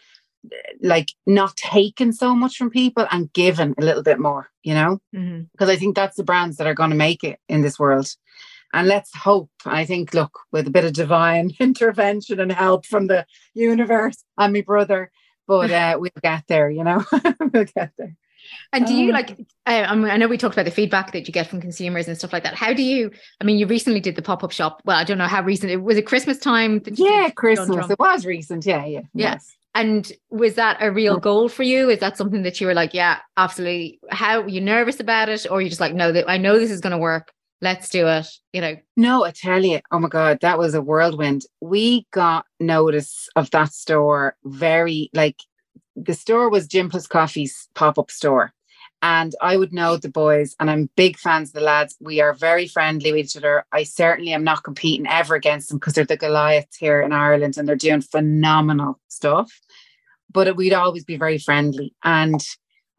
like 0.82 1.12
not 1.26 1.56
taking 1.56 2.12
so 2.12 2.34
much 2.34 2.56
from 2.56 2.70
people 2.70 3.06
and 3.10 3.32
giving 3.32 3.74
a 3.78 3.84
little 3.84 4.02
bit 4.02 4.18
more, 4.18 4.50
you 4.62 4.74
know? 4.74 5.00
Because 5.12 5.24
mm-hmm. 5.24 5.70
I 5.70 5.76
think 5.76 5.96
that's 5.96 6.16
the 6.16 6.24
brands 6.24 6.56
that 6.56 6.66
are 6.66 6.74
going 6.74 6.90
to 6.90 6.96
make 6.96 7.24
it 7.24 7.38
in 7.48 7.62
this 7.62 7.78
world. 7.78 8.08
And 8.72 8.86
let's 8.86 9.14
hope, 9.14 9.50
I 9.64 9.84
think, 9.84 10.12
look, 10.12 10.40
with 10.52 10.66
a 10.66 10.70
bit 10.70 10.84
of 10.84 10.92
divine 10.92 11.52
intervention 11.60 12.40
and 12.40 12.52
help 12.52 12.86
from 12.86 13.06
the 13.06 13.26
universe 13.54 14.22
and 14.38 14.52
my 14.52 14.60
brother, 14.60 15.10
but 15.46 15.70
uh, 15.70 15.96
we'll 16.00 16.10
get 16.22 16.44
there, 16.48 16.70
you 16.70 16.84
know? 16.84 17.04
we'll 17.40 17.64
get 17.64 17.92
there. 17.96 18.16
And 18.72 18.86
do 18.86 18.94
you 18.94 19.08
um, 19.08 19.12
like? 19.12 19.36
I 19.66 20.16
know 20.16 20.28
we 20.28 20.38
talked 20.38 20.54
about 20.54 20.64
the 20.64 20.70
feedback 20.70 21.12
that 21.12 21.26
you 21.26 21.34
get 21.34 21.48
from 21.48 21.60
consumers 21.60 22.08
and 22.08 22.16
stuff 22.16 22.32
like 22.32 22.44
that. 22.44 22.54
How 22.54 22.72
do 22.72 22.82
you? 22.82 23.10
I 23.40 23.44
mean, 23.44 23.58
you 23.58 23.66
recently 23.66 24.00
did 24.00 24.16
the 24.16 24.22
pop 24.22 24.42
up 24.42 24.52
shop. 24.52 24.80
Well, 24.86 24.96
I 24.96 25.04
don't 25.04 25.18
know 25.18 25.26
how 25.26 25.42
recent. 25.42 25.70
It 25.70 25.82
was 25.82 25.98
it 25.98 26.06
Christmas 26.06 26.38
time. 26.38 26.80
Yeah, 26.86 27.28
Christmas. 27.30 27.90
It 27.90 27.98
was 27.98 28.24
recent. 28.24 28.64
Yeah, 28.64 28.86
yeah. 28.86 29.02
Yes. 29.12 29.54
And 29.78 30.12
was 30.28 30.56
that 30.56 30.76
a 30.80 30.90
real 30.90 31.18
goal 31.18 31.48
for 31.48 31.62
you? 31.62 31.88
Is 31.88 32.00
that 32.00 32.16
something 32.16 32.42
that 32.42 32.60
you 32.60 32.66
were 32.66 32.74
like, 32.74 32.94
yeah, 32.94 33.18
absolutely? 33.36 34.00
How 34.10 34.40
were 34.40 34.48
you 34.48 34.60
nervous 34.60 34.98
about 34.98 35.28
it, 35.28 35.46
or 35.48 35.62
you 35.62 35.68
just 35.68 35.80
like, 35.80 35.94
no, 35.94 36.10
that 36.10 36.28
I 36.28 36.36
know 36.36 36.58
this 36.58 36.72
is 36.72 36.80
going 36.80 36.90
to 36.90 36.98
work. 36.98 37.32
let's 37.60 37.88
do 37.88 38.06
it, 38.06 38.26
you 38.52 38.60
know. 38.60 38.76
No, 38.96 39.24
I 39.24 39.32
tell 39.32 39.64
you, 39.64 39.80
oh 39.90 39.98
my 39.98 40.08
God, 40.08 40.38
that 40.40 40.58
was 40.58 40.74
a 40.74 40.82
whirlwind. 40.82 41.42
We 41.60 42.06
got 42.12 42.46
notice 42.60 43.28
of 43.36 43.50
that 43.50 43.72
store 43.72 44.36
very 44.44 45.10
like 45.12 45.36
the 45.96 46.14
store 46.14 46.48
was 46.48 46.68
Gym 46.68 46.90
Plus 46.90 47.06
Coffee's 47.06 47.68
pop-up 47.74 48.10
store. 48.10 48.52
And 49.00 49.34
I 49.40 49.56
would 49.56 49.72
know 49.72 49.96
the 49.96 50.08
boys, 50.08 50.56
and 50.58 50.68
I'm 50.68 50.90
big 50.96 51.18
fans 51.18 51.50
of 51.50 51.54
the 51.54 51.60
lads. 51.60 51.96
We 52.00 52.20
are 52.20 52.32
very 52.32 52.66
friendly 52.66 53.12
with 53.12 53.26
each 53.26 53.36
other. 53.36 53.64
I 53.72 53.84
certainly 53.84 54.32
am 54.32 54.42
not 54.42 54.64
competing 54.64 55.06
ever 55.06 55.36
against 55.36 55.68
them 55.68 55.78
because 55.78 55.94
they're 55.94 56.04
the 56.04 56.16
Goliaths 56.16 56.76
here 56.76 57.00
in 57.00 57.12
Ireland 57.12 57.56
and 57.56 57.68
they're 57.68 57.76
doing 57.76 58.00
phenomenal 58.00 58.98
stuff. 59.08 59.60
But 60.32 60.56
we'd 60.56 60.72
always 60.72 61.04
be 61.04 61.16
very 61.16 61.38
friendly. 61.38 61.94
And 62.02 62.44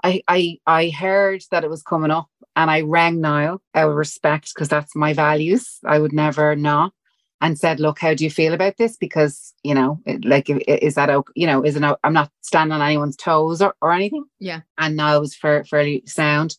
I 0.03 0.21
I 0.27 0.57
I 0.65 0.89
heard 0.89 1.43
that 1.51 1.63
it 1.63 1.69
was 1.69 1.83
coming 1.83 2.11
up 2.11 2.29
and 2.55 2.71
I 2.71 2.81
rang 2.81 3.19
Niall 3.19 3.61
out 3.75 3.89
of 3.89 3.95
respect 3.95 4.51
because 4.53 4.69
that's 4.69 4.95
my 4.95 5.13
values. 5.13 5.79
I 5.85 5.99
would 5.99 6.13
never 6.13 6.55
not 6.55 6.93
and 7.41 7.57
said, 7.57 7.79
"Look, 7.79 7.99
how 7.99 8.13
do 8.13 8.23
you 8.23 8.29
feel 8.29 8.53
about 8.53 8.77
this? 8.77 8.97
Because 8.97 9.53
you 9.63 9.73
know, 9.73 9.99
it, 10.05 10.25
like, 10.25 10.49
is 10.49 10.95
that 10.95 11.09
okay? 11.09 11.31
You 11.35 11.47
know, 11.47 11.65
isn't 11.65 11.83
I'm 12.03 12.13
not 12.13 12.31
standing 12.41 12.73
on 12.73 12.81
anyone's 12.81 13.15
toes 13.15 13.61
or, 13.61 13.75
or 13.81 13.91
anything." 13.91 14.25
Yeah. 14.39 14.61
And 14.77 14.95
Niall 14.95 15.21
was 15.21 15.35
for, 15.35 15.63
fairly 15.65 16.03
sound 16.05 16.57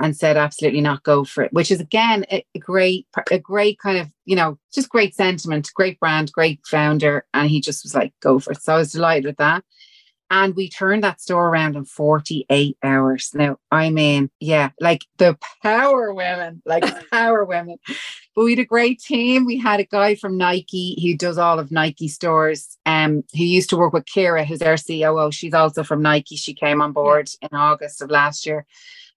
and 0.00 0.16
said, 0.16 0.36
"Absolutely 0.36 0.80
not, 0.80 1.02
go 1.02 1.24
for 1.24 1.44
it." 1.44 1.52
Which 1.52 1.70
is 1.70 1.80
again 1.80 2.24
a, 2.30 2.44
a 2.54 2.58
great, 2.58 3.06
a 3.30 3.38
great 3.38 3.78
kind 3.78 3.98
of 3.98 4.10
you 4.24 4.36
know, 4.36 4.58
just 4.74 4.88
great 4.88 5.14
sentiment, 5.14 5.70
great 5.74 5.98
brand, 6.00 6.32
great 6.32 6.60
founder, 6.66 7.24
and 7.32 7.48
he 7.48 7.60
just 7.60 7.84
was 7.84 7.94
like, 7.94 8.12
"Go 8.20 8.38
for 8.38 8.52
it." 8.52 8.62
So 8.62 8.74
I 8.74 8.78
was 8.78 8.92
delighted 8.92 9.26
with 9.26 9.36
that. 9.36 9.64
And 10.30 10.56
we 10.56 10.68
turned 10.68 11.04
that 11.04 11.20
store 11.20 11.48
around 11.48 11.76
in 11.76 11.84
48 11.84 12.76
hours. 12.82 13.30
Now, 13.34 13.58
I 13.70 13.90
mean, 13.90 14.30
yeah, 14.40 14.70
like 14.80 15.02
the 15.18 15.38
power 15.62 16.12
women, 16.12 16.62
like 16.66 17.10
power 17.12 17.44
women. 17.44 17.76
But 18.34 18.44
we 18.44 18.52
had 18.52 18.58
a 18.58 18.64
great 18.64 19.00
team. 19.00 19.44
We 19.46 19.58
had 19.58 19.80
a 19.80 19.84
guy 19.84 20.16
from 20.16 20.36
Nike 20.36 20.98
who 21.02 21.16
does 21.16 21.38
all 21.38 21.60
of 21.60 21.70
Nike 21.70 22.08
stores, 22.08 22.76
um, 22.86 23.22
who 23.36 23.44
used 23.44 23.70
to 23.70 23.76
work 23.76 23.92
with 23.92 24.04
Kira, 24.06 24.44
who's 24.44 24.62
our 24.62 24.76
COO. 24.76 25.30
She's 25.32 25.54
also 25.54 25.84
from 25.84 26.02
Nike. 26.02 26.36
She 26.36 26.54
came 26.54 26.82
on 26.82 26.92
board 26.92 27.30
in 27.40 27.56
August 27.56 28.02
of 28.02 28.10
last 28.10 28.46
year. 28.46 28.66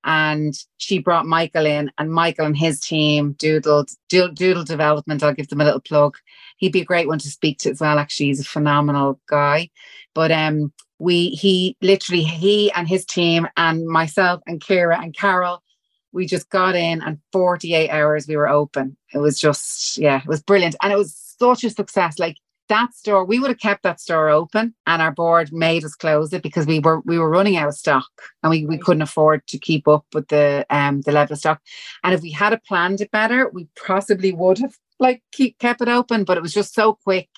And 0.06 0.56
she 0.78 1.00
brought 1.00 1.26
Michael 1.28 1.66
in, 1.66 1.92
and 1.98 2.12
Michael 2.14 2.46
and 2.46 2.58
his 2.58 2.80
team 2.80 3.34
doodled 3.34 3.96
doodle 4.10 4.64
development. 4.64 5.24
I'll 5.24 5.34
give 5.34 5.50
them 5.50 5.62
a 5.62 5.66
little 5.66 5.82
plug. 5.82 6.18
He'd 6.58 6.72
be 6.74 6.82
a 6.82 6.86
great 6.86 7.08
one 7.08 7.20
to 7.20 7.30
speak 7.30 7.60
to 7.60 7.72
as 7.72 7.82
well. 7.82 8.00
Actually, 8.00 8.28
he's 8.28 8.40
a 8.40 8.46
phenomenal 8.46 9.20
guy. 9.28 9.70
But 10.16 10.32
um, 10.32 10.72
we 11.00 11.30
he 11.30 11.76
literally 11.82 12.24
he 12.24 12.72
and 12.74 12.88
his 12.88 13.06
team 13.06 13.48
and 13.58 13.88
myself 13.88 14.42
and 14.46 14.62
Kira 14.62 15.02
and 15.02 15.16
Carol 15.16 15.64
we 16.12 16.26
just 16.26 16.50
got 16.50 16.76
in 16.76 17.02
and 17.02 17.20
48 17.32 17.90
hours 17.90 18.28
we 18.28 18.36
were 18.36 18.50
open. 18.50 18.98
It 19.14 19.20
was 19.20 19.40
just 19.40 19.98
yeah 19.98 20.22
it 20.22 20.28
was 20.28 20.42
brilliant. 20.42 20.76
And 20.82 20.92
it 20.92 20.98
was 20.98 21.16
such 21.40 21.64
a 21.64 21.70
success. 21.70 22.20
Like 22.20 22.38
that 22.68 22.94
store 22.94 23.26
we 23.26 23.40
would 23.40 23.50
have 23.50 23.60
kept 23.60 23.84
that 23.84 24.00
store 24.00 24.30
open 24.30 24.76
and 24.86 25.02
our 25.02 25.12
board 25.12 25.52
made 25.52 25.84
us 25.84 25.96
close 25.96 26.32
it 26.34 26.44
because 26.44 26.68
we 26.68 26.80
were 26.80 27.02
we 27.02 27.18
were 27.18 27.30
running 27.30 27.58
out 27.58 27.68
of 27.68 27.74
stock 27.74 28.08
and 28.44 28.50
we, 28.52 28.66
we 28.66 28.78
couldn't 28.78 29.02
afford 29.02 29.46
to 29.48 29.58
keep 29.58 29.88
up 29.88 30.06
with 30.14 30.28
the 30.28 30.66
um 30.70 31.02
the 31.02 31.12
level 31.12 31.34
of 31.34 31.40
stock. 31.40 31.62
And 32.04 32.14
if 32.14 32.22
we 32.22 32.32
had 32.32 32.60
planned 32.64 33.02
it 33.02 33.12
better 33.12 33.50
we 33.54 33.68
possibly 33.86 34.34
would 34.34 34.60
have 34.60 34.76
like 35.00 35.24
keep 35.32 35.58
kept 35.60 35.82
it 35.82 35.88
open 35.88 36.24
but 36.24 36.38
it 36.38 36.44
was 36.44 36.54
just 36.54 36.74
so 36.74 36.94
quick 37.04 37.30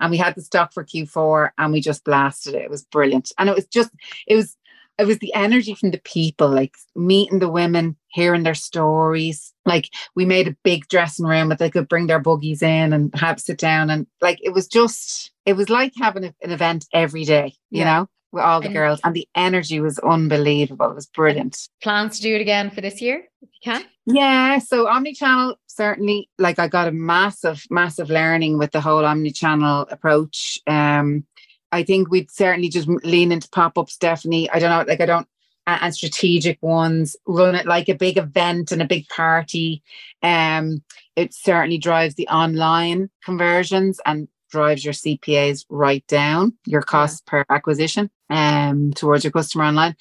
and 0.00 0.10
we 0.10 0.16
had 0.16 0.34
the 0.34 0.42
stock 0.42 0.72
for 0.72 0.84
Q4 0.84 1.50
and 1.58 1.72
we 1.72 1.80
just 1.80 2.04
blasted 2.04 2.54
it. 2.54 2.62
It 2.62 2.70
was 2.70 2.84
brilliant. 2.84 3.32
And 3.38 3.48
it 3.48 3.54
was 3.54 3.66
just, 3.66 3.90
it 4.26 4.36
was, 4.36 4.56
it 4.98 5.06
was 5.06 5.18
the 5.18 5.34
energy 5.34 5.74
from 5.74 5.90
the 5.90 6.00
people, 6.04 6.48
like 6.48 6.76
meeting 6.94 7.40
the 7.40 7.48
women, 7.48 7.96
hearing 8.08 8.44
their 8.44 8.54
stories. 8.54 9.52
Like 9.66 9.90
we 10.14 10.24
made 10.24 10.46
a 10.46 10.56
big 10.62 10.86
dressing 10.88 11.26
room 11.26 11.48
that 11.48 11.58
they 11.58 11.70
could 11.70 11.88
bring 11.88 12.06
their 12.06 12.20
buggies 12.20 12.62
in 12.62 12.92
and 12.92 13.14
have 13.16 13.40
sit 13.40 13.58
down. 13.58 13.90
And 13.90 14.06
like 14.20 14.38
it 14.42 14.50
was 14.50 14.68
just, 14.68 15.32
it 15.46 15.54
was 15.54 15.68
like 15.68 15.92
having 16.00 16.24
a, 16.24 16.34
an 16.42 16.52
event 16.52 16.86
every 16.92 17.24
day, 17.24 17.54
you 17.70 17.80
yeah. 17.80 17.84
know, 17.84 18.08
with 18.34 18.44
all 18.44 18.60
the 18.60 18.66
and 18.66 18.74
girls. 18.74 19.00
And 19.04 19.14
the 19.14 19.28
energy 19.34 19.80
was 19.80 19.98
unbelievable. 20.00 20.90
It 20.90 20.94
was 20.94 21.06
brilliant. 21.06 21.68
Plans 21.82 22.16
to 22.16 22.22
do 22.22 22.34
it 22.34 22.40
again 22.40 22.70
for 22.70 22.80
this 22.80 23.00
year, 23.00 23.24
if 23.40 23.48
you 23.52 23.72
can? 23.72 23.84
Yeah. 24.06 24.58
So 24.58 24.88
omni-channel 24.88 25.56
certainly 25.66 26.28
like 26.38 26.58
I 26.58 26.68
got 26.68 26.88
a 26.88 26.92
massive, 26.92 27.64
massive 27.70 28.10
learning 28.10 28.58
with 28.58 28.72
the 28.72 28.80
whole 28.80 29.04
omni-channel 29.04 29.86
approach. 29.90 30.58
Um, 30.66 31.24
I 31.72 31.82
think 31.82 32.10
we'd 32.10 32.30
certainly 32.30 32.68
just 32.68 32.88
lean 32.88 33.32
into 33.32 33.48
pop-ups, 33.48 33.94
Stephanie. 33.94 34.50
I 34.50 34.58
don't 34.58 34.70
know, 34.70 34.84
like 34.86 35.00
I 35.00 35.06
don't 35.06 35.26
and 35.66 35.94
strategic 35.94 36.62
ones, 36.62 37.16
run 37.26 37.54
it 37.54 37.66
like 37.66 37.88
a 37.88 37.94
big 37.94 38.18
event 38.18 38.70
and 38.70 38.82
a 38.82 38.86
big 38.86 39.08
party. 39.08 39.82
Um, 40.22 40.82
it 41.16 41.32
certainly 41.32 41.78
drives 41.78 42.14
the 42.14 42.28
online 42.28 43.10
conversions 43.24 44.00
and 44.04 44.28
drives 44.54 44.84
your 44.84 44.94
CPAs 44.94 45.66
right 45.68 46.06
down, 46.06 46.54
your 46.64 46.82
cost 46.82 47.22
yeah. 47.26 47.30
per 47.30 47.44
acquisition 47.50 48.10
um 48.30 48.92
towards 48.94 49.24
your 49.24 49.32
customer 49.38 49.64
online. 49.64 49.94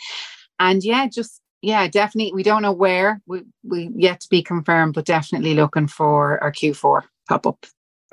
And 0.60 0.84
yeah, 0.84 1.08
just 1.08 1.41
yeah, 1.64 1.88
definitely. 1.88 2.34
We 2.34 2.43
don't 2.43 2.62
know 2.62 2.74
where 2.86 3.22
we 3.26 3.41
we 3.64 3.89
yet 3.95 4.20
to 4.22 4.30
be 4.30 4.43
confirmed, 4.43 4.93
but 4.93 5.06
definitely 5.06 5.54
looking 5.54 5.88
for 5.88 6.43
our 6.43 6.51
Q4 6.51 7.04
pop 7.30 7.47
up. 7.47 7.66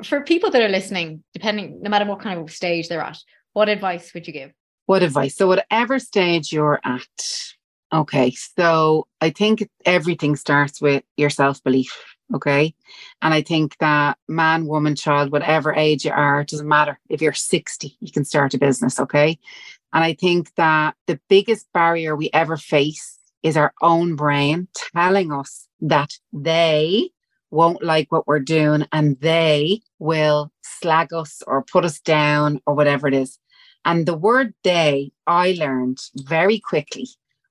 For 0.05 0.23
people 0.23 0.51
that 0.51 0.63
are 0.63 0.69
listening, 0.79 1.23
depending 1.35 1.83
no 1.83 1.91
matter 1.91 2.07
what 2.07 2.21
kind 2.21 2.41
of 2.41 2.51
stage 2.51 2.89
they're 2.89 3.03
at, 3.03 3.19
what 3.53 3.69
advice 3.69 4.15
would 4.15 4.27
you 4.27 4.33
give? 4.33 4.53
What 4.87 5.03
advice? 5.03 5.37
So 5.37 5.47
whatever 5.47 5.99
stage 5.99 6.53
you're 6.53 6.81
at. 6.85 7.21
Okay, 7.93 8.31
so 8.31 9.09
I 9.21 9.31
think 9.31 9.69
everything 9.85 10.37
starts 10.37 10.81
with 10.81 11.03
your 11.17 11.31
self 11.31 11.63
belief. 11.65 11.93
Okay. 12.35 12.75
And 13.23 13.35
I 13.35 13.43
think 13.43 13.77
that 13.79 14.19
man, 14.29 14.67
woman, 14.67 14.95
child, 14.95 15.33
whatever 15.33 15.75
age 15.75 16.05
you 16.05 16.13
are, 16.13 16.43
it 16.43 16.49
doesn't 16.49 16.69
matter. 16.69 16.99
If 17.09 17.21
you're 17.21 17.33
60, 17.33 17.97
you 18.01 18.13
can 18.13 18.25
start 18.25 18.55
a 18.55 18.59
business. 18.59 19.01
Okay. 19.01 19.39
And 19.93 20.05
I 20.05 20.15
think 20.15 20.55
that 20.55 20.95
the 21.07 21.19
biggest 21.29 21.67
barrier 21.73 22.15
we 22.15 22.31
ever 22.33 22.57
face 22.57 23.19
is 23.43 23.57
our 23.57 23.73
own 23.83 24.17
brain 24.17 24.69
telling 24.95 25.33
us 25.33 25.67
that 25.81 26.11
they 26.33 27.11
won't 27.51 27.83
like 27.83 28.13
what 28.13 28.27
we're 28.29 28.39
doing 28.39 28.87
and 28.93 29.19
they 29.21 29.81
will 29.99 30.53
slag 30.63 31.13
us 31.13 31.43
or 31.47 31.65
put 31.65 31.85
us 31.85 32.01
down 32.01 32.61
or 32.67 32.75
whatever 32.75 33.09
it 33.09 33.15
is. 33.15 33.39
And 33.85 34.07
the 34.07 34.17
word 34.17 34.55
they, 34.63 35.11
I 35.27 35.53
learned 35.59 35.99
very 36.15 36.61
quickly, 36.61 37.09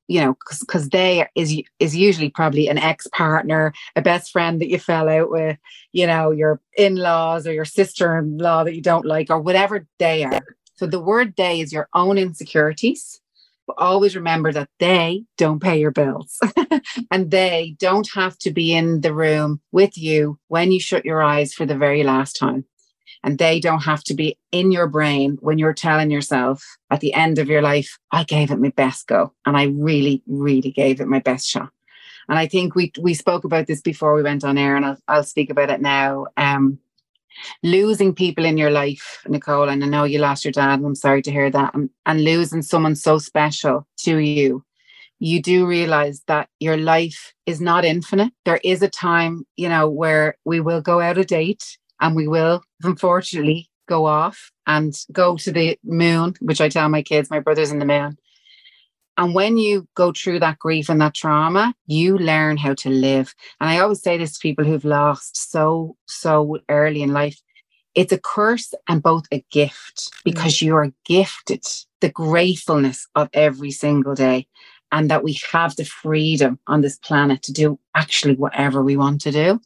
you 0.09 0.19
know, 0.19 0.35
because 0.67 0.89
they 0.89 1.25
is 1.35 1.61
is 1.79 1.95
usually 1.95 2.31
probably 2.31 2.67
an 2.67 2.79
ex 2.79 3.07
partner, 3.13 3.73
a 3.95 4.01
best 4.01 4.31
friend 4.31 4.59
that 4.59 4.69
you 4.69 4.79
fell 4.79 5.07
out 5.07 5.29
with, 5.29 5.57
you 5.93 6.07
know, 6.07 6.31
your 6.31 6.59
in 6.77 6.95
laws 6.95 7.45
or 7.47 7.53
your 7.53 7.65
sister 7.65 8.17
in 8.17 8.37
law 8.39 8.63
that 8.63 8.75
you 8.75 8.81
don't 8.81 9.05
like, 9.05 9.29
or 9.29 9.39
whatever 9.39 9.87
they 9.99 10.23
are. 10.23 10.41
So 10.75 10.87
the 10.87 10.99
word 10.99 11.35
they 11.37 11.61
is 11.61 11.73
your 11.73 11.89
own 11.93 12.17
insecurities 12.17 13.21
But 13.67 13.77
always 13.77 14.15
remember 14.15 14.51
that 14.53 14.69
they 14.79 15.25
don't 15.37 15.61
pay 15.61 15.79
your 15.79 15.91
bills 15.91 16.39
and 17.11 17.29
they 17.31 17.75
don't 17.79 18.09
have 18.15 18.37
to 18.39 18.51
be 18.51 18.73
in 18.73 19.01
the 19.01 19.13
room 19.13 19.61
with 19.71 19.97
you 19.97 20.39
when 20.47 20.71
you 20.71 20.79
shut 20.79 21.05
your 21.05 21.21
eyes 21.21 21.53
for 21.53 21.67
the 21.67 21.77
very 21.77 22.03
last 22.03 22.33
time. 22.33 22.65
And 23.23 23.37
they 23.37 23.59
don't 23.59 23.83
have 23.83 24.03
to 24.05 24.13
be 24.13 24.37
in 24.51 24.71
your 24.71 24.87
brain 24.87 25.37
when 25.41 25.57
you're 25.57 25.73
telling 25.73 26.09
yourself 26.09 26.63
at 26.89 27.01
the 27.01 27.13
end 27.13 27.37
of 27.37 27.49
your 27.49 27.61
life, 27.61 27.99
I 28.11 28.23
gave 28.23 28.49
it 28.49 28.59
my 28.59 28.69
best 28.69 29.07
go. 29.07 29.33
And 29.45 29.57
I 29.57 29.65
really, 29.65 30.23
really 30.25 30.71
gave 30.71 31.01
it 31.01 31.07
my 31.07 31.19
best 31.19 31.47
shot. 31.47 31.69
And 32.29 32.37
I 32.37 32.47
think 32.47 32.75
we 32.75 32.91
we 33.01 33.15
spoke 33.15 33.43
about 33.43 33.65
this 33.65 33.81
before 33.81 34.13
we 34.13 34.21
went 34.21 34.43
on 34.43 34.57
air, 34.57 34.75
and 34.75 34.85
I'll, 34.85 34.97
I'll 35.07 35.23
speak 35.23 35.49
about 35.49 35.71
it 35.71 35.81
now. 35.81 36.27
Um, 36.37 36.77
losing 37.63 38.13
people 38.13 38.45
in 38.45 38.57
your 38.57 38.69
life, 38.69 39.23
Nicole, 39.27 39.67
and 39.67 39.83
I 39.83 39.87
know 39.87 40.03
you 40.03 40.19
lost 40.19 40.45
your 40.45 40.51
dad, 40.51 40.75
and 40.75 40.85
I'm 40.85 40.95
sorry 40.95 41.23
to 41.23 41.31
hear 41.31 41.49
that, 41.49 41.73
and, 41.73 41.89
and 42.05 42.23
losing 42.23 42.61
someone 42.61 42.95
so 42.95 43.17
special 43.17 43.87
to 44.01 44.17
you, 44.17 44.63
you 45.19 45.41
do 45.41 45.65
realize 45.65 46.21
that 46.27 46.49
your 46.59 46.77
life 46.77 47.33
is 47.47 47.59
not 47.59 47.83
infinite. 47.83 48.31
There 48.45 48.59
is 48.63 48.83
a 48.83 48.89
time, 48.89 49.45
you 49.57 49.67
know, 49.67 49.89
where 49.89 50.37
we 50.45 50.59
will 50.59 50.81
go 50.81 51.01
out 51.01 51.17
of 51.17 51.27
date 51.27 51.77
and 51.99 52.15
we 52.15 52.27
will, 52.27 52.63
unfortunately, 52.83 53.69
go 53.87 54.05
off 54.05 54.51
and 54.67 54.93
go 55.11 55.35
to 55.37 55.51
the 55.51 55.77
moon, 55.83 56.35
which 56.41 56.61
I 56.61 56.69
tell 56.69 56.89
my 56.89 57.01
kids, 57.01 57.29
my 57.29 57.39
brother's 57.39 57.71
in 57.71 57.79
the 57.79 57.85
moon. 57.85 58.17
And 59.17 59.35
when 59.35 59.57
you 59.57 59.87
go 59.95 60.13
through 60.13 60.39
that 60.39 60.59
grief 60.59 60.87
and 60.87 61.01
that 61.01 61.13
trauma, 61.13 61.73
you 61.87 62.17
learn 62.17 62.55
how 62.55 62.73
to 62.75 62.89
live. 62.89 63.33
And 63.59 63.69
I 63.69 63.79
always 63.79 64.01
say 64.01 64.17
this 64.17 64.33
to 64.33 64.39
people 64.39 64.63
who've 64.63 64.85
lost 64.85 65.51
so, 65.51 65.97
so 66.07 66.57
early 66.69 67.01
in 67.01 67.11
life 67.11 67.41
it's 67.95 68.13
a 68.13 68.19
curse 68.19 68.73
and 68.87 69.01
both 69.01 69.25
a 69.31 69.43
gift 69.51 70.11
because 70.23 70.57
mm. 70.57 70.61
you 70.63 70.75
are 70.75 70.91
gifted 71.05 71.65
the 72.01 72.09
gratefulness 72.09 73.07
of 73.15 73.29
every 73.33 73.71
single 73.71 74.15
day 74.15 74.47
and 74.91 75.09
that 75.11 75.23
we 75.23 75.37
have 75.51 75.75
the 75.75 75.85
freedom 75.85 76.59
on 76.67 76.81
this 76.81 76.97
planet 76.97 77.41
to 77.43 77.53
do 77.53 77.79
actually 77.95 78.35
whatever 78.35 78.81
we 78.83 78.95
want 78.95 79.21
to 79.21 79.31
do. 79.31 79.59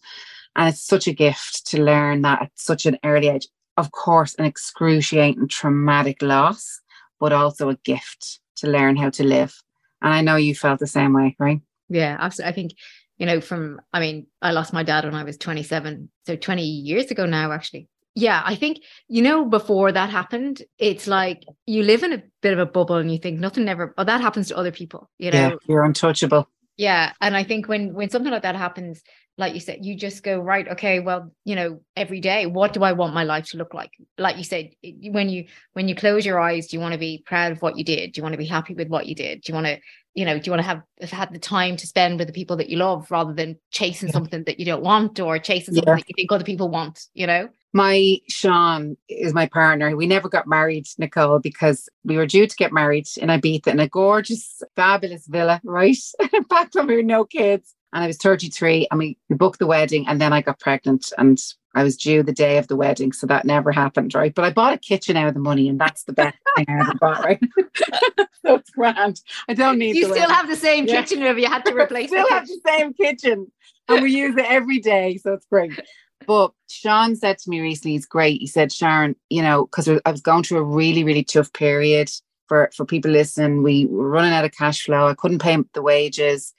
And 0.55 0.69
it's 0.69 0.83
such 0.83 1.07
a 1.07 1.13
gift 1.13 1.65
to 1.67 1.81
learn 1.81 2.21
that 2.21 2.43
at 2.43 2.51
such 2.55 2.85
an 2.85 2.97
early 3.03 3.27
age. 3.27 3.47
Of 3.77 3.91
course, 3.91 4.35
an 4.35 4.45
excruciating 4.45 5.47
traumatic 5.47 6.21
loss, 6.21 6.79
but 7.19 7.33
also 7.33 7.69
a 7.69 7.75
gift 7.77 8.39
to 8.57 8.69
learn 8.69 8.95
how 8.95 9.09
to 9.11 9.23
live. 9.23 9.55
And 10.01 10.13
I 10.13 10.21
know 10.21 10.35
you 10.35 10.53
felt 10.53 10.79
the 10.79 10.87
same 10.87 11.13
way, 11.13 11.35
right? 11.39 11.59
Yeah, 11.89 12.17
absolutely. 12.19 12.51
I 12.51 12.55
think 12.55 12.71
you 13.17 13.25
know, 13.25 13.41
from, 13.41 13.79
I 13.93 13.99
mean, 13.99 14.27
I 14.41 14.51
lost 14.51 14.73
my 14.73 14.83
dad 14.83 15.05
when 15.05 15.15
I 15.15 15.23
was 15.23 15.37
27. 15.37 16.09
So 16.25 16.35
20 16.35 16.63
years 16.63 17.11
ago 17.11 17.25
now, 17.25 17.51
actually. 17.51 17.87
Yeah, 18.15 18.41
I 18.45 18.55
think, 18.55 18.79
you 19.07 19.21
know, 19.21 19.45
before 19.45 19.91
that 19.91 20.09
happened, 20.09 20.61
it's 20.77 21.07
like 21.07 21.43
you 21.65 21.83
live 21.83 22.03
in 22.03 22.13
a 22.13 22.21
bit 22.41 22.53
of 22.53 22.59
a 22.59 22.65
bubble 22.65 22.97
and 22.97 23.11
you 23.11 23.17
think 23.17 23.39
nothing 23.39 23.67
ever, 23.67 23.93
oh, 23.97 24.03
that 24.03 24.21
happens 24.21 24.49
to 24.49 24.57
other 24.57 24.71
people, 24.71 25.09
you 25.17 25.31
know? 25.31 25.49
Yeah, 25.49 25.55
you're 25.67 25.83
untouchable. 25.83 26.47
Yeah. 26.77 27.13
And 27.21 27.35
I 27.35 27.43
think 27.43 27.67
when, 27.67 27.93
when 27.93 28.09
something 28.09 28.31
like 28.31 28.43
that 28.43 28.55
happens, 28.55 29.01
like 29.37 29.53
you 29.55 29.59
said, 29.59 29.83
you 29.83 29.95
just 29.95 30.21
go, 30.21 30.39
right, 30.39 30.67
okay, 30.67 30.99
well, 30.99 31.31
you 31.43 31.55
know, 31.55 31.81
every 31.95 32.19
day, 32.19 32.45
what 32.45 32.71
do 32.71 32.83
I 32.83 32.91
want 32.91 33.15
my 33.15 33.23
life 33.23 33.47
to 33.47 33.57
look 33.57 33.73
like? 33.73 33.91
Like 34.17 34.37
you 34.37 34.43
said, 34.43 34.71
when 34.83 35.27
you, 35.29 35.45
when 35.73 35.87
you 35.87 35.95
close 35.95 36.25
your 36.25 36.39
eyes, 36.39 36.67
do 36.67 36.77
you 36.77 36.81
want 36.81 36.93
to 36.93 36.99
be 36.99 37.23
proud 37.25 37.51
of 37.51 37.61
what 37.61 37.77
you 37.77 37.83
did? 37.83 38.11
Do 38.11 38.19
you 38.19 38.23
want 38.23 38.33
to 38.33 38.37
be 38.37 38.45
happy 38.45 38.75
with 38.75 38.89
what 38.89 39.07
you 39.07 39.15
did? 39.15 39.41
Do 39.41 39.51
you 39.51 39.55
want 39.55 39.67
to, 39.67 39.79
you 40.13 40.25
know, 40.25 40.37
do 40.37 40.45
you 40.45 40.51
want 40.51 40.61
to 40.61 40.67
have, 40.67 40.83
have 41.01 41.09
had 41.09 41.33
the 41.33 41.39
time 41.39 41.77
to 41.77 41.87
spend 41.87 42.19
with 42.19 42.27
the 42.27 42.33
people 42.33 42.57
that 42.57 42.69
you 42.69 42.77
love 42.77 43.09
rather 43.09 43.33
than 43.33 43.57
chasing 43.71 44.09
yeah. 44.09 44.13
something 44.13 44.43
that 44.43 44.59
you 44.59 44.65
don't 44.65 44.83
want 44.83 45.19
or 45.19 45.39
chasing 45.39 45.73
something 45.73 45.91
yeah. 45.91 45.95
that 45.95 46.09
you 46.09 46.13
think 46.15 46.31
other 46.31 46.43
people 46.43 46.69
want, 46.69 47.07
you 47.15 47.25
know? 47.25 47.49
My 47.75 48.19
Sean 48.29 48.97
is 49.09 49.33
my 49.33 49.47
partner. 49.47 49.95
We 49.95 50.05
never 50.05 50.29
got 50.29 50.45
married, 50.45 50.85
Nicole, 50.99 51.39
because 51.39 51.89
we 52.03 52.17
were 52.17 52.27
due 52.27 52.45
to 52.45 52.55
get 52.55 52.71
married 52.71 53.07
in 53.17 53.29
Ibiza 53.29 53.67
in 53.67 53.79
a 53.79 53.87
gorgeous, 53.87 54.61
fabulous 54.75 55.25
villa, 55.25 55.59
right? 55.63 55.97
Back 56.49 56.69
when 56.73 56.85
we 56.85 56.97
were 56.97 57.01
no 57.01 57.25
kids. 57.25 57.73
And 57.93 58.03
I 58.03 58.07
was 58.07 58.17
33 58.17 58.87
and 58.89 58.97
we, 58.97 59.17
we 59.29 59.35
booked 59.35 59.59
the 59.59 59.67
wedding 59.67 60.07
and 60.07 60.19
then 60.19 60.33
I 60.33 60.41
got 60.41 60.59
pregnant 60.59 61.13
and 61.17 61.39
I 61.75 61.83
was 61.83 61.95
due 61.95 62.23
the 62.23 62.33
day 62.33 62.57
of 62.57 62.67
the 62.67 62.75
wedding. 62.75 63.13
So 63.13 63.27
that 63.27 63.45
never 63.45 63.71
happened, 63.71 64.13
right? 64.13 64.33
But 64.33 64.45
I 64.45 64.51
bought 64.51 64.73
a 64.73 64.77
kitchen 64.77 65.15
out 65.15 65.27
of 65.27 65.33
the 65.33 65.39
money 65.39 65.69
and 65.69 65.79
that's 65.79 66.03
the 66.03 66.13
best 66.13 66.37
thing 66.55 66.65
I 66.67 66.81
ever 66.81 66.93
bought, 66.95 67.23
right? 67.23 67.39
so 68.45 68.55
it's 68.55 68.69
grand. 68.71 69.21
I 69.47 69.53
don't 69.53 69.77
need 69.77 69.95
You 69.95 70.05
still 70.05 70.15
wedding. 70.15 70.35
have 70.35 70.49
the 70.49 70.55
same 70.55 70.87
yeah. 70.87 71.01
kitchen 71.01 71.23
if 71.23 71.37
you 71.37 71.47
had 71.47 71.65
to 71.65 71.73
replace 71.79 72.09
still 72.09 72.27
have 72.29 72.47
the 72.47 72.59
same 72.65 72.93
kitchen 72.93 73.51
and 73.87 74.01
we 74.01 74.11
use 74.11 74.35
it 74.35 74.45
every 74.49 74.79
day. 74.79 75.17
So 75.17 75.33
it's 75.33 75.45
great. 75.45 75.79
But 76.25 76.51
Sean 76.69 77.15
said 77.15 77.37
to 77.39 77.49
me 77.49 77.59
recently, 77.59 77.95
it's 77.95 78.05
great. 78.05 78.39
He 78.39 78.47
said, 78.47 78.71
Sharon, 78.71 79.15
you 79.29 79.41
know, 79.41 79.65
because 79.65 79.87
I 79.87 80.11
was 80.11 80.21
going 80.21 80.43
through 80.43 80.59
a 80.59 80.63
really, 80.63 81.03
really 81.03 81.23
tough 81.23 81.51
period 81.53 82.09
for, 82.47 82.69
for 82.75 82.85
people 82.85 83.11
listening. 83.11 83.63
We 83.63 83.85
were 83.87 84.09
running 84.09 84.33
out 84.33 84.45
of 84.45 84.51
cash 84.51 84.83
flow. 84.83 85.07
I 85.07 85.15
couldn't 85.15 85.39
pay 85.39 85.57
the 85.73 85.81
wages. 85.81 86.53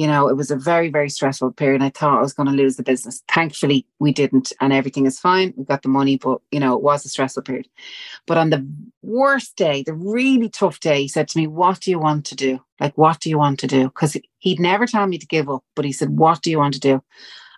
You 0.00 0.06
know, 0.06 0.28
it 0.28 0.36
was 0.38 0.50
a 0.50 0.56
very, 0.56 0.88
very 0.88 1.10
stressful 1.10 1.52
period. 1.52 1.82
I 1.82 1.90
thought 1.90 2.16
I 2.16 2.22
was 2.22 2.32
going 2.32 2.46
to 2.46 2.54
lose 2.54 2.76
the 2.76 2.82
business. 2.82 3.22
Thankfully, 3.28 3.84
we 3.98 4.14
didn't, 4.14 4.50
and 4.58 4.72
everything 4.72 5.04
is 5.04 5.20
fine. 5.20 5.52
We 5.58 5.66
got 5.66 5.82
the 5.82 5.90
money, 5.90 6.16
but 6.16 6.40
you 6.50 6.58
know, 6.58 6.74
it 6.74 6.82
was 6.82 7.04
a 7.04 7.10
stressful 7.10 7.42
period. 7.42 7.68
But 8.26 8.38
on 8.38 8.48
the 8.48 8.66
worst 9.02 9.56
day, 9.56 9.82
the 9.82 9.92
really 9.92 10.48
tough 10.48 10.80
day, 10.80 11.02
he 11.02 11.08
said 11.08 11.28
to 11.28 11.38
me, 11.38 11.46
What 11.46 11.80
do 11.80 11.90
you 11.90 11.98
want 11.98 12.24
to 12.24 12.34
do? 12.34 12.60
Like, 12.80 12.96
what 12.96 13.20
do 13.20 13.28
you 13.28 13.36
want 13.36 13.60
to 13.60 13.66
do? 13.66 13.88
Because 13.88 14.16
he'd 14.38 14.58
never 14.58 14.86
tell 14.86 15.06
me 15.06 15.18
to 15.18 15.26
give 15.26 15.50
up, 15.50 15.64
but 15.76 15.84
he 15.84 15.92
said, 15.92 16.16
What 16.16 16.40
do 16.40 16.50
you 16.50 16.56
want 16.56 16.72
to 16.72 16.80
do? 16.80 17.02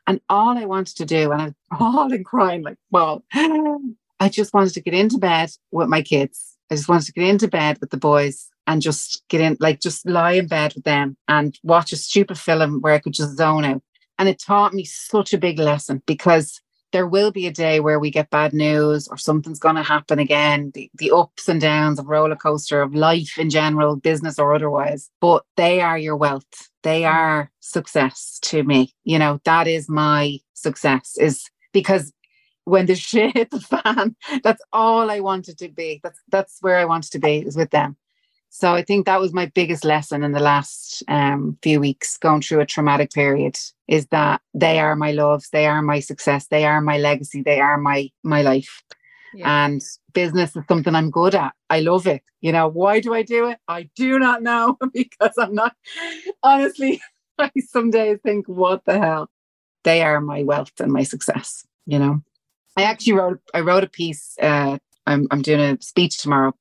And 0.09 0.20
all 0.28 0.59
I 0.59 0.64
wanted 0.64 0.97
to 0.97 1.05
do, 1.05 1.30
and 1.30 1.43
I 1.43 1.45
was 1.45 1.55
bawling, 1.78 2.24
crying, 2.24 2.62
like, 2.62 2.78
well, 2.90 3.22
I 3.34 4.28
just 4.28 4.53
wanted 4.53 4.74
to 4.74 4.80
get 4.80 4.95
into 4.95 5.18
bed 5.18 5.53
with 5.70 5.86
my 5.86 6.03
kids. 6.03 6.57
I 6.72 6.74
just 6.74 6.88
wanted 6.88 7.07
to 7.07 7.12
get 7.12 7.28
into 7.28 7.47
bed 7.47 7.78
with 7.80 7.90
the 7.90 7.99
boys 7.99 8.49
and 8.66 8.82
just 8.82 9.22
get 9.28 9.40
in, 9.40 9.56
like, 9.60 9.80
just 9.80 10.06
lie 10.06 10.32
in 10.32 10.46
bed 10.46 10.74
with 10.74 10.84
them 10.84 11.16
and 11.28 11.58
watch 11.62 11.92
a 11.92 11.96
stupid 11.96 12.38
film 12.38 12.80
where 12.80 12.94
I 12.94 12.98
could 12.98 13.14
just 13.14 13.36
zone 13.36 13.64
out. 13.64 13.82
And 14.18 14.28
it 14.28 14.40
taught 14.40 14.74
me 14.74 14.84
such 14.84 15.32
a 15.32 15.38
big 15.38 15.58
lesson 15.58 16.02
because 16.06 16.60
there 16.92 17.06
will 17.06 17.32
be 17.32 17.46
a 17.46 17.52
day 17.52 17.80
where 17.80 17.98
we 17.98 18.10
get 18.10 18.30
bad 18.30 18.52
news 18.52 19.08
or 19.08 19.16
something's 19.16 19.58
going 19.58 19.76
to 19.76 19.82
happen 19.82 20.18
again 20.18 20.70
the, 20.74 20.90
the 20.94 21.10
ups 21.10 21.48
and 21.48 21.60
downs 21.60 21.98
of 21.98 22.06
roller 22.06 22.36
coaster 22.36 22.82
of 22.82 22.94
life 22.94 23.38
in 23.38 23.50
general 23.50 23.96
business 23.96 24.38
or 24.38 24.54
otherwise. 24.54 25.10
But 25.20 25.44
they 25.56 25.80
are 25.80 25.98
your 25.98 26.16
wealth. 26.16 26.70
They 26.82 27.02
mm. 27.02 27.12
are 27.12 27.50
success 27.60 28.38
to 28.42 28.62
me. 28.62 28.94
You 29.04 29.18
know 29.18 29.40
that 29.44 29.66
is 29.66 29.88
my 29.88 30.38
success 30.54 31.16
is 31.18 31.44
because 31.72 32.12
when 32.64 32.86
the 32.86 32.94
shit 33.08 33.36
hit 33.36 33.50
the 33.50 33.60
fan 33.60 34.14
that's 34.44 34.62
all 34.72 35.10
i 35.10 35.18
wanted 35.18 35.58
to 35.58 35.68
be. 35.68 36.00
That's 36.02 36.20
that's 36.28 36.58
where 36.60 36.78
i 36.78 36.84
wanted 36.84 37.10
to 37.12 37.18
be 37.18 37.38
is 37.38 37.56
with 37.56 37.70
them 37.70 37.96
so 38.55 38.74
I 38.74 38.82
think 38.82 39.07
that 39.07 39.18
was 39.18 39.32
my 39.32 39.46
biggest 39.46 39.82
lesson 39.82 40.22
in 40.22 40.32
the 40.32 40.38
last 40.38 41.03
um, 41.09 41.57
few 41.62 41.80
weeks, 41.80 42.18
going 42.18 42.42
through 42.42 42.61
a 42.61 42.66
traumatic 42.66 43.11
period, 43.11 43.59
is 43.88 44.07
that 44.09 44.42
they 44.53 44.78
are 44.78 44.94
my 44.94 45.12
loves, 45.12 45.48
they 45.48 45.66
are 45.66 45.80
my 45.80 46.00
success, 46.00 46.48
they 46.48 46.66
are 46.66 46.82
my 46.82 46.98
legacy, 46.98 47.40
they 47.40 47.61
are 47.61 47.78
my 47.78 48.11
my 48.22 48.42
life. 48.42 48.82
Yeah. 49.32 49.64
And 49.64 49.80
business 50.12 50.55
is 50.55 50.64
something 50.68 50.94
I'm 50.94 51.11
good 51.11 51.34
at. 51.34 51.55
I 51.70 51.80
love 51.80 52.07
it. 52.07 52.22
You 52.42 52.53
know, 52.53 52.68
why 52.68 53.00
do 53.00 53.14
I 53.14 53.22
do 53.22 53.48
it? 53.48 53.59
I 53.68 53.88
do 53.96 54.18
not 54.18 54.42
know 54.42 54.76
because 54.92 55.38
I'm 55.38 55.55
not 55.55 55.74
honestly, 56.42 57.00
I 57.38 57.50
some 57.57 57.90
days 57.90 58.18
think, 58.22 58.48
what 58.48 58.84
the 58.84 58.98
hell? 58.98 59.30
They 59.84 60.03
are 60.03 60.20
my 60.20 60.42
wealth 60.42 60.78
and 60.78 60.92
my 60.92 61.05
success, 61.05 61.66
you 61.86 61.98
know. 61.98 62.22
I 62.76 62.82
actually 62.82 63.14
wrote 63.14 63.40
I 63.55 63.61
wrote 63.61 63.82
a 63.82 63.88
piece, 63.88 64.36
uh, 64.42 64.76
I'm 65.07 65.26
I'm 65.30 65.40
doing 65.40 65.61
a 65.61 65.80
speech 65.80 66.18
tomorrow 66.18 66.53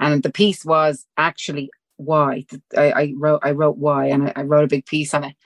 and 0.00 0.22
the 0.22 0.32
piece 0.32 0.64
was 0.64 1.06
actually 1.16 1.70
why. 1.96 2.44
I, 2.76 2.92
I 2.92 3.14
wrote 3.16 3.40
I 3.42 3.52
wrote 3.52 3.76
why, 3.76 4.06
and 4.06 4.28
I, 4.28 4.32
I, 4.36 4.42
wrote 4.42 4.64
a 4.64 4.68
big 4.68 4.86
piece 4.86 5.14
on 5.14 5.24
it. 5.24 5.36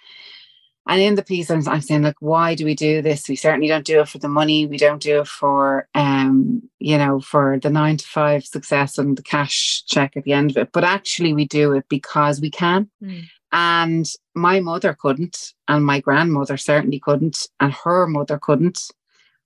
And 0.88 1.02
in 1.02 1.16
the 1.16 1.22
piece, 1.22 1.50
I'm, 1.50 1.68
I'm 1.68 1.82
saying 1.82 2.02
like, 2.02 2.16
why 2.20 2.54
do 2.54 2.64
we 2.64 2.74
do 2.74 3.02
this? 3.02 3.28
We 3.28 3.36
certainly 3.36 3.68
don't 3.68 3.84
do 3.84 4.00
it 4.00 4.08
for 4.08 4.16
the 4.16 4.28
money. 4.28 4.64
We 4.66 4.78
don't 4.78 5.02
do 5.02 5.20
it 5.20 5.28
for, 5.28 5.86
um, 5.94 6.62
you 6.78 6.96
know, 6.96 7.20
for 7.20 7.58
the 7.62 7.68
nine 7.68 7.98
to 7.98 8.06
five 8.06 8.46
success 8.46 8.96
and 8.96 9.14
the 9.14 9.22
cash 9.22 9.84
check 9.84 10.16
at 10.16 10.24
the 10.24 10.32
end 10.32 10.50
of 10.50 10.56
it. 10.56 10.70
But 10.72 10.84
actually, 10.84 11.34
we 11.34 11.44
do 11.44 11.72
it 11.72 11.84
because 11.90 12.40
we 12.40 12.50
can. 12.50 12.88
Mm. 13.04 13.24
And 13.52 14.06
my 14.34 14.60
mother 14.60 14.96
couldn't, 14.98 15.52
and 15.68 15.84
my 15.84 16.00
grandmother 16.00 16.56
certainly 16.56 17.00
couldn't, 17.00 17.46
and 17.60 17.72
her 17.72 18.06
mother 18.06 18.38
couldn't 18.38 18.90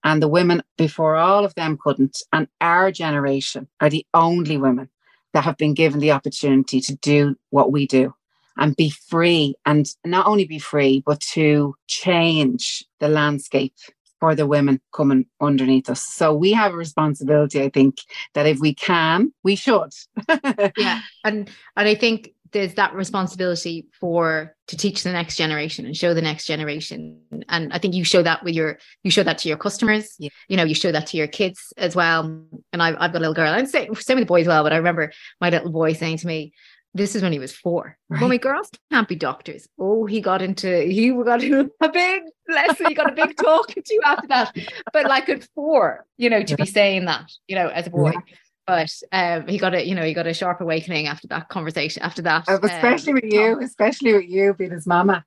and 0.04 0.22
the 0.22 0.28
women 0.28 0.62
before 0.76 1.16
all 1.16 1.44
of 1.44 1.54
them 1.54 1.78
couldn't. 1.80 2.18
And 2.32 2.48
our 2.60 2.90
generation 2.90 3.68
are 3.80 3.90
the 3.90 4.06
only 4.14 4.56
women 4.56 4.88
that 5.32 5.44
have 5.44 5.56
been 5.56 5.74
given 5.74 6.00
the 6.00 6.12
opportunity 6.12 6.80
to 6.80 6.96
do 6.96 7.36
what 7.50 7.72
we 7.72 7.86
do 7.86 8.14
and 8.56 8.76
be 8.76 8.90
free 8.90 9.54
and 9.64 9.88
not 10.04 10.26
only 10.26 10.44
be 10.44 10.58
free, 10.58 11.02
but 11.04 11.20
to 11.20 11.74
change 11.86 12.84
the 13.00 13.08
landscape 13.08 13.74
for 14.20 14.34
the 14.34 14.46
women 14.46 14.80
coming 14.94 15.26
underneath 15.40 15.90
us. 15.90 16.04
So 16.04 16.32
we 16.32 16.52
have 16.52 16.74
a 16.74 16.76
responsibility, 16.76 17.60
I 17.60 17.70
think, 17.70 17.98
that 18.34 18.46
if 18.46 18.60
we 18.60 18.72
can, 18.74 19.32
we 19.42 19.56
should. 19.56 19.92
yeah. 20.76 21.00
And 21.24 21.50
and 21.76 21.88
I 21.88 21.94
think 21.96 22.32
there's 22.52 22.74
that 22.74 22.94
responsibility 22.94 23.86
for 23.98 24.54
to 24.68 24.76
teach 24.76 25.02
the 25.02 25.12
next 25.12 25.36
generation 25.36 25.84
and 25.84 25.96
show 25.96 26.14
the 26.14 26.22
next 26.22 26.46
generation 26.46 27.20
and 27.48 27.72
i 27.72 27.78
think 27.78 27.94
you 27.94 28.04
show 28.04 28.22
that 28.22 28.42
with 28.44 28.54
your 28.54 28.78
you 29.02 29.10
show 29.10 29.22
that 29.22 29.38
to 29.38 29.48
your 29.48 29.58
customers 29.58 30.14
yeah. 30.18 30.30
you 30.48 30.56
know 30.56 30.64
you 30.64 30.74
show 30.74 30.92
that 30.92 31.06
to 31.06 31.16
your 31.16 31.26
kids 31.26 31.72
as 31.76 31.96
well 31.96 32.24
and 32.72 32.82
i've, 32.82 32.96
I've 32.98 33.12
got 33.12 33.18
a 33.18 33.20
little 33.20 33.34
girl 33.34 33.52
and 33.52 33.68
same, 33.68 33.94
same 33.94 34.16
with 34.16 34.26
the 34.26 34.28
boys 34.28 34.42
as 34.42 34.48
well 34.48 34.62
but 34.62 34.72
i 34.72 34.76
remember 34.76 35.12
my 35.40 35.50
little 35.50 35.70
boy 35.70 35.92
saying 35.92 36.18
to 36.18 36.26
me 36.26 36.52
this 36.94 37.16
is 37.16 37.22
when 37.22 37.32
he 37.32 37.38
was 37.38 37.54
four. 37.54 37.96
Right. 38.10 38.20
Well, 38.20 38.28
my 38.28 38.36
girls 38.36 38.68
can't 38.90 39.08
be 39.08 39.16
doctors. 39.16 39.66
Oh, 39.78 40.04
he 40.04 40.20
got 40.20 40.42
into 40.42 40.82
he 40.82 41.10
got 41.10 41.42
into 41.42 41.70
a 41.80 41.88
big 41.88 42.24
lesson. 42.50 42.84
He 42.86 42.94
got 42.94 43.10
a 43.10 43.14
big 43.14 43.34
talk 43.34 43.68
to 43.74 43.82
you 43.88 44.02
after 44.04 44.28
that. 44.28 44.54
But 44.92 45.06
like 45.06 45.26
at 45.30 45.48
four, 45.54 46.04
you 46.18 46.28
know, 46.28 46.42
to 46.42 46.54
be 46.54 46.66
saying 46.66 47.06
that, 47.06 47.30
you 47.48 47.56
know, 47.56 47.68
as 47.68 47.86
a 47.86 47.90
boy. 47.90 48.10
Yeah 48.10 48.36
but 48.66 48.92
um, 49.12 49.46
he 49.46 49.58
got 49.58 49.74
a 49.74 49.86
you 49.86 49.94
know 49.94 50.04
he 50.04 50.14
got 50.14 50.26
a 50.26 50.34
sharp 50.34 50.60
awakening 50.60 51.06
after 51.06 51.28
that 51.28 51.48
conversation 51.48 52.02
after 52.02 52.22
that 52.22 52.44
oh, 52.48 52.58
especially 52.62 53.12
um, 53.12 53.20
with 53.22 53.32
you 53.32 53.60
especially 53.60 54.12
with 54.12 54.28
you 54.28 54.54
being 54.54 54.70
his 54.70 54.86
mama 54.86 55.24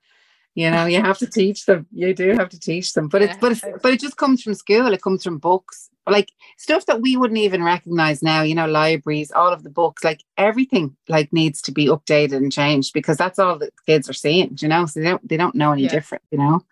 you 0.54 0.70
know 0.70 0.86
you 0.86 1.00
have 1.00 1.18
to 1.18 1.26
teach 1.26 1.66
them 1.66 1.86
you 1.92 2.14
do 2.14 2.32
have 2.32 2.48
to 2.48 2.58
teach 2.58 2.94
them 2.94 3.08
but 3.08 3.20
yeah. 3.20 3.28
it's 3.28 3.36
but 3.38 3.52
it's 3.52 3.64
but 3.82 3.92
it 3.92 4.00
just 4.00 4.16
comes 4.16 4.42
from 4.42 4.54
school 4.54 4.92
it 4.92 5.02
comes 5.02 5.22
from 5.22 5.38
books 5.38 5.90
like 6.08 6.32
stuff 6.56 6.86
that 6.86 7.00
we 7.00 7.16
wouldn't 7.16 7.38
even 7.38 7.62
recognize 7.62 8.22
now 8.22 8.42
you 8.42 8.54
know 8.54 8.66
libraries 8.66 9.30
all 9.30 9.52
of 9.52 9.62
the 9.62 9.70
books 9.70 10.02
like 10.02 10.22
everything 10.38 10.96
like 11.08 11.32
needs 11.32 11.60
to 11.60 11.72
be 11.72 11.86
updated 11.86 12.36
and 12.36 12.52
changed 12.52 12.92
because 12.92 13.16
that's 13.16 13.38
all 13.38 13.58
that 13.58 13.72
kids 13.86 14.08
are 14.08 14.14
seeing 14.14 14.56
you 14.60 14.68
know 14.68 14.86
so 14.86 15.00
they 15.00 15.06
don't 15.06 15.28
they 15.28 15.36
don't 15.36 15.54
know 15.54 15.72
any 15.72 15.84
yeah. 15.84 15.90
different 15.90 16.22
you 16.30 16.38
know 16.38 16.64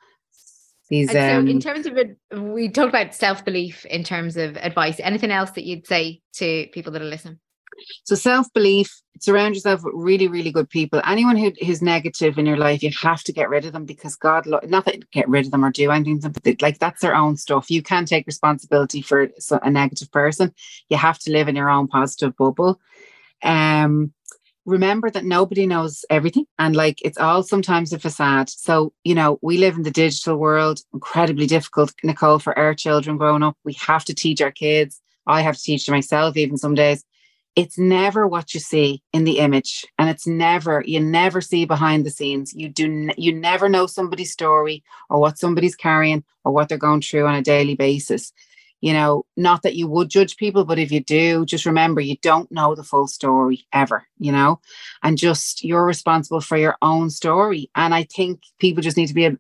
these 0.89 1.09
um, 1.11 1.15
so 1.15 1.39
in 1.51 1.61
terms 1.61 1.87
of 1.87 1.97
it 1.97 2.17
we 2.33 2.69
talked 2.69 2.91
about 2.91 3.15
self-belief 3.15 3.85
in 3.87 4.05
terms 4.05 4.37
of 4.37 4.57
advice. 4.59 5.01
Anything 5.01 5.31
else 5.31 5.51
that 5.53 5.65
you'd 5.65 5.87
say 5.87 6.21
to 6.35 6.67
people 6.73 6.93
that 6.93 7.03
are 7.03 7.07
listening? 7.07 7.39
So 8.05 8.15
self-belief 8.15 9.01
surround 9.21 9.55
yourself 9.55 9.83
with 9.83 9.95
really 9.97 10.29
really 10.29 10.53
good 10.53 10.69
people. 10.69 11.01
Anyone 11.05 11.37
who 11.37 11.53
who's 11.65 11.83
negative 11.83 12.39
in 12.39 12.47
your 12.47 12.57
life 12.57 12.83
you 12.83 12.91
have 13.03 13.23
to 13.25 13.33
get 13.33 13.49
rid 13.49 13.65
of 13.65 13.73
them 13.73 13.85
because 13.85 14.17
god 14.17 14.47
not 14.47 14.85
that 14.85 15.11
get 15.11 15.29
rid 15.29 15.47
of 15.47 15.53
them 15.53 15.65
or 15.65 15.71
do 15.71 15.91
anything 15.91 16.19
but 16.21 16.63
like 16.63 16.79
that's 16.79 17.01
their 17.01 17.17
own 17.17 17.37
stuff. 17.37 17.71
You 17.71 17.83
can't 17.83 18.07
take 18.07 18.27
responsibility 18.27 19.03
for 19.03 19.31
a 19.63 19.71
negative 19.71 20.11
person. 20.13 20.55
You 20.89 20.97
have 20.97 21.19
to 21.21 21.33
live 21.33 21.49
in 21.49 21.57
your 21.57 21.71
own 21.71 21.89
positive 21.89 22.37
bubble. 22.37 22.81
Um 23.43 24.13
remember 24.67 25.11
that 25.11 25.25
nobody 25.25 25.67
knows 25.67 26.05
everything 26.11 26.47
and 26.59 26.75
like 26.75 27.01
it's 27.03 27.19
all 27.19 27.43
sometimes 27.43 27.93
a 27.93 27.99
facade. 27.99 28.49
So 28.49 28.93
you 29.05 29.15
know 29.15 29.39
we 29.43 29.59
live 29.59 29.77
in 29.77 29.83
the 29.83 29.91
digital 29.91 30.37
world 30.37 30.81
incredibly 30.93 31.47
difficult 31.47 31.93
nicole 32.03 32.39
for 32.39 32.59
our 32.59 32.75
children 32.75 33.17
growing 33.17 33.43
up. 33.43 33.57
We 33.65 33.75
have 33.75 34.05
to 34.07 34.15
teach 34.15 34.41
our 34.41 34.53
kids. 34.53 35.01
I 35.27 35.43
have 35.43 35.57
to 35.57 35.63
teach 35.63 35.89
myself 35.89 36.37
even 36.37 36.57
some 36.57 36.75
days. 36.75 37.05
It's 37.57 37.79
never 37.79 38.27
what 38.27 38.53
you 38.53 38.59
see 38.59 39.03
in 39.13 39.25
the 39.25 39.39
image 39.39 39.85
and 39.99 40.09
it's 40.09 40.27
never 40.27 40.83
you 40.87 41.01
never 41.01 41.41
see 41.41 41.65
behind 41.65 42.05
the 42.05 42.11
scenes. 42.11 42.53
You 42.55 42.69
do 42.69 43.11
you 43.17 43.33
never 43.33 43.69
know 43.69 43.87
somebody's 43.87 44.33
story 44.33 44.83
or 45.11 45.21
what 45.21 45.39
somebody's 45.39 45.77
carrying 45.77 46.25
or 46.45 46.53
what 46.53 46.69
they're 46.69 46.79
going 46.79 47.03
through 47.03 47.27
on 47.27 47.35
a 47.35 47.43
daily 47.43 47.75
basis 47.75 48.33
you 48.85 48.93
know 48.93 49.25
not 49.37 49.63
that 49.63 49.77
you 49.77 49.87
would 49.89 50.09
judge 50.09 50.37
people 50.37 50.65
but 50.65 50.79
if 50.79 50.91
you 50.93 51.01
do 51.01 51.45
just 51.45 51.67
remember 51.67 52.01
you 52.01 52.17
don't 52.23 52.51
know 52.53 52.75
the 52.75 52.85
full 52.91 53.07
story 53.07 53.67
ever 53.73 54.07
you 54.19 54.33
know 54.33 54.61
and 55.03 55.19
just 55.19 55.65
you're 55.65 55.87
responsible 55.87 56.41
for 56.41 56.57
your 56.57 56.77
own 56.83 57.11
story 57.11 57.71
and 57.75 57.95
i 57.95 58.03
think 58.17 58.41
people 58.59 58.83
just 58.83 58.97
need 58.97 59.09
to 59.09 59.15
be 59.15 59.27
a, 59.27 59.37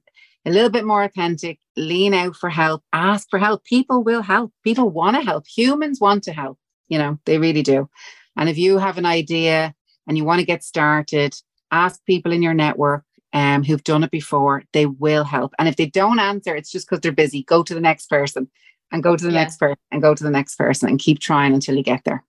a 0.46 0.50
little 0.50 0.70
bit 0.70 0.84
more 0.84 1.02
authentic 1.02 1.58
lean 1.76 2.14
out 2.14 2.36
for 2.36 2.50
help 2.50 2.82
ask 2.92 3.28
for 3.30 3.38
help 3.38 3.64
people 3.64 4.02
will 4.02 4.22
help 4.22 4.52
people 4.62 4.88
want 4.90 5.16
to 5.16 5.22
help 5.22 5.44
humans 5.46 6.00
want 6.00 6.22
to 6.22 6.32
help 6.32 6.58
you 6.88 6.98
know, 6.98 7.18
they 7.24 7.38
really 7.38 7.62
do. 7.62 7.88
And 8.36 8.48
if 8.48 8.58
you 8.58 8.78
have 8.78 8.98
an 8.98 9.06
idea 9.06 9.74
and 10.06 10.16
you 10.16 10.24
want 10.24 10.40
to 10.40 10.46
get 10.46 10.62
started, 10.62 11.34
ask 11.70 12.04
people 12.04 12.32
in 12.32 12.42
your 12.42 12.54
network 12.54 13.04
um, 13.32 13.64
who've 13.64 13.84
done 13.84 14.04
it 14.04 14.10
before. 14.10 14.62
They 14.72 14.86
will 14.86 15.24
help. 15.24 15.54
And 15.58 15.68
if 15.68 15.76
they 15.76 15.86
don't 15.86 16.18
answer, 16.18 16.54
it's 16.54 16.70
just 16.70 16.88
because 16.88 17.00
they're 17.00 17.12
busy. 17.12 17.42
Go 17.44 17.62
to 17.62 17.74
the 17.74 17.80
next 17.80 18.08
person 18.08 18.48
and 18.94 19.02
go 19.02 19.16
to 19.16 19.24
the 19.24 19.32
yeah. 19.32 19.40
next 19.40 19.58
person 19.58 19.76
and 19.90 20.00
go 20.00 20.14
to 20.14 20.24
the 20.24 20.30
next 20.30 20.54
person 20.56 20.88
and 20.88 20.98
keep 20.98 21.18
trying 21.18 21.52
until 21.52 21.76
you 21.76 21.82
get 21.82 22.04
there. 22.04 22.24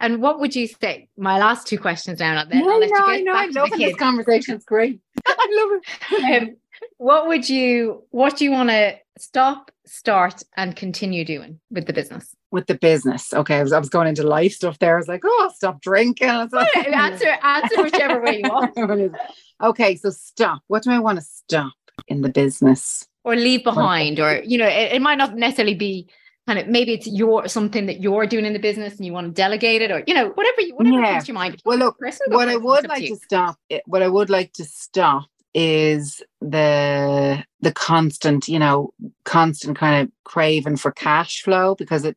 And 0.00 0.20
what 0.20 0.40
would 0.40 0.54
you 0.54 0.66
say? 0.66 1.08
My 1.16 1.38
last 1.38 1.66
two 1.66 1.78
questions 1.78 2.20
now. 2.20 2.44
No, 2.44 2.70
I'll 2.70 2.80
let 2.80 2.90
no, 2.90 2.96
get 2.96 3.08
I 3.08 3.20
know. 3.20 3.32
I'm 3.32 3.78
this 3.78 3.96
conversation. 3.96 4.56
It's 4.56 4.64
great. 4.64 5.00
I 5.26 5.46
love 5.50 5.80
it. 6.12 6.42
Um, 6.42 6.56
what 6.98 7.28
would 7.28 7.48
you? 7.48 8.04
What 8.10 8.36
do 8.36 8.44
you 8.44 8.50
want 8.50 8.70
to 8.70 8.96
stop, 9.18 9.70
start, 9.86 10.42
and 10.56 10.76
continue 10.76 11.24
doing 11.24 11.58
with 11.70 11.86
the 11.86 11.92
business? 11.92 12.34
with 12.50 12.66
the 12.66 12.76
business. 12.76 13.34
Okay, 13.34 13.56
I 13.56 13.62
was, 13.62 13.72
I 13.72 13.78
was 13.78 13.90
going 13.90 14.08
into 14.08 14.22
life 14.22 14.52
stuff 14.52 14.78
there. 14.78 14.94
I 14.94 14.98
was 14.98 15.08
like, 15.08 15.22
oh, 15.24 15.52
stop 15.54 15.82
drinking. 15.82 16.28
Like, 16.28 16.76
answer, 16.76 17.36
answer 17.42 17.82
whichever 17.82 18.22
way 18.22 18.40
you 18.42 18.48
want. 18.48 19.16
okay, 19.62 19.96
so 19.96 20.10
stop. 20.10 20.62
What 20.66 20.82
do 20.82 20.90
I 20.90 20.98
want 20.98 21.18
to 21.18 21.24
stop 21.24 21.74
in 22.06 22.22
the 22.22 22.30
business? 22.30 23.06
Or 23.28 23.36
leave 23.36 23.64
behind, 23.64 24.20
or 24.20 24.42
you 24.44 24.58
know, 24.58 24.66
it, 24.66 24.92
it 24.92 25.02
might 25.02 25.18
not 25.18 25.36
necessarily 25.36 25.74
be 25.74 26.08
kind 26.46 26.58
of 26.58 26.66
maybe 26.66 26.94
it's 26.94 27.06
your 27.06 27.46
something 27.46 27.86
that 27.86 28.00
you're 28.00 28.26
doing 28.26 28.46
in 28.46 28.54
the 28.54 28.58
business 28.58 28.96
and 28.96 29.04
you 29.04 29.12
want 29.12 29.26
to 29.26 29.32
delegate 29.32 29.82
it, 29.82 29.90
or 29.90 30.02
you 30.06 30.14
know, 30.14 30.30
whatever 30.30 30.60
you 30.62 30.74
whatever 30.74 31.00
yeah. 31.00 31.12
comes 31.12 31.24
to 31.24 31.28
your 31.28 31.34
mind. 31.34 31.62
Well, 31.64 31.78
look, 31.78 31.96
what 32.28 32.48
I 32.48 32.56
would 32.56 32.88
like 32.88 33.02
to, 33.02 33.08
to 33.08 33.16
stop, 33.16 33.56
eh, 33.70 33.80
what 33.86 34.02
I 34.02 34.08
would 34.08 34.30
like 34.30 34.54
to 34.54 34.64
stop 34.64 35.28
is 35.54 36.22
the 36.40 37.44
the 37.60 37.72
constant 37.72 38.48
you 38.48 38.58
know 38.58 38.92
constant 39.24 39.76
kind 39.76 40.02
of 40.02 40.12
craving 40.24 40.76
for 40.76 40.90
cash 40.90 41.42
flow 41.42 41.74
because 41.74 42.04
it 42.04 42.16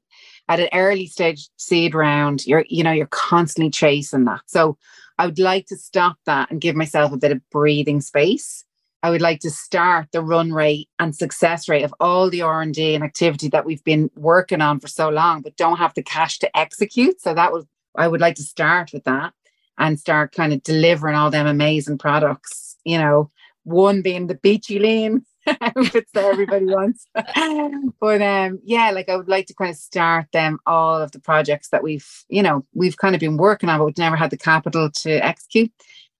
at 0.51 0.59
an 0.59 0.69
early 0.73 1.07
stage 1.07 1.49
seed 1.55 1.95
round, 1.95 2.45
you're, 2.45 2.65
you 2.67 2.83
know, 2.83 2.91
you're 2.91 3.07
constantly 3.07 3.71
chasing 3.71 4.25
that. 4.25 4.41
So 4.47 4.77
I 5.17 5.25
would 5.25 5.39
like 5.39 5.67
to 5.67 5.77
stop 5.77 6.17
that 6.25 6.51
and 6.51 6.59
give 6.59 6.75
myself 6.75 7.13
a 7.13 7.17
bit 7.17 7.31
of 7.31 7.49
breathing 7.49 8.01
space. 8.01 8.65
I 9.03 9.09
would 9.09 9.21
like 9.21 9.39
to 9.41 9.49
start 9.49 10.07
the 10.11 10.21
run 10.21 10.53
rate 10.53 10.87
and 10.99 11.15
success 11.15 11.67
rate 11.67 11.83
of 11.83 11.93
all 11.99 12.29
the 12.29 12.43
R&D 12.43 12.93
and 12.93 13.03
activity 13.03 13.47
that 13.49 13.65
we've 13.65 13.83
been 13.83 14.11
working 14.15 14.61
on 14.61 14.79
for 14.79 14.87
so 14.87 15.09
long, 15.09 15.41
but 15.41 15.57
don't 15.57 15.77
have 15.77 15.93
the 15.95 16.03
cash 16.03 16.39
to 16.39 16.57
execute. 16.57 17.19
So 17.19 17.33
that 17.33 17.51
was, 17.51 17.65
I 17.95 18.07
would 18.07 18.21
like 18.21 18.35
to 18.35 18.43
start 18.43 18.91
with 18.93 19.03
that 19.05 19.33
and 19.77 19.99
start 19.99 20.33
kind 20.33 20.53
of 20.53 20.61
delivering 20.61 21.15
all 21.15 21.31
them 21.31 21.47
amazing 21.47 21.97
products, 21.97 22.77
you 22.83 22.99
know, 22.99 23.29
one 23.63 24.01
being 24.03 24.27
the 24.27 24.35
beachy 24.35 24.77
lean 24.77 25.25
outfits 25.61 26.11
that 26.13 26.25
everybody 26.25 26.65
wants. 26.65 27.07
but 27.99 28.21
um, 28.21 28.59
yeah, 28.63 28.91
like 28.91 29.09
I 29.09 29.15
would 29.15 29.27
like 29.27 29.47
to 29.47 29.55
kind 29.55 29.71
of 29.71 29.77
start 29.77 30.27
them 30.31 30.59
all 30.67 31.01
of 31.01 31.11
the 31.11 31.19
projects 31.19 31.69
that 31.69 31.81
we've, 31.81 32.07
you 32.29 32.43
know, 32.43 32.65
we've 32.73 32.97
kind 32.97 33.15
of 33.15 33.19
been 33.19 33.37
working 33.37 33.69
on, 33.69 33.79
but 33.79 33.85
we've 33.85 33.97
never 33.97 34.15
had 34.15 34.29
the 34.29 34.37
capital 34.37 34.91
to 35.01 35.25
execute. 35.25 35.71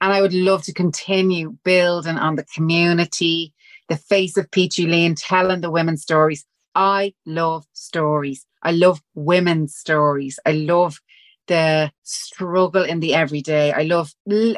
And 0.01 0.11
I 0.11 0.21
would 0.21 0.33
love 0.33 0.63
to 0.63 0.73
continue 0.73 1.57
building 1.63 2.17
on 2.17 2.35
the 2.35 2.45
community, 2.55 3.53
the 3.87 3.97
face 3.97 4.35
of 4.35 4.49
Peachy 4.49 4.87
Lean, 4.87 5.13
telling 5.13 5.61
the 5.61 5.69
women's 5.69 6.01
stories. 6.01 6.43
I 6.73 7.13
love 7.25 7.65
stories. 7.73 8.45
I 8.63 8.71
love 8.71 8.99
women's 9.13 9.75
stories. 9.75 10.39
I 10.45 10.53
love 10.53 10.99
the 11.47 11.91
struggle 12.03 12.83
in 12.83 12.99
the 12.99 13.13
everyday. 13.13 13.73
I 13.73 13.83
love, 13.83 14.11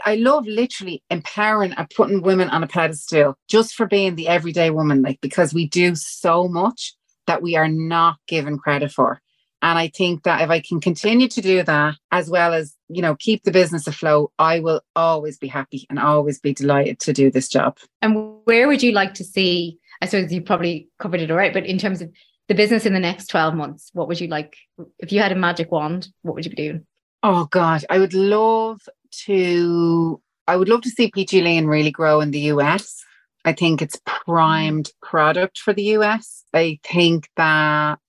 I 0.05 0.15
love 0.15 0.45
literally 0.45 1.03
empowering 1.09 1.73
and 1.73 1.89
putting 1.89 2.21
women 2.21 2.49
on 2.49 2.63
a 2.63 2.67
pedestal 2.67 3.35
just 3.49 3.73
for 3.73 3.85
being 3.85 4.15
the 4.15 4.27
everyday 4.27 4.69
woman, 4.69 5.01
like 5.01 5.19
because 5.21 5.53
we 5.53 5.67
do 5.67 5.95
so 5.95 6.47
much 6.47 6.93
that 7.27 7.41
we 7.41 7.55
are 7.55 7.67
not 7.67 8.17
given 8.27 8.57
credit 8.57 8.91
for. 8.91 9.22
And 9.64 9.80
I 9.80 9.88
think 9.88 10.24
that 10.24 10.41
if 10.41 10.49
I 10.49 10.59
can 10.59 10.82
continue 10.82 11.30
to 11.30 11.41
do 11.41 11.64
that, 11.64 11.95
as 12.11 12.30
well 12.30 12.53
as, 12.53 12.76
you 12.89 13.01
know, 13.01 13.16
keep 13.16 13.43
the 13.43 13.51
business 13.51 13.88
afloat, 13.88 14.34
I 14.38 14.59
will 14.59 14.82
always 14.93 15.38
be 15.38 15.47
happy 15.47 15.88
and 15.89 15.97
always 15.97 16.38
be 16.38 16.53
delighted 16.53 16.99
to 16.99 17.14
do 17.14 17.32
this 17.32 17.47
job. 17.47 17.78
And 18.01 18.36
where 18.43 18.68
would 18.68 18.84
you 18.84 18.91
like 18.91 19.14
to 19.16 19.24
see? 19.24 19.80
I 20.01 20.05
suppose 20.05 20.34
you 20.34 20.41
probably 20.41 20.89
covered 20.99 21.22
it 21.22 21.32
all 21.32 21.38
right, 21.38 21.53
but 21.53 21.66
in 21.66 21.78
terms 21.78 22.01
of 22.01 22.11
the 22.49 22.55
business 22.55 22.86
in 22.86 22.93
the 22.93 22.99
next 22.99 23.28
12 23.28 23.55
months, 23.55 23.89
what 23.93 24.09
would 24.09 24.20
you 24.20 24.28
like? 24.28 24.57
If 24.99 25.14
you 25.14 25.22
had 25.22 25.32
a 25.32 25.36
magic 25.36 25.72
wand, 25.72 26.09
what 26.24 26.36
would 26.36 26.43
you 26.43 26.51
be 26.51 26.57
doing? 26.57 26.86
Oh 27.24 27.45
God, 27.45 27.86
I 27.89 27.99
would 27.99 28.14
love 28.14 28.82
to 29.26 30.22
I 30.45 30.57
would 30.57 30.68
love 30.68 30.82
to 30.82 30.89
see 30.89 31.09
Peachy 31.09 31.41
Lean 31.41 31.68
really 31.68 31.91
grow 31.91 32.20
in 32.20 32.32
the 32.32 32.51
US. 32.51 33.01
I 33.45 33.53
think 33.53 33.82
it's 33.82 34.01
primed 34.05 34.91
product 35.01 35.57
for 35.57 35.72
the 35.72 35.84
US. 35.97 36.43
I 36.53 36.80
think 36.84 37.30
that 37.38 37.99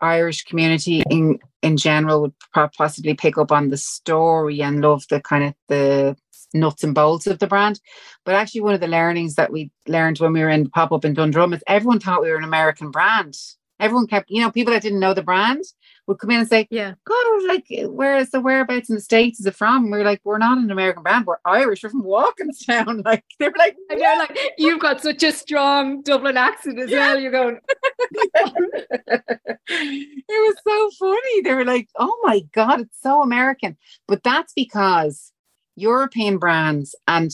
Irish 0.00 0.44
community 0.44 1.02
in 1.10 1.38
in 1.62 1.76
general 1.76 2.22
would 2.22 2.34
possibly 2.76 3.14
pick 3.14 3.36
up 3.36 3.50
on 3.50 3.70
the 3.70 3.76
story 3.76 4.62
and 4.62 4.80
love 4.80 5.04
the 5.10 5.20
kind 5.20 5.44
of 5.44 5.54
the 5.68 6.16
nuts 6.54 6.84
and 6.84 6.94
bolts 6.94 7.26
of 7.26 7.38
the 7.38 7.46
brand. 7.46 7.80
But 8.24 8.34
actually, 8.34 8.62
one 8.62 8.74
of 8.74 8.80
the 8.80 8.88
learnings 8.88 9.34
that 9.34 9.52
we 9.52 9.70
learned 9.86 10.18
when 10.18 10.32
we 10.32 10.40
were 10.40 10.48
in 10.48 10.70
pop 10.70 10.92
up 10.92 11.04
in 11.04 11.14
Dundrum 11.14 11.52
is 11.52 11.62
everyone 11.66 12.00
thought 12.00 12.22
we 12.22 12.30
were 12.30 12.36
an 12.36 12.44
American 12.44 12.90
brand. 12.90 13.36
Everyone 13.80 14.08
kept, 14.08 14.28
you 14.30 14.42
know, 14.42 14.50
people 14.50 14.72
that 14.72 14.82
didn't 14.82 14.98
know 14.98 15.14
the 15.14 15.22
brand 15.22 15.62
would 16.08 16.18
come 16.18 16.30
in 16.30 16.40
and 16.40 16.48
say, 16.48 16.66
Yeah, 16.70 16.94
God, 17.04 17.46
like, 17.46 17.66
where 17.86 18.16
is 18.16 18.30
the 18.30 18.40
whereabouts 18.40 18.88
in 18.88 18.96
the 18.96 19.00
States 19.00 19.38
is 19.38 19.46
it 19.46 19.54
from? 19.54 19.84
And 19.84 19.92
we 19.92 20.00
are 20.00 20.04
like, 20.04 20.20
We're 20.24 20.38
not 20.38 20.58
an 20.58 20.70
American 20.70 21.04
brand, 21.04 21.26
we're 21.26 21.36
Irish, 21.44 21.84
we're 21.84 21.90
from 21.90 22.02
Walkinstown. 22.02 23.02
Like, 23.08 23.24
they 23.38 23.46
were 23.46 23.54
like, 23.56 23.76
and 23.88 24.00
you're 24.00 24.18
like, 24.18 24.36
You've 24.58 24.80
got 24.80 25.00
such 25.00 25.22
a 25.22 25.30
strong 25.30 26.02
Dublin 26.02 26.36
accent 26.36 26.80
as 26.80 26.90
well. 26.90 27.20
You're 27.20 27.30
going, 27.30 27.60
It 29.70 30.24
was 30.28 30.56
so 30.66 30.90
funny. 30.98 31.42
They 31.42 31.54
were 31.54 31.64
like, 31.64 31.88
Oh 31.96 32.18
my 32.22 32.40
God, 32.54 32.80
it's 32.80 33.00
so 33.02 33.22
American. 33.22 33.76
But 34.06 34.22
that's 34.22 34.52
because 34.54 35.32
European 35.76 36.38
brands 36.38 36.94
and 37.06 37.30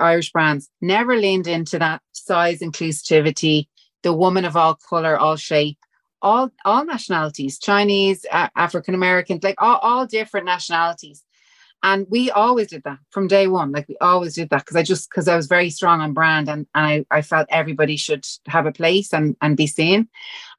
Irish 0.00 0.32
brands 0.32 0.70
never 0.80 1.16
leaned 1.16 1.46
into 1.46 1.78
that 1.78 2.02
size 2.12 2.60
inclusivity, 2.60 3.66
the 4.02 4.12
woman 4.12 4.44
of 4.44 4.56
all 4.56 4.74
color, 4.88 5.18
all 5.18 5.36
shape, 5.36 5.78
all 6.22 6.50
all 6.64 6.84
nationalities, 6.84 7.58
Chinese, 7.58 8.24
uh, 8.30 8.48
African 8.56 8.94
Americans, 8.94 9.42
like 9.42 9.56
all, 9.58 9.78
all 9.78 10.06
different 10.06 10.46
nationalities. 10.46 11.24
And 11.82 12.06
we 12.10 12.30
always 12.30 12.68
did 12.68 12.82
that 12.84 12.98
from 13.10 13.28
day 13.28 13.46
one. 13.46 13.70
Like 13.72 13.88
we 13.88 13.96
always 14.00 14.34
did 14.34 14.50
that 14.50 14.64
because 14.64 14.76
I 14.76 14.82
just 14.82 15.08
because 15.10 15.28
I 15.28 15.36
was 15.36 15.46
very 15.46 15.70
strong 15.70 16.00
on 16.00 16.12
brand 16.12 16.48
and, 16.48 16.66
and 16.74 16.86
I, 16.86 17.04
I 17.10 17.22
felt 17.22 17.46
everybody 17.50 17.96
should 17.96 18.26
have 18.46 18.66
a 18.66 18.72
place 18.72 19.12
and, 19.12 19.36
and 19.40 19.56
be 19.56 19.66
seen. 19.66 20.08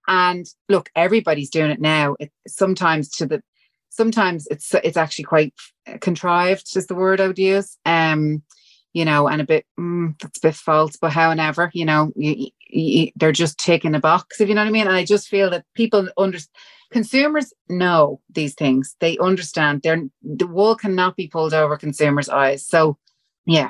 And 0.08 0.48
look, 0.70 0.90
everybody's 0.96 1.50
doing 1.50 1.72
it 1.72 1.82
now. 1.82 2.16
It 2.20 2.32
sometimes 2.48 3.10
to 3.18 3.26
the 3.26 3.44
sometimes 3.90 4.48
it's 4.50 4.74
it's 4.76 4.98
actually 4.98 5.26
quite 5.26 5.54
contrived, 6.00 6.76
is 6.78 6.88
the 6.88 6.96
word 6.96 7.20
I 7.20 7.28
would 7.28 7.40
use. 7.40 7.78
Um, 7.86 8.44
you 8.94 9.06
know, 9.06 9.28
and 9.28 9.42
a 9.42 9.46
bit 9.46 9.66
mm, 9.80 10.20
that's 10.20 10.40
a 10.40 10.48
bit 10.48 10.56
false, 10.56 10.98
but 11.00 11.12
however, 11.12 11.70
you 11.74 11.86
know, 11.86 12.12
you, 12.16 12.48
you, 12.70 13.12
they're 13.16 13.32
just 13.32 13.60
ticking 13.60 13.94
a 13.94 14.00
box, 14.00 14.42
if 14.42 14.50
you 14.50 14.56
know 14.56 14.62
what 14.62 14.68
I 14.68 14.72
mean. 14.72 14.88
And 14.88 14.96
I 14.96 15.06
just 15.06 15.28
feel 15.28 15.50
that 15.52 15.66
people 15.76 16.10
under 16.18 16.40
consumers 16.92 17.54
know 17.68 18.22
these 18.30 18.56
things. 18.56 18.96
They 19.00 19.18
understand. 19.20 19.82
They're 19.84 20.04
the 20.24 20.48
wool 20.48 20.76
cannot 20.76 21.16
be 21.16 21.28
pulled 21.28 21.54
over 21.54 21.78
consumers' 21.78 22.30
eyes. 22.30 22.66
So, 22.66 22.98
yeah. 23.46 23.70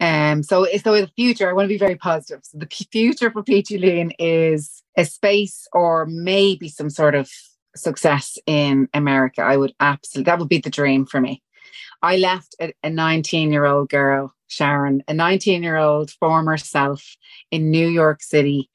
Um. 0.00 0.42
So, 0.42 0.66
so 0.82 0.94
in 0.94 1.02
the 1.02 1.10
future, 1.14 1.48
I 1.48 1.52
want 1.52 1.66
to 1.66 1.74
be 1.74 1.78
very 1.78 1.96
positive. 1.96 2.40
So 2.42 2.58
the 2.58 2.86
future 2.90 3.30
for 3.30 3.42
Peachy 3.42 3.78
Lean 3.78 4.12
is 4.18 4.82
a 4.96 5.04
space 5.04 5.66
or 5.72 6.06
maybe 6.06 6.68
some 6.68 6.90
sort 6.90 7.14
of 7.14 7.30
success 7.76 8.38
in 8.46 8.88
America. 8.94 9.42
I 9.42 9.56
would 9.56 9.74
absolutely 9.80 10.24
that 10.30 10.38
would 10.38 10.48
be 10.48 10.58
the 10.58 10.70
dream 10.70 11.06
for 11.06 11.20
me. 11.20 11.42
I 12.02 12.16
left 12.16 12.54
a 12.60 12.90
19 12.90 13.50
year 13.50 13.64
old 13.64 13.88
girl, 13.88 14.34
Sharon, 14.46 15.02
a 15.08 15.14
19 15.14 15.62
year 15.62 15.76
old 15.76 16.10
former 16.10 16.56
self 16.56 17.16
in 17.50 17.70
New 17.70 17.88
York 17.88 18.22
City. 18.22 18.70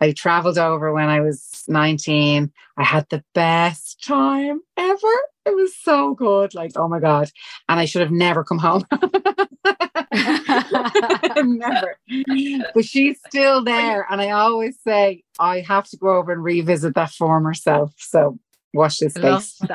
I 0.00 0.12
traveled 0.12 0.58
over 0.58 0.92
when 0.92 1.08
I 1.08 1.20
was 1.20 1.64
19. 1.68 2.52
I 2.76 2.84
had 2.84 3.06
the 3.10 3.22
best 3.34 4.04
time 4.04 4.60
ever. 4.76 5.14
It 5.46 5.54
was 5.54 5.76
so 5.76 6.14
good. 6.14 6.54
Like, 6.54 6.72
oh 6.76 6.88
my 6.88 7.00
God. 7.00 7.30
And 7.68 7.78
I 7.78 7.84
should 7.84 8.02
have 8.02 8.10
never 8.10 8.42
come 8.44 8.58
home. 8.58 8.84
never. 11.36 11.96
But 12.74 12.84
she's 12.84 13.18
still 13.28 13.62
there. 13.62 14.06
And 14.10 14.20
I 14.20 14.30
always 14.30 14.78
say, 14.82 15.22
I 15.38 15.60
have 15.60 15.88
to 15.90 15.96
go 15.96 16.16
over 16.16 16.32
and 16.32 16.42
revisit 16.42 16.94
that 16.94 17.10
former 17.10 17.54
self. 17.54 17.92
So 17.98 18.38
watch 18.72 18.98
this 18.98 19.14
space. 19.14 19.60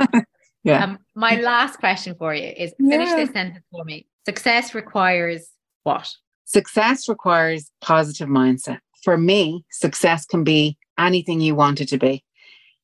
Yeah. 0.66 0.84
Um, 0.84 1.00
my 1.16 1.40
last 1.40 1.78
question 1.80 2.16
for 2.20 2.34
you 2.34 2.52
is 2.56 2.74
finish 2.78 3.08
Yeah. 3.08 3.16
this 3.16 3.30
sentence 3.32 3.64
for 3.72 3.86
me. 3.86 4.08
Success 4.26 4.76
requires 4.76 5.50
what? 5.84 6.14
Success 6.44 7.08
requires 7.08 7.72
positive 7.82 8.28
mindset. 8.28 8.80
For 9.04 9.18
me, 9.18 9.66
success 9.72 10.26
can 10.26 10.44
be 10.44 10.78
anything 10.98 11.42
you 11.42 11.56
want 11.56 11.82
it 11.82 11.90
to 11.90 11.98
be. 11.98 12.24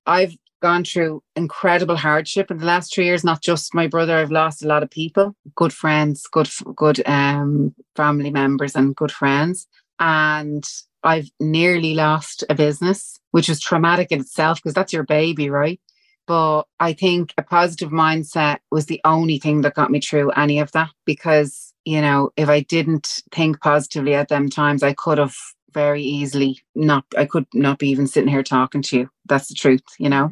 I've 0.06 0.36
gone 0.62 0.84
through 0.84 1.22
incredible 1.36 1.96
hardship 1.96 2.50
in 2.50 2.58
the 2.58 2.66
last 2.66 2.94
three 2.94 3.06
years. 3.06 3.24
Not 3.24 3.42
just 3.42 3.76
my 3.76 3.88
brother. 3.88 4.18
I've 4.18 4.32
lost 4.32 4.64
a 4.64 4.68
lot 4.68 4.84
of 4.84 4.90
people, 4.90 5.36
good 5.56 5.74
friends, 5.74 6.26
good 6.32 6.50
good 6.76 7.06
um, 7.08 7.76
family 7.96 8.32
members, 8.32 8.76
and 8.76 8.96
good 8.96 9.12
friends. 9.12 9.68
And 10.00 10.64
I've 11.04 11.30
nearly 11.40 11.94
lost 11.94 12.44
a 12.50 12.56
business, 12.56 13.20
which 13.32 13.48
was 13.48 13.60
traumatic 13.60 14.12
in 14.12 14.22
itself 14.22 14.58
because 14.58 14.74
that's 14.74 14.94
your 14.94 15.04
baby, 15.04 15.50
right? 15.50 15.80
But 16.28 16.64
I 16.80 16.94
think 16.94 17.34
a 17.38 17.44
positive 17.44 17.92
mindset 17.92 18.58
was 18.72 18.88
the 18.88 19.02
only 19.06 19.38
thing 19.38 19.62
that 19.62 19.76
got 19.76 19.92
me 19.92 20.02
through 20.02 20.32
any 20.32 20.58
of 20.60 20.72
that 20.72 20.90
because, 21.06 21.74
you 21.86 22.02
know, 22.02 22.32
if 22.36 22.50
I 22.50 22.62
didn't 22.62 23.22
think 23.32 23.62
positively 23.62 24.16
at 24.16 24.30
them 24.30 24.50
times, 24.50 24.82
I 24.82 24.94
could 24.94 25.20
have 25.20 25.36
very 25.76 26.02
easily 26.02 26.60
not, 26.74 27.06
I 27.16 27.26
could 27.26 27.46
not 27.54 27.78
be 27.78 27.90
even 27.90 28.08
sitting 28.08 28.30
here 28.30 28.42
talking 28.42 28.82
to 28.82 28.98
you. 28.98 29.10
That's 29.28 29.50
the 29.50 29.54
truth, 29.54 29.84
you 30.00 30.10
know. 30.10 30.32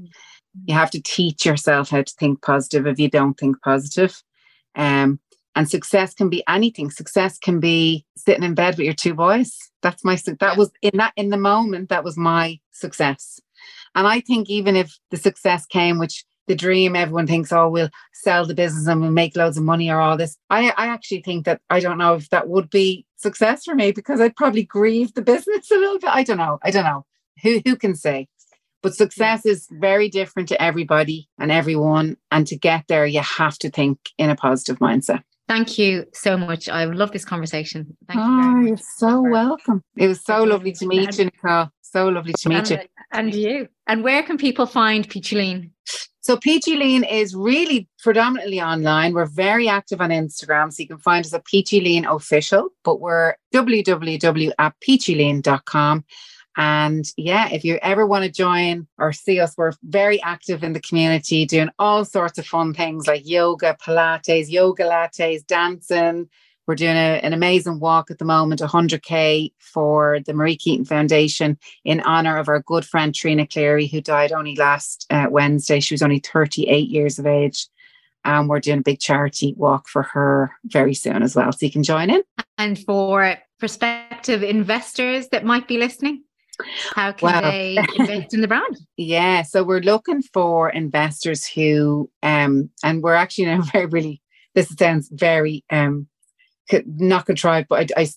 You 0.65 0.73
have 0.73 0.89
to 0.91 1.01
teach 1.01 1.45
yourself 1.45 1.89
how 1.89 2.01
to 2.01 2.13
think 2.19 2.41
positive 2.41 2.87
if 2.87 2.99
you 2.99 3.09
don't 3.09 3.35
think 3.35 3.61
positive. 3.61 4.23
Um, 4.75 5.19
and 5.55 5.69
success 5.69 6.13
can 6.13 6.29
be 6.29 6.43
anything. 6.47 6.89
Success 6.89 7.37
can 7.37 7.59
be 7.59 8.05
sitting 8.15 8.43
in 8.43 8.55
bed 8.55 8.77
with 8.77 8.85
your 8.85 8.95
two 8.95 9.13
boys. 9.13 9.55
That's 9.83 10.03
my 10.03 10.17
that 10.39 10.57
was 10.57 10.71
in 10.81 10.97
that 10.97 11.13
in 11.15 11.29
the 11.29 11.37
moment 11.37 11.89
that 11.89 12.03
was 12.03 12.17
my 12.17 12.59
success. 12.71 13.39
And 13.95 14.07
I 14.07 14.21
think 14.21 14.49
even 14.49 14.75
if 14.75 14.97
the 15.11 15.17
success 15.17 15.65
came, 15.65 15.99
which 15.99 16.25
the 16.47 16.55
dream 16.55 16.95
everyone 16.95 17.27
thinks, 17.27 17.51
oh, 17.51 17.69
we'll 17.69 17.89
sell 18.13 18.45
the 18.45 18.53
business 18.53 18.87
and 18.87 19.01
we'll 19.01 19.11
make 19.11 19.35
loads 19.35 19.57
of 19.57 19.63
money 19.63 19.89
or 19.89 19.99
all 19.99 20.17
this. 20.17 20.37
I, 20.49 20.69
I 20.77 20.87
actually 20.87 21.21
think 21.21 21.45
that 21.45 21.61
I 21.69 21.79
don't 21.79 21.97
know 21.97 22.15
if 22.15 22.29
that 22.29 22.49
would 22.49 22.69
be 22.69 23.05
success 23.15 23.63
for 23.65 23.75
me 23.75 23.91
because 23.91 24.19
I'd 24.19 24.35
probably 24.35 24.63
grieve 24.63 25.13
the 25.13 25.21
business 25.33 25.71
a 25.71 25.75
little 25.75 25.99
bit. 25.99 26.09
I 26.09 26.23
don't 26.23 26.37
know. 26.37 26.59
I 26.63 26.71
don't 26.71 26.85
know. 26.85 27.05
Who 27.41 27.61
who 27.65 27.75
can 27.75 27.95
say? 27.95 28.27
But 28.81 28.95
success 28.95 29.45
is 29.45 29.67
very 29.71 30.09
different 30.09 30.49
to 30.49 30.61
everybody 30.61 31.29
and 31.39 31.51
everyone. 31.51 32.17
And 32.31 32.45
to 32.47 32.57
get 32.57 32.83
there, 32.89 33.05
you 33.05 33.21
have 33.21 33.57
to 33.59 33.69
think 33.69 33.97
in 34.17 34.29
a 34.29 34.35
positive 34.35 34.79
mindset. 34.79 35.23
Thank 35.47 35.77
you 35.77 36.05
so 36.13 36.37
much. 36.37 36.67
I 36.67 36.83
love 36.85 37.11
this 37.11 37.25
conversation. 37.25 37.95
Thank 38.07 38.19
you 38.19 38.25
oh, 38.25 38.41
very 38.41 38.43
ah, 38.43 38.51
much. 38.51 38.67
you're 38.67 38.77
so 38.77 39.21
welcome. 39.21 39.81
It 39.95 40.07
was 40.07 40.23
so 40.23 40.43
lovely 40.43 40.73
to 40.73 40.85
meet 40.85 41.17
you, 41.17 41.25
Nicole. 41.25 41.69
So 41.81 42.07
lovely 42.07 42.33
to 42.33 42.49
meet 42.49 42.69
you. 42.71 42.77
And, 42.77 43.27
and 43.27 43.35
you. 43.35 43.67
And 43.87 44.03
where 44.03 44.23
can 44.23 44.37
people 44.37 44.65
find 44.65 45.07
Peachy? 45.07 45.71
So 46.23 46.37
Peachy 46.37 46.77
Lean 46.77 47.03
is 47.03 47.35
really 47.35 47.89
predominantly 48.01 48.61
online. 48.61 49.13
We're 49.13 49.25
very 49.25 49.67
active 49.67 49.99
on 49.99 50.09
Instagram. 50.09 50.71
So 50.71 50.81
you 50.81 50.87
can 50.87 50.97
find 50.97 51.25
us 51.25 51.33
at 51.33 51.43
Peachy 51.43 51.81
Lean 51.81 52.05
Official, 52.05 52.69
but 52.85 53.01
we're 53.01 53.35
www 53.53 54.51
at 54.57 54.73
peachylean.com. 54.79 56.05
And 56.55 57.05
yeah, 57.17 57.49
if 57.49 57.65
you 57.65 57.77
ever 57.81 58.07
want 58.07 58.23
to 58.23 58.31
join 58.31 58.87
or 58.97 59.11
see 59.11 59.41
us, 59.41 59.57
we're 59.57 59.73
very 59.83 60.21
active 60.21 60.63
in 60.63 60.71
the 60.71 60.79
community 60.79 61.45
doing 61.45 61.69
all 61.77 62.05
sorts 62.05 62.39
of 62.39 62.45
fun 62.45 62.73
things 62.73 63.05
like 63.05 63.27
yoga, 63.27 63.75
Pilates, 63.83 64.49
yoga 64.49 64.83
lattes, 64.83 65.45
dancing. 65.45 66.29
We're 66.65 66.75
doing 66.75 66.95
a, 66.95 67.19
an 67.23 67.33
amazing 67.33 67.79
walk 67.79 68.09
at 68.09 68.19
the 68.19 68.25
moment, 68.25 68.61
100K 68.61 69.51
for 69.59 70.19
the 70.25 70.33
Marie 70.33 70.55
Keating 70.55 70.85
Foundation 70.85 71.57
in 71.83 71.99
honor 72.01 72.37
of 72.37 72.47
our 72.47 72.61
good 72.61 72.85
friend 72.85 73.13
Trina 73.13 73.45
Cleary, 73.45 73.87
who 73.87 73.99
died 74.01 74.31
only 74.31 74.55
last 74.55 75.05
uh, 75.09 75.27
Wednesday. 75.29 75.79
She 75.79 75.93
was 75.93 76.01
only 76.01 76.19
38 76.19 76.89
years 76.89 77.19
of 77.19 77.25
age. 77.25 77.67
And 78.25 78.47
we're 78.47 78.61
doing 78.61 78.79
a 78.79 78.83
big 78.83 79.01
charity 79.01 79.53
walk 79.57 79.89
for 79.89 80.03
her 80.03 80.51
very 80.63 80.93
soon 80.93 81.23
as 81.23 81.35
well. 81.35 81.51
So 81.51 81.65
you 81.65 81.71
can 81.71 81.83
join 81.83 82.09
in. 82.09 82.23
And 82.57 82.79
for 82.79 83.35
prospective 83.59 84.43
investors 84.43 85.27
that 85.29 85.43
might 85.43 85.67
be 85.67 85.77
listening, 85.77 86.23
how 86.93 87.11
can 87.11 87.25
Wow. 87.33 87.41
they 87.41 87.77
invest 87.97 88.33
in 88.33 88.41
the 88.41 88.47
brand? 88.47 88.77
Yeah, 88.97 89.41
so 89.41 89.63
we're 89.63 89.81
looking 89.81 90.21
for 90.21 90.69
investors 90.69 91.45
who, 91.45 92.09
um, 92.21 92.69
and 92.83 93.01
we're 93.03 93.15
actually 93.15 93.45
a 93.49 93.59
very 93.73 93.87
really. 93.87 94.21
This 94.55 94.69
sounds 94.77 95.09
very 95.11 95.65
um, 95.71 96.07
not 96.85 97.25
contrived, 97.25 97.67
but 97.67 97.91
I, 97.97 98.07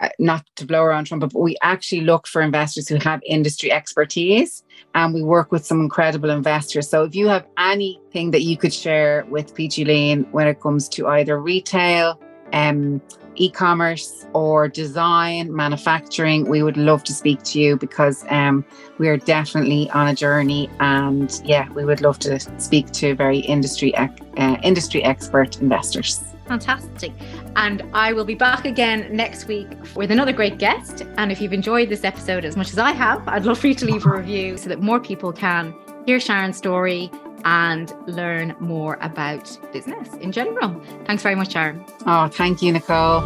I, 0.00 0.10
not 0.18 0.44
to 0.56 0.66
blow 0.66 0.82
around 0.82 1.06
trumpet, 1.06 1.32
but 1.32 1.40
we 1.40 1.56
actually 1.62 2.02
look 2.02 2.26
for 2.26 2.40
investors 2.42 2.88
who 2.88 2.96
have 2.96 3.20
industry 3.26 3.72
expertise, 3.72 4.64
and 4.94 5.12
we 5.12 5.22
work 5.22 5.50
with 5.50 5.66
some 5.66 5.80
incredible 5.80 6.30
investors. 6.30 6.88
So 6.88 7.04
if 7.04 7.14
you 7.14 7.28
have 7.28 7.46
anything 7.58 8.30
that 8.30 8.42
you 8.42 8.56
could 8.56 8.72
share 8.72 9.24
with 9.28 9.54
Peachy 9.54 9.84
Lean 9.84 10.26
when 10.30 10.46
it 10.46 10.60
comes 10.60 10.88
to 10.90 11.08
either 11.08 11.40
retail, 11.40 12.20
um, 12.52 13.00
e-commerce 13.40 14.26
or 14.32 14.68
design 14.68 15.54
manufacturing 15.54 16.48
we 16.48 16.62
would 16.62 16.76
love 16.76 17.04
to 17.04 17.12
speak 17.12 17.42
to 17.42 17.60
you 17.60 17.76
because 17.76 18.24
um, 18.30 18.64
we 18.98 19.08
are 19.08 19.16
definitely 19.16 19.88
on 19.90 20.08
a 20.08 20.14
journey 20.14 20.68
and 20.80 21.40
yeah 21.44 21.70
we 21.72 21.84
would 21.84 22.00
love 22.00 22.18
to 22.18 22.38
speak 22.60 22.90
to 22.90 23.14
very 23.14 23.38
industry 23.38 23.94
uh, 23.96 24.08
industry 24.62 25.04
expert 25.04 25.60
investors 25.60 26.27
Fantastic. 26.48 27.12
And 27.56 27.82
I 27.92 28.12
will 28.12 28.24
be 28.24 28.34
back 28.34 28.64
again 28.64 29.06
next 29.14 29.46
week 29.46 29.68
with 29.94 30.10
another 30.10 30.32
great 30.32 30.58
guest. 30.58 31.02
And 31.18 31.30
if 31.30 31.40
you've 31.40 31.52
enjoyed 31.52 31.88
this 31.90 32.04
episode 32.04 32.44
as 32.44 32.56
much 32.56 32.70
as 32.70 32.78
I 32.78 32.92
have, 32.92 33.26
I'd 33.28 33.44
love 33.44 33.58
for 33.58 33.66
you 33.68 33.74
to 33.74 33.84
leave 33.86 34.06
a 34.06 34.10
review 34.10 34.56
so 34.56 34.68
that 34.68 34.80
more 34.80 34.98
people 34.98 35.32
can 35.32 35.74
hear 36.06 36.18
Sharon's 36.18 36.56
story 36.56 37.10
and 37.44 37.92
learn 38.08 38.56
more 38.58 38.98
about 39.00 39.56
business 39.72 40.12
in 40.14 40.32
general. 40.32 40.80
Thanks 41.04 41.22
very 41.22 41.34
much, 41.36 41.52
Sharon. 41.52 41.84
oh 42.06 42.26
thank 42.28 42.62
you 42.62 42.72
nicole 42.72 43.20